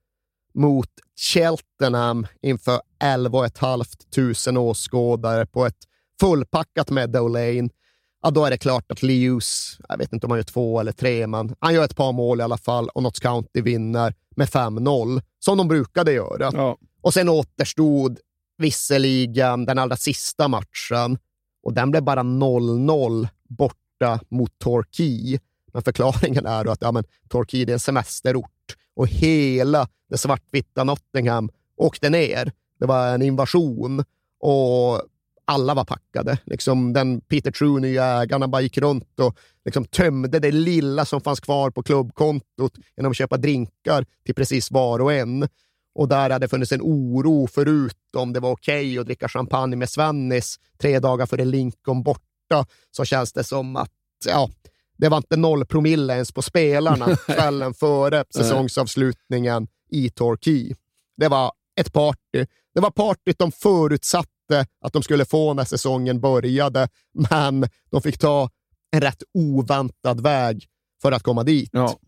[0.54, 0.90] mot
[1.34, 5.78] Cheltenham inför 11 500 åskådare på ett
[6.20, 7.70] fullpackat Meadow Lane,
[8.22, 10.92] ja, då är det klart att Lewis, jag vet inte om han gör två eller
[10.92, 14.48] tre, men han gör ett par mål i alla fall och Notts County vinner med
[14.48, 16.52] 5-0, som de brukade göra.
[17.06, 18.20] Och sen återstod
[18.58, 21.18] visserligen den allra sista matchen
[21.64, 25.40] och den blev bara 0-0 borta mot Torquay.
[25.74, 30.84] Men förklaringen är då att ja, men, Torquay är en semesterort och hela det svartvita
[30.84, 32.52] Nottingham åkte ner.
[32.80, 34.04] Det var en invasion
[34.40, 35.02] och
[35.46, 36.38] alla var packade.
[36.46, 41.40] Liksom den Peter True, ägarna, bara gick runt och liksom tömde det lilla som fanns
[41.40, 45.48] kvar på klubbkontot genom att köpa drinkar till precis var och en.
[45.96, 49.90] Och där hade funnits en oro förut om det var okej att dricka champagne med
[49.90, 53.92] Svennis tre dagar före Lincoln borta, så känns det som att
[54.26, 54.50] ja,
[54.98, 60.74] det var inte noll promille ens på spelarna kvällen före säsongsavslutningen i Torquay.
[61.18, 62.46] Det var ett party.
[62.74, 68.18] Det var partyt de förutsatte att de skulle få när säsongen började, men de fick
[68.18, 68.50] ta
[68.92, 70.66] en rätt oväntad väg
[71.02, 71.70] för att komma dit.
[71.74, 72.00] Ja.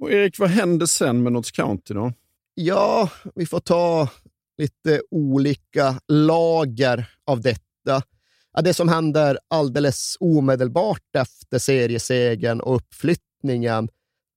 [0.00, 2.12] Och Erik, vad hände sen med Notts County då?
[2.60, 4.08] Ja, vi får ta
[4.56, 8.02] lite olika lager av detta.
[8.52, 13.88] Ja, det som händer alldeles omedelbart efter seriesegern och uppflyttningen,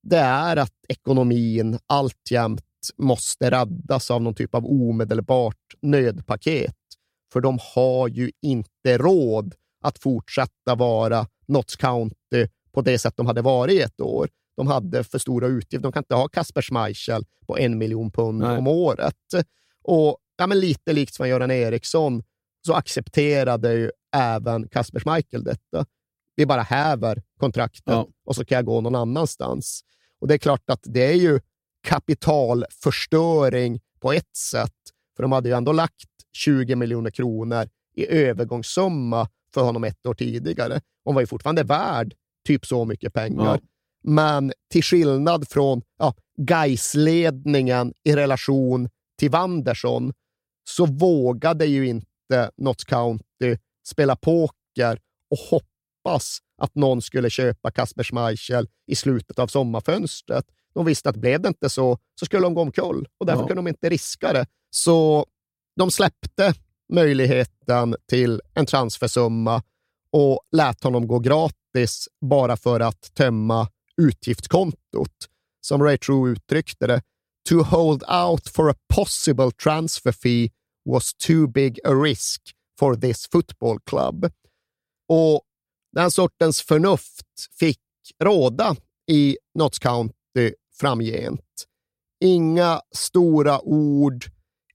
[0.02, 2.64] det är att ekonomin alltjämt
[2.96, 6.76] måste räddas av någon typ av omedelbart nödpaket.
[7.32, 9.54] För de har ju inte råd
[9.84, 14.28] att fortsätta vara Notts County på det sätt de hade varit i ett år.
[14.56, 15.82] De hade för stora utgifter.
[15.82, 19.16] De kan inte ha Kasper Schmeichel på en miljon pund om året.
[19.82, 22.22] Och ja, men lite likt Sven-Göran Eriksson
[22.66, 25.86] så accepterade ju även Kasper Schmeichel detta.
[26.36, 29.80] Vi bara häver kontraktet och så kan jag gå någon annanstans.
[30.20, 31.40] Och det är klart att det är ju
[31.82, 34.74] kapitalförstöring på ett sätt,
[35.16, 40.14] för de hade ju ändå lagt 20 miljoner kronor i övergångssumma för honom ett år
[40.14, 40.80] tidigare.
[41.04, 42.14] Hon var ju fortfarande värd
[42.46, 43.44] typ så mycket pengar.
[43.44, 43.58] Ja.
[44.02, 48.88] Men till skillnad från ja, Gais-ledningen i relation
[49.18, 50.12] till Wanderson
[50.64, 53.56] så vågade ju inte Notts County
[53.86, 54.98] spela poker
[55.30, 60.44] och hoppas att någon skulle köpa Kasper Schmeichel i slutet av sommarfönstret.
[60.74, 63.46] De visste att blev det inte så, så skulle de gå omkull och därför Ja.
[63.46, 64.46] kunde de inte riska det.
[64.70, 65.26] Så
[65.76, 66.54] de släppte
[66.92, 69.62] möjligheten till en transfersumma
[70.10, 73.68] och lät honom gå gratis bara för att tömma
[74.00, 75.28] utgiftskontot.
[75.60, 77.02] Som Ray True uttryckte det,
[77.48, 80.50] to hold out for a possible transfer fee
[80.84, 82.40] was too big a risk
[82.78, 84.32] for this football club.
[85.08, 85.42] Och
[85.92, 87.26] den sortens förnuft
[87.58, 87.80] fick
[88.24, 88.76] råda
[89.10, 91.66] i Notts County framgent.
[92.20, 94.24] Inga stora ord,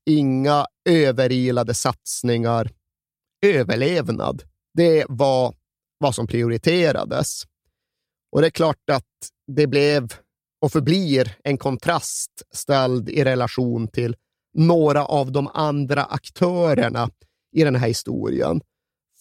[0.06, 2.72] inga överilade satsningar.
[3.46, 5.56] Överlevnad, det var
[5.98, 7.44] vad som prioriterades.
[8.32, 9.04] Och det är klart att
[9.48, 10.14] det blev
[10.62, 14.16] och förblir en kontrast ställd i relation till
[14.54, 17.10] några av de andra aktörerna
[17.56, 18.62] i den här historien.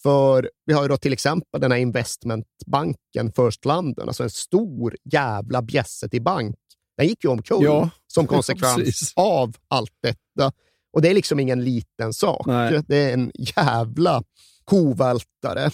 [0.03, 4.95] För vi har ju då till exempel den här investmentbanken First London, alltså en stor
[5.03, 6.55] jävla bjässe till bank.
[6.97, 9.13] Den gick ju omkull Ja, som konsekvens precis.
[9.15, 10.51] av allt detta.
[10.93, 12.45] Och det är liksom ingen liten sak.
[12.45, 12.81] Nej.
[12.87, 14.23] Det är en jävla
[14.63, 15.71] kovältare.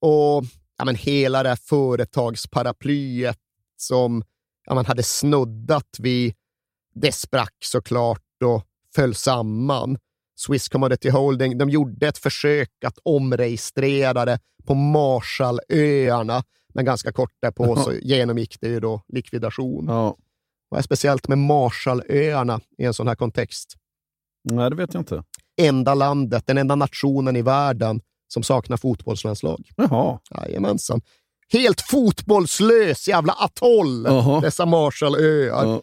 [0.00, 0.44] Och
[0.78, 3.38] ja, men hela det här företagsparaplyet
[3.76, 4.24] som
[4.66, 6.34] ja, man hade snuddat vid,
[6.94, 8.64] det sprack såklart och
[8.94, 9.98] föll samman.
[10.36, 16.44] Swiss Commodity Holding de gjorde ett försök att omregistrera det på Marshallöarna,
[16.74, 19.86] men ganska kort därpå så genomgick det ju då likvidation.
[20.68, 23.76] Vad är speciellt med Marshallöarna i en sån här kontext?
[24.44, 25.24] Nej, det vet jag inte.
[25.60, 29.68] Enda landet, den enda nationen i världen som saknar fotbollslandslag.
[29.76, 30.18] Jaha.
[30.30, 31.00] Jajamensan.
[31.52, 34.02] Helt fotbollslös jävla atoll,
[34.42, 35.80] dessa Marshallöar.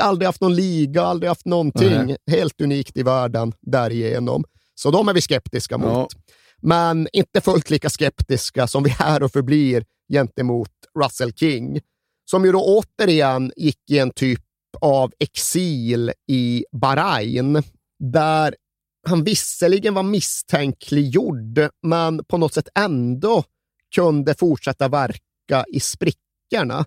[0.00, 2.06] Aldrig haft någon liga, aldrig haft någonting.
[2.06, 2.16] Nej.
[2.30, 4.44] Helt unikt i världen därigenom.
[4.74, 6.08] Så de är vi skeptiska mot.
[6.62, 11.80] men inte fullt lika skeptiska som vi är och förblir gentemot Russell King,
[12.30, 12.64] som ju då
[12.98, 14.40] återigen gick i en typ
[14.80, 17.62] av exil i Bahrain,
[17.98, 18.54] där
[19.06, 23.44] han visserligen var misstänkliggjord, men på något sätt ändå
[23.94, 26.84] kunde fortsätta verka i sprickorna.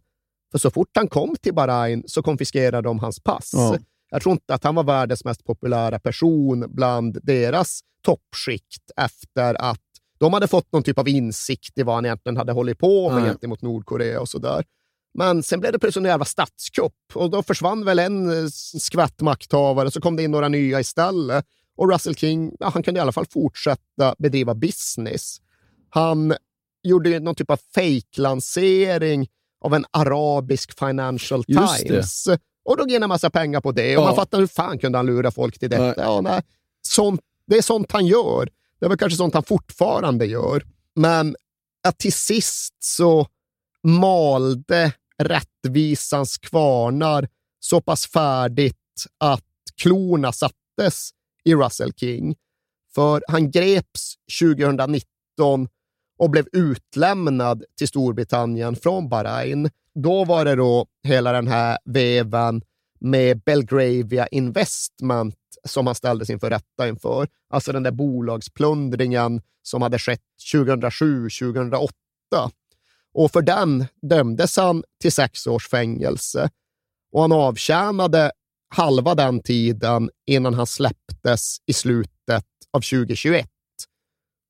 [0.52, 3.52] För så fort han kom till Bahrain så konfiskerade de hans pass.
[3.54, 3.78] Ja.
[4.10, 9.80] Jag tror inte att han var världens mest populära person bland deras toppskikt efter att
[10.20, 13.22] de hade fått någon typ av insikt i vad han egentligen hade hållit på med
[13.22, 13.30] Nej.
[13.30, 14.64] gentemot Nordkorea och sådär.
[15.14, 19.92] Men sen blev det plötsligt en jävla statskupp och då försvann väl en skvätt makthavare,
[19.92, 21.46] så kom det in några nya istället.
[21.82, 25.38] Och Russell King, ja, han kunde i alla fall fortsätta bedriva business.
[25.90, 26.34] Han
[26.84, 29.28] gjorde någon typ av fake-lansering
[29.66, 31.88] av en arabisk Financial Just det.
[31.88, 32.28] Times.
[32.66, 33.98] Och drog in en massa pengar på det.
[33.98, 34.08] Och Ja.
[34.08, 35.84] man fattar hur fan kunde han lura folk till detta?
[35.84, 35.94] Nej.
[35.98, 36.42] Ja, nej.
[36.82, 38.50] Sånt, det är sånt han gör.
[38.80, 40.64] Det är väl kanske sånt han fortfarande gör.
[40.96, 41.36] Men
[41.88, 43.28] att till sist så
[43.84, 47.28] malde rättvisans kvarnar
[47.60, 48.76] så pass färdigt
[49.18, 49.44] att
[49.82, 51.10] klorna sattes
[51.46, 52.36] i Russell King.
[52.96, 55.68] För han greps 2019
[56.20, 59.70] och blev utlämnad till Storbritannien från Bahrain.
[59.96, 62.62] Då var det då hela den här vevan
[63.00, 65.36] med Belgravia Investment
[65.68, 67.28] som han ställdes inför rätta inför.
[67.50, 70.22] Alltså den där bolagsplundringen som hade skett
[70.54, 71.90] 2007-2008.
[73.14, 76.50] Och för den dömdes han till sex års fängelse
[77.12, 78.32] och han avtjänade
[78.76, 83.48] halva den tiden innan han släpptes i slutet av 2021.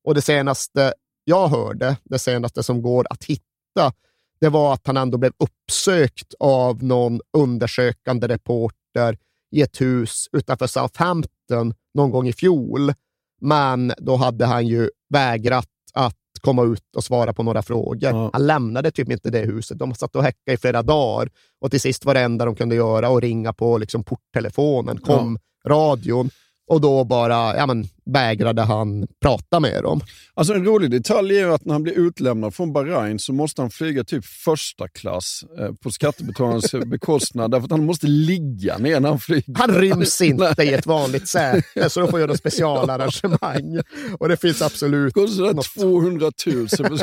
[0.04, 0.94] Och det senaste
[1.24, 3.92] jag hörde, det senaste som går att hitta,
[4.40, 9.18] det var att han ändå blev uppsökt av någon undersökande reporter
[9.50, 12.92] i ett hus utanför Southampton någon gång i fjol.
[13.40, 18.30] Men då hade han ju vägrat att komma ut och svara på några frågor.
[18.32, 19.78] Han lämnade typ inte det huset.
[19.78, 21.30] De satt och häckade i flera dagar.
[21.60, 25.38] Och till sist var det enda de kunde göra att ringa på liksom porttelefonen, kom
[25.66, 26.30] radion
[26.72, 30.00] och då bara ja, men, vägrade han prata med dem.
[30.34, 33.70] Alltså en rolig detalj är att när han blir utlämnad från Bahrain så måste han
[33.70, 39.08] flyga typ första klass eh, på skattebetalarnas bekostnad därför att han måste ligga ner när
[39.08, 39.54] han flyger.
[39.54, 43.80] Han ryms inte i ett vanligt säte, så de får göra specialarrangemang.
[44.18, 45.14] Och det finns absolut...
[45.14, 46.68] Kostar 200 000.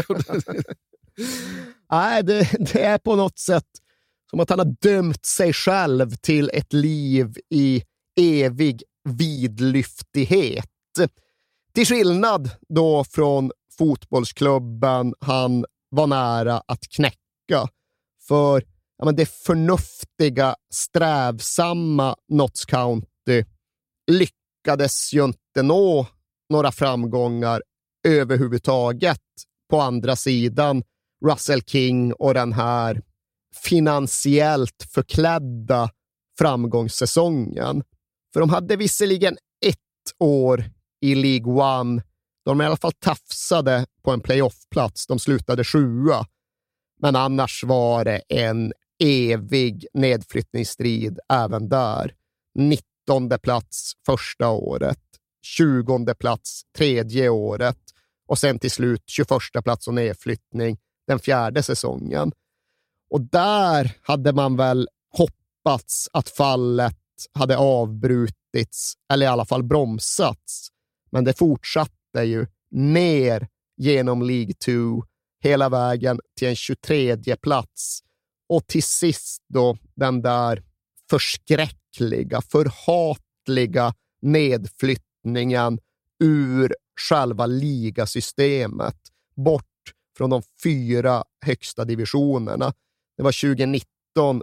[1.91, 3.67] Nej, det, det är på något sätt
[4.29, 7.83] som att han har dömt sig själv till ett liv i
[8.19, 10.65] evig vidlyftighet.
[11.73, 17.69] Till skillnad då från fotbollsklubben han var nära att knäcka.
[18.27, 18.63] För
[18.97, 23.43] ja, men det förnuftiga, strävsamma Notts County
[24.11, 26.07] lyckades ju inte nå
[26.49, 27.61] några framgångar
[28.07, 29.21] överhuvudtaget
[29.69, 30.83] på andra sidan
[31.25, 33.01] Russell King och den här
[33.55, 35.89] finansiellt förklädda
[36.39, 37.83] framgångssäsongen.
[38.33, 39.77] För de hade visserligen ett
[40.19, 40.63] år
[41.01, 42.01] i League One
[42.45, 45.07] då de i alla fall tafsade på en playoffplats.
[45.07, 46.25] De slutade sjua.
[47.01, 48.73] Men annars var det en
[49.03, 52.13] evig nedflyttningsstrid även där.
[52.55, 54.99] 19 plats första året,
[55.41, 57.79] 20 plats tredje året
[58.27, 59.29] och sen till slut 21
[59.63, 60.77] plats och nedflyttning
[61.07, 62.31] den fjärde säsongen.
[63.09, 64.87] Och där hade man väl
[65.17, 66.98] hoppats att fallet
[67.33, 70.67] hade avbrutits eller i alla fall bromsats.
[71.11, 73.47] Men det fortsatte ju ner
[73.77, 75.03] genom League 2
[75.43, 77.99] hela vägen till en 23 plats
[78.49, 80.63] och till sist då den där
[81.09, 85.79] förskräckliga, förhatliga nedflyttningen
[86.23, 86.75] ur
[87.09, 88.97] själva ligasystemet
[89.35, 89.65] bort
[90.17, 92.73] från de fyra högsta divisionerna.
[93.17, 93.85] Det var 2019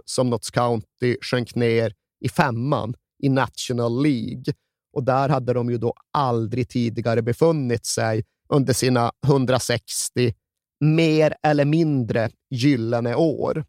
[0.05, 4.43] som Notts County sjönk ner i femman i National League
[4.93, 10.33] och där hade de ju då aldrig tidigare befunnit sig under sina 160
[10.79, 13.65] mer eller mindre gyllene år.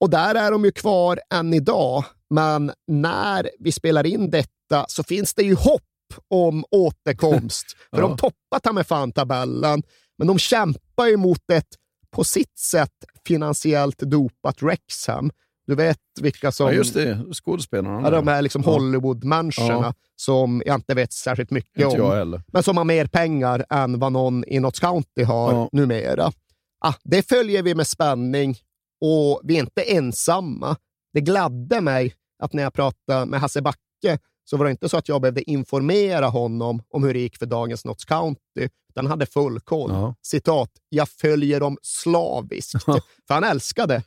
[0.00, 5.02] Och där är de ju kvar än idag, men när vi spelar in detta så
[5.02, 5.82] finns det ju hopp
[6.28, 7.66] om återkomst.
[7.90, 8.08] För Ja.
[8.08, 9.82] de toppar ta med fan tabellen,
[10.18, 11.68] men de kämpar ju mot ett
[12.10, 15.30] på sitt sätt finansiellt dopat Wrexham.
[15.66, 16.66] Du vet vilka som...
[16.66, 17.24] Ja, just det.
[17.44, 18.00] Skådespelarna.
[18.02, 18.70] Ja, de här liksom Ja.
[18.72, 19.94] Hollywood-människorna Ja.
[20.16, 22.42] som jag inte vet särskilt mycket Inte om.
[22.52, 25.68] Men som har mer pengar än vad någon i Notts County har Ja.
[25.72, 26.32] numera.
[26.80, 28.56] Ah, det följer vi med spänning
[29.00, 30.76] och vi är inte ensamma.
[31.12, 34.96] Det gladde mig att när jag pratade med Hasse Backe så var det inte så
[34.96, 39.06] att jag behövde informera honom om hur det gick för dagens Notts County, utan han
[39.06, 39.90] hade full koll.
[39.90, 40.14] Ja.
[40.22, 42.84] Citat, jag följer dem slaviskt.
[43.26, 44.02] för han älskade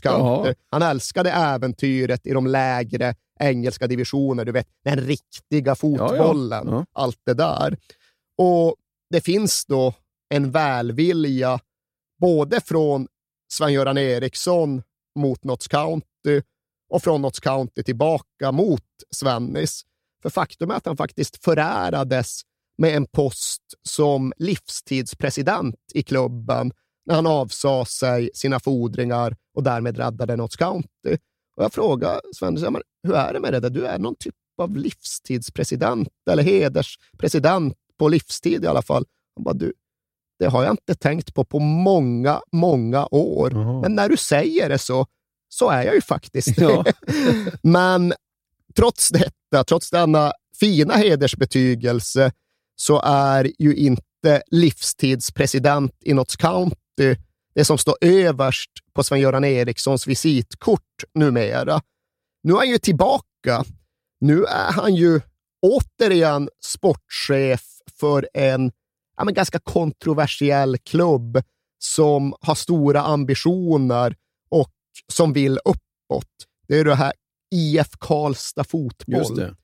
[0.00, 0.48] County.
[0.48, 0.54] Ja.
[0.70, 6.86] Han älskade äventyret i de lägre engelska divisioner, du vet, den riktiga fotbollen, Ja, ja.
[6.92, 7.76] allt det där.
[8.38, 8.74] Och
[9.10, 9.94] det finns då
[10.34, 11.60] en välvilja
[12.20, 13.08] både från
[13.52, 14.82] Sven-Göran Eriksson
[15.18, 16.42] mot Notts County
[16.88, 19.82] och från Notts County tillbaka mot Svennis.
[20.22, 22.40] För faktum är att han faktiskt förärades
[22.78, 26.72] med en post som livstidspresident i klubben
[27.06, 31.16] när han avsade sig sina fordringar och därmed räddade Notts County.
[31.56, 33.70] Och jag frågar Svennis, ja, men hur är det med det där?
[33.70, 39.04] Du är någon typ av livstidspresident eller hederspresident på livstid i alla fall.
[39.36, 39.72] Han bara, du,
[40.38, 43.50] det har jag inte tänkt på på många, många år.
[43.80, 45.06] Men när du säger det så,
[45.48, 46.84] så är jag ju faktiskt Ja.
[47.62, 48.12] Men
[48.76, 52.32] trots detta, trots denna fina hedersbetygelse,
[52.76, 56.76] så är ju inte livstidspresident i Notts County
[57.54, 61.82] det som står överst på Sven-Göran Erikssons visitkort numera.
[62.42, 63.64] Nu är han ju tillbaka.
[64.20, 65.20] Nu är han ju
[65.62, 67.62] återigen sportchef
[68.00, 68.72] för en
[69.16, 71.42] ja, men ganska kontroversiell klubb
[71.78, 74.16] som har stora ambitioner
[74.48, 74.72] och
[75.12, 76.32] som vill uppåt.
[76.68, 77.12] Det är det här
[77.54, 79.56] IF Karlstad Fotboll.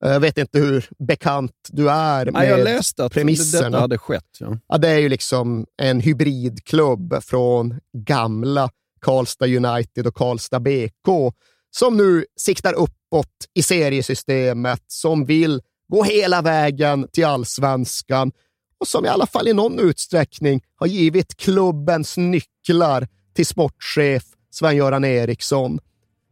[0.00, 0.12] Det.
[0.12, 3.68] Jag vet inte hur bekant du är med Nej, jag läste att premisserna.
[3.68, 4.36] detta hade skett.
[4.40, 4.58] Ja.
[4.68, 8.70] Ja, det är ju liksom en hybridklubb från gamla
[9.00, 11.34] Karlstad United och Karlstad BK
[11.70, 18.32] som nu siktar uppåt i seriesystemet, som vill gå hela vägen till allsvenskan
[18.80, 25.04] och som i alla fall i någon utsträckning har givit klubbens nycklar till sportchef Sven-Göran
[25.04, 25.78] Eriksson.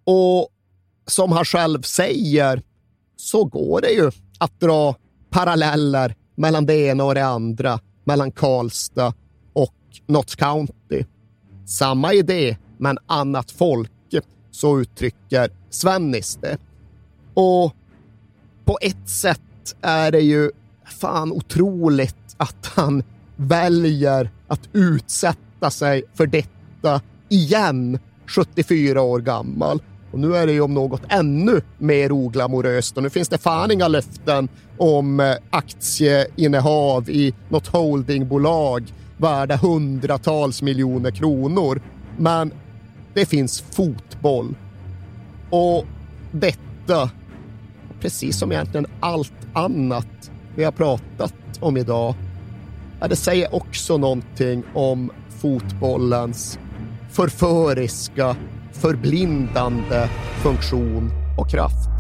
[0.05, 0.49] Och
[1.07, 2.63] som han själv säger
[3.17, 4.95] så går det ju att dra
[5.31, 9.15] paralleller mellan det ena och det andra, mellan Karlstad
[9.53, 9.75] och
[10.07, 11.05] Notts County.
[11.67, 13.91] Samma idé, men annat folk,
[14.51, 16.59] så uttrycker Svennis det.
[17.35, 17.75] Och
[18.65, 20.51] på ett sätt är det ju
[20.85, 23.03] fan otroligt att han
[23.37, 29.83] väljer att utsätta sig för detta igen, 74 år gammal.
[30.17, 33.71] Och nu är det ju om något ännu mer oglamoröst och nu finns det fan
[33.71, 34.49] inga löften
[34.79, 41.81] om eh, aktieinnehav i något holdingbolag värda hundratals miljoner kronor.
[42.19, 42.53] Men
[43.15, 44.55] det finns fotboll.
[45.51, 45.85] Och
[46.33, 47.11] detta,
[48.01, 52.15] precis som egentligen allt annat vi har pratat om idag,
[53.09, 55.11] det säger också någonting om
[55.41, 56.59] fotbollens
[57.11, 58.37] förföriska,
[58.81, 60.09] förblindande
[60.43, 61.96] funktion och kraft.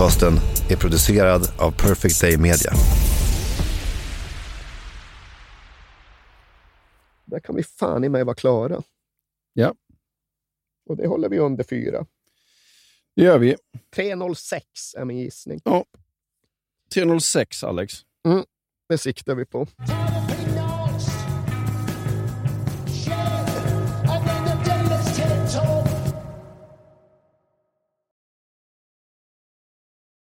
[0.00, 0.32] Podcasten
[0.70, 2.72] är producerad av Perfect Day Media.
[7.24, 8.82] Där kan vi fan i mig vara klara.
[9.52, 9.74] Ja.
[10.86, 12.06] Och det håller vi under fyra.
[13.16, 13.56] Det gör vi.
[13.96, 14.60] 3.06
[14.96, 15.60] är min gissning.
[15.64, 15.84] Ja.
[16.94, 17.94] 306, Alex.
[18.26, 18.44] Mm,
[18.88, 19.66] det siktar vi på.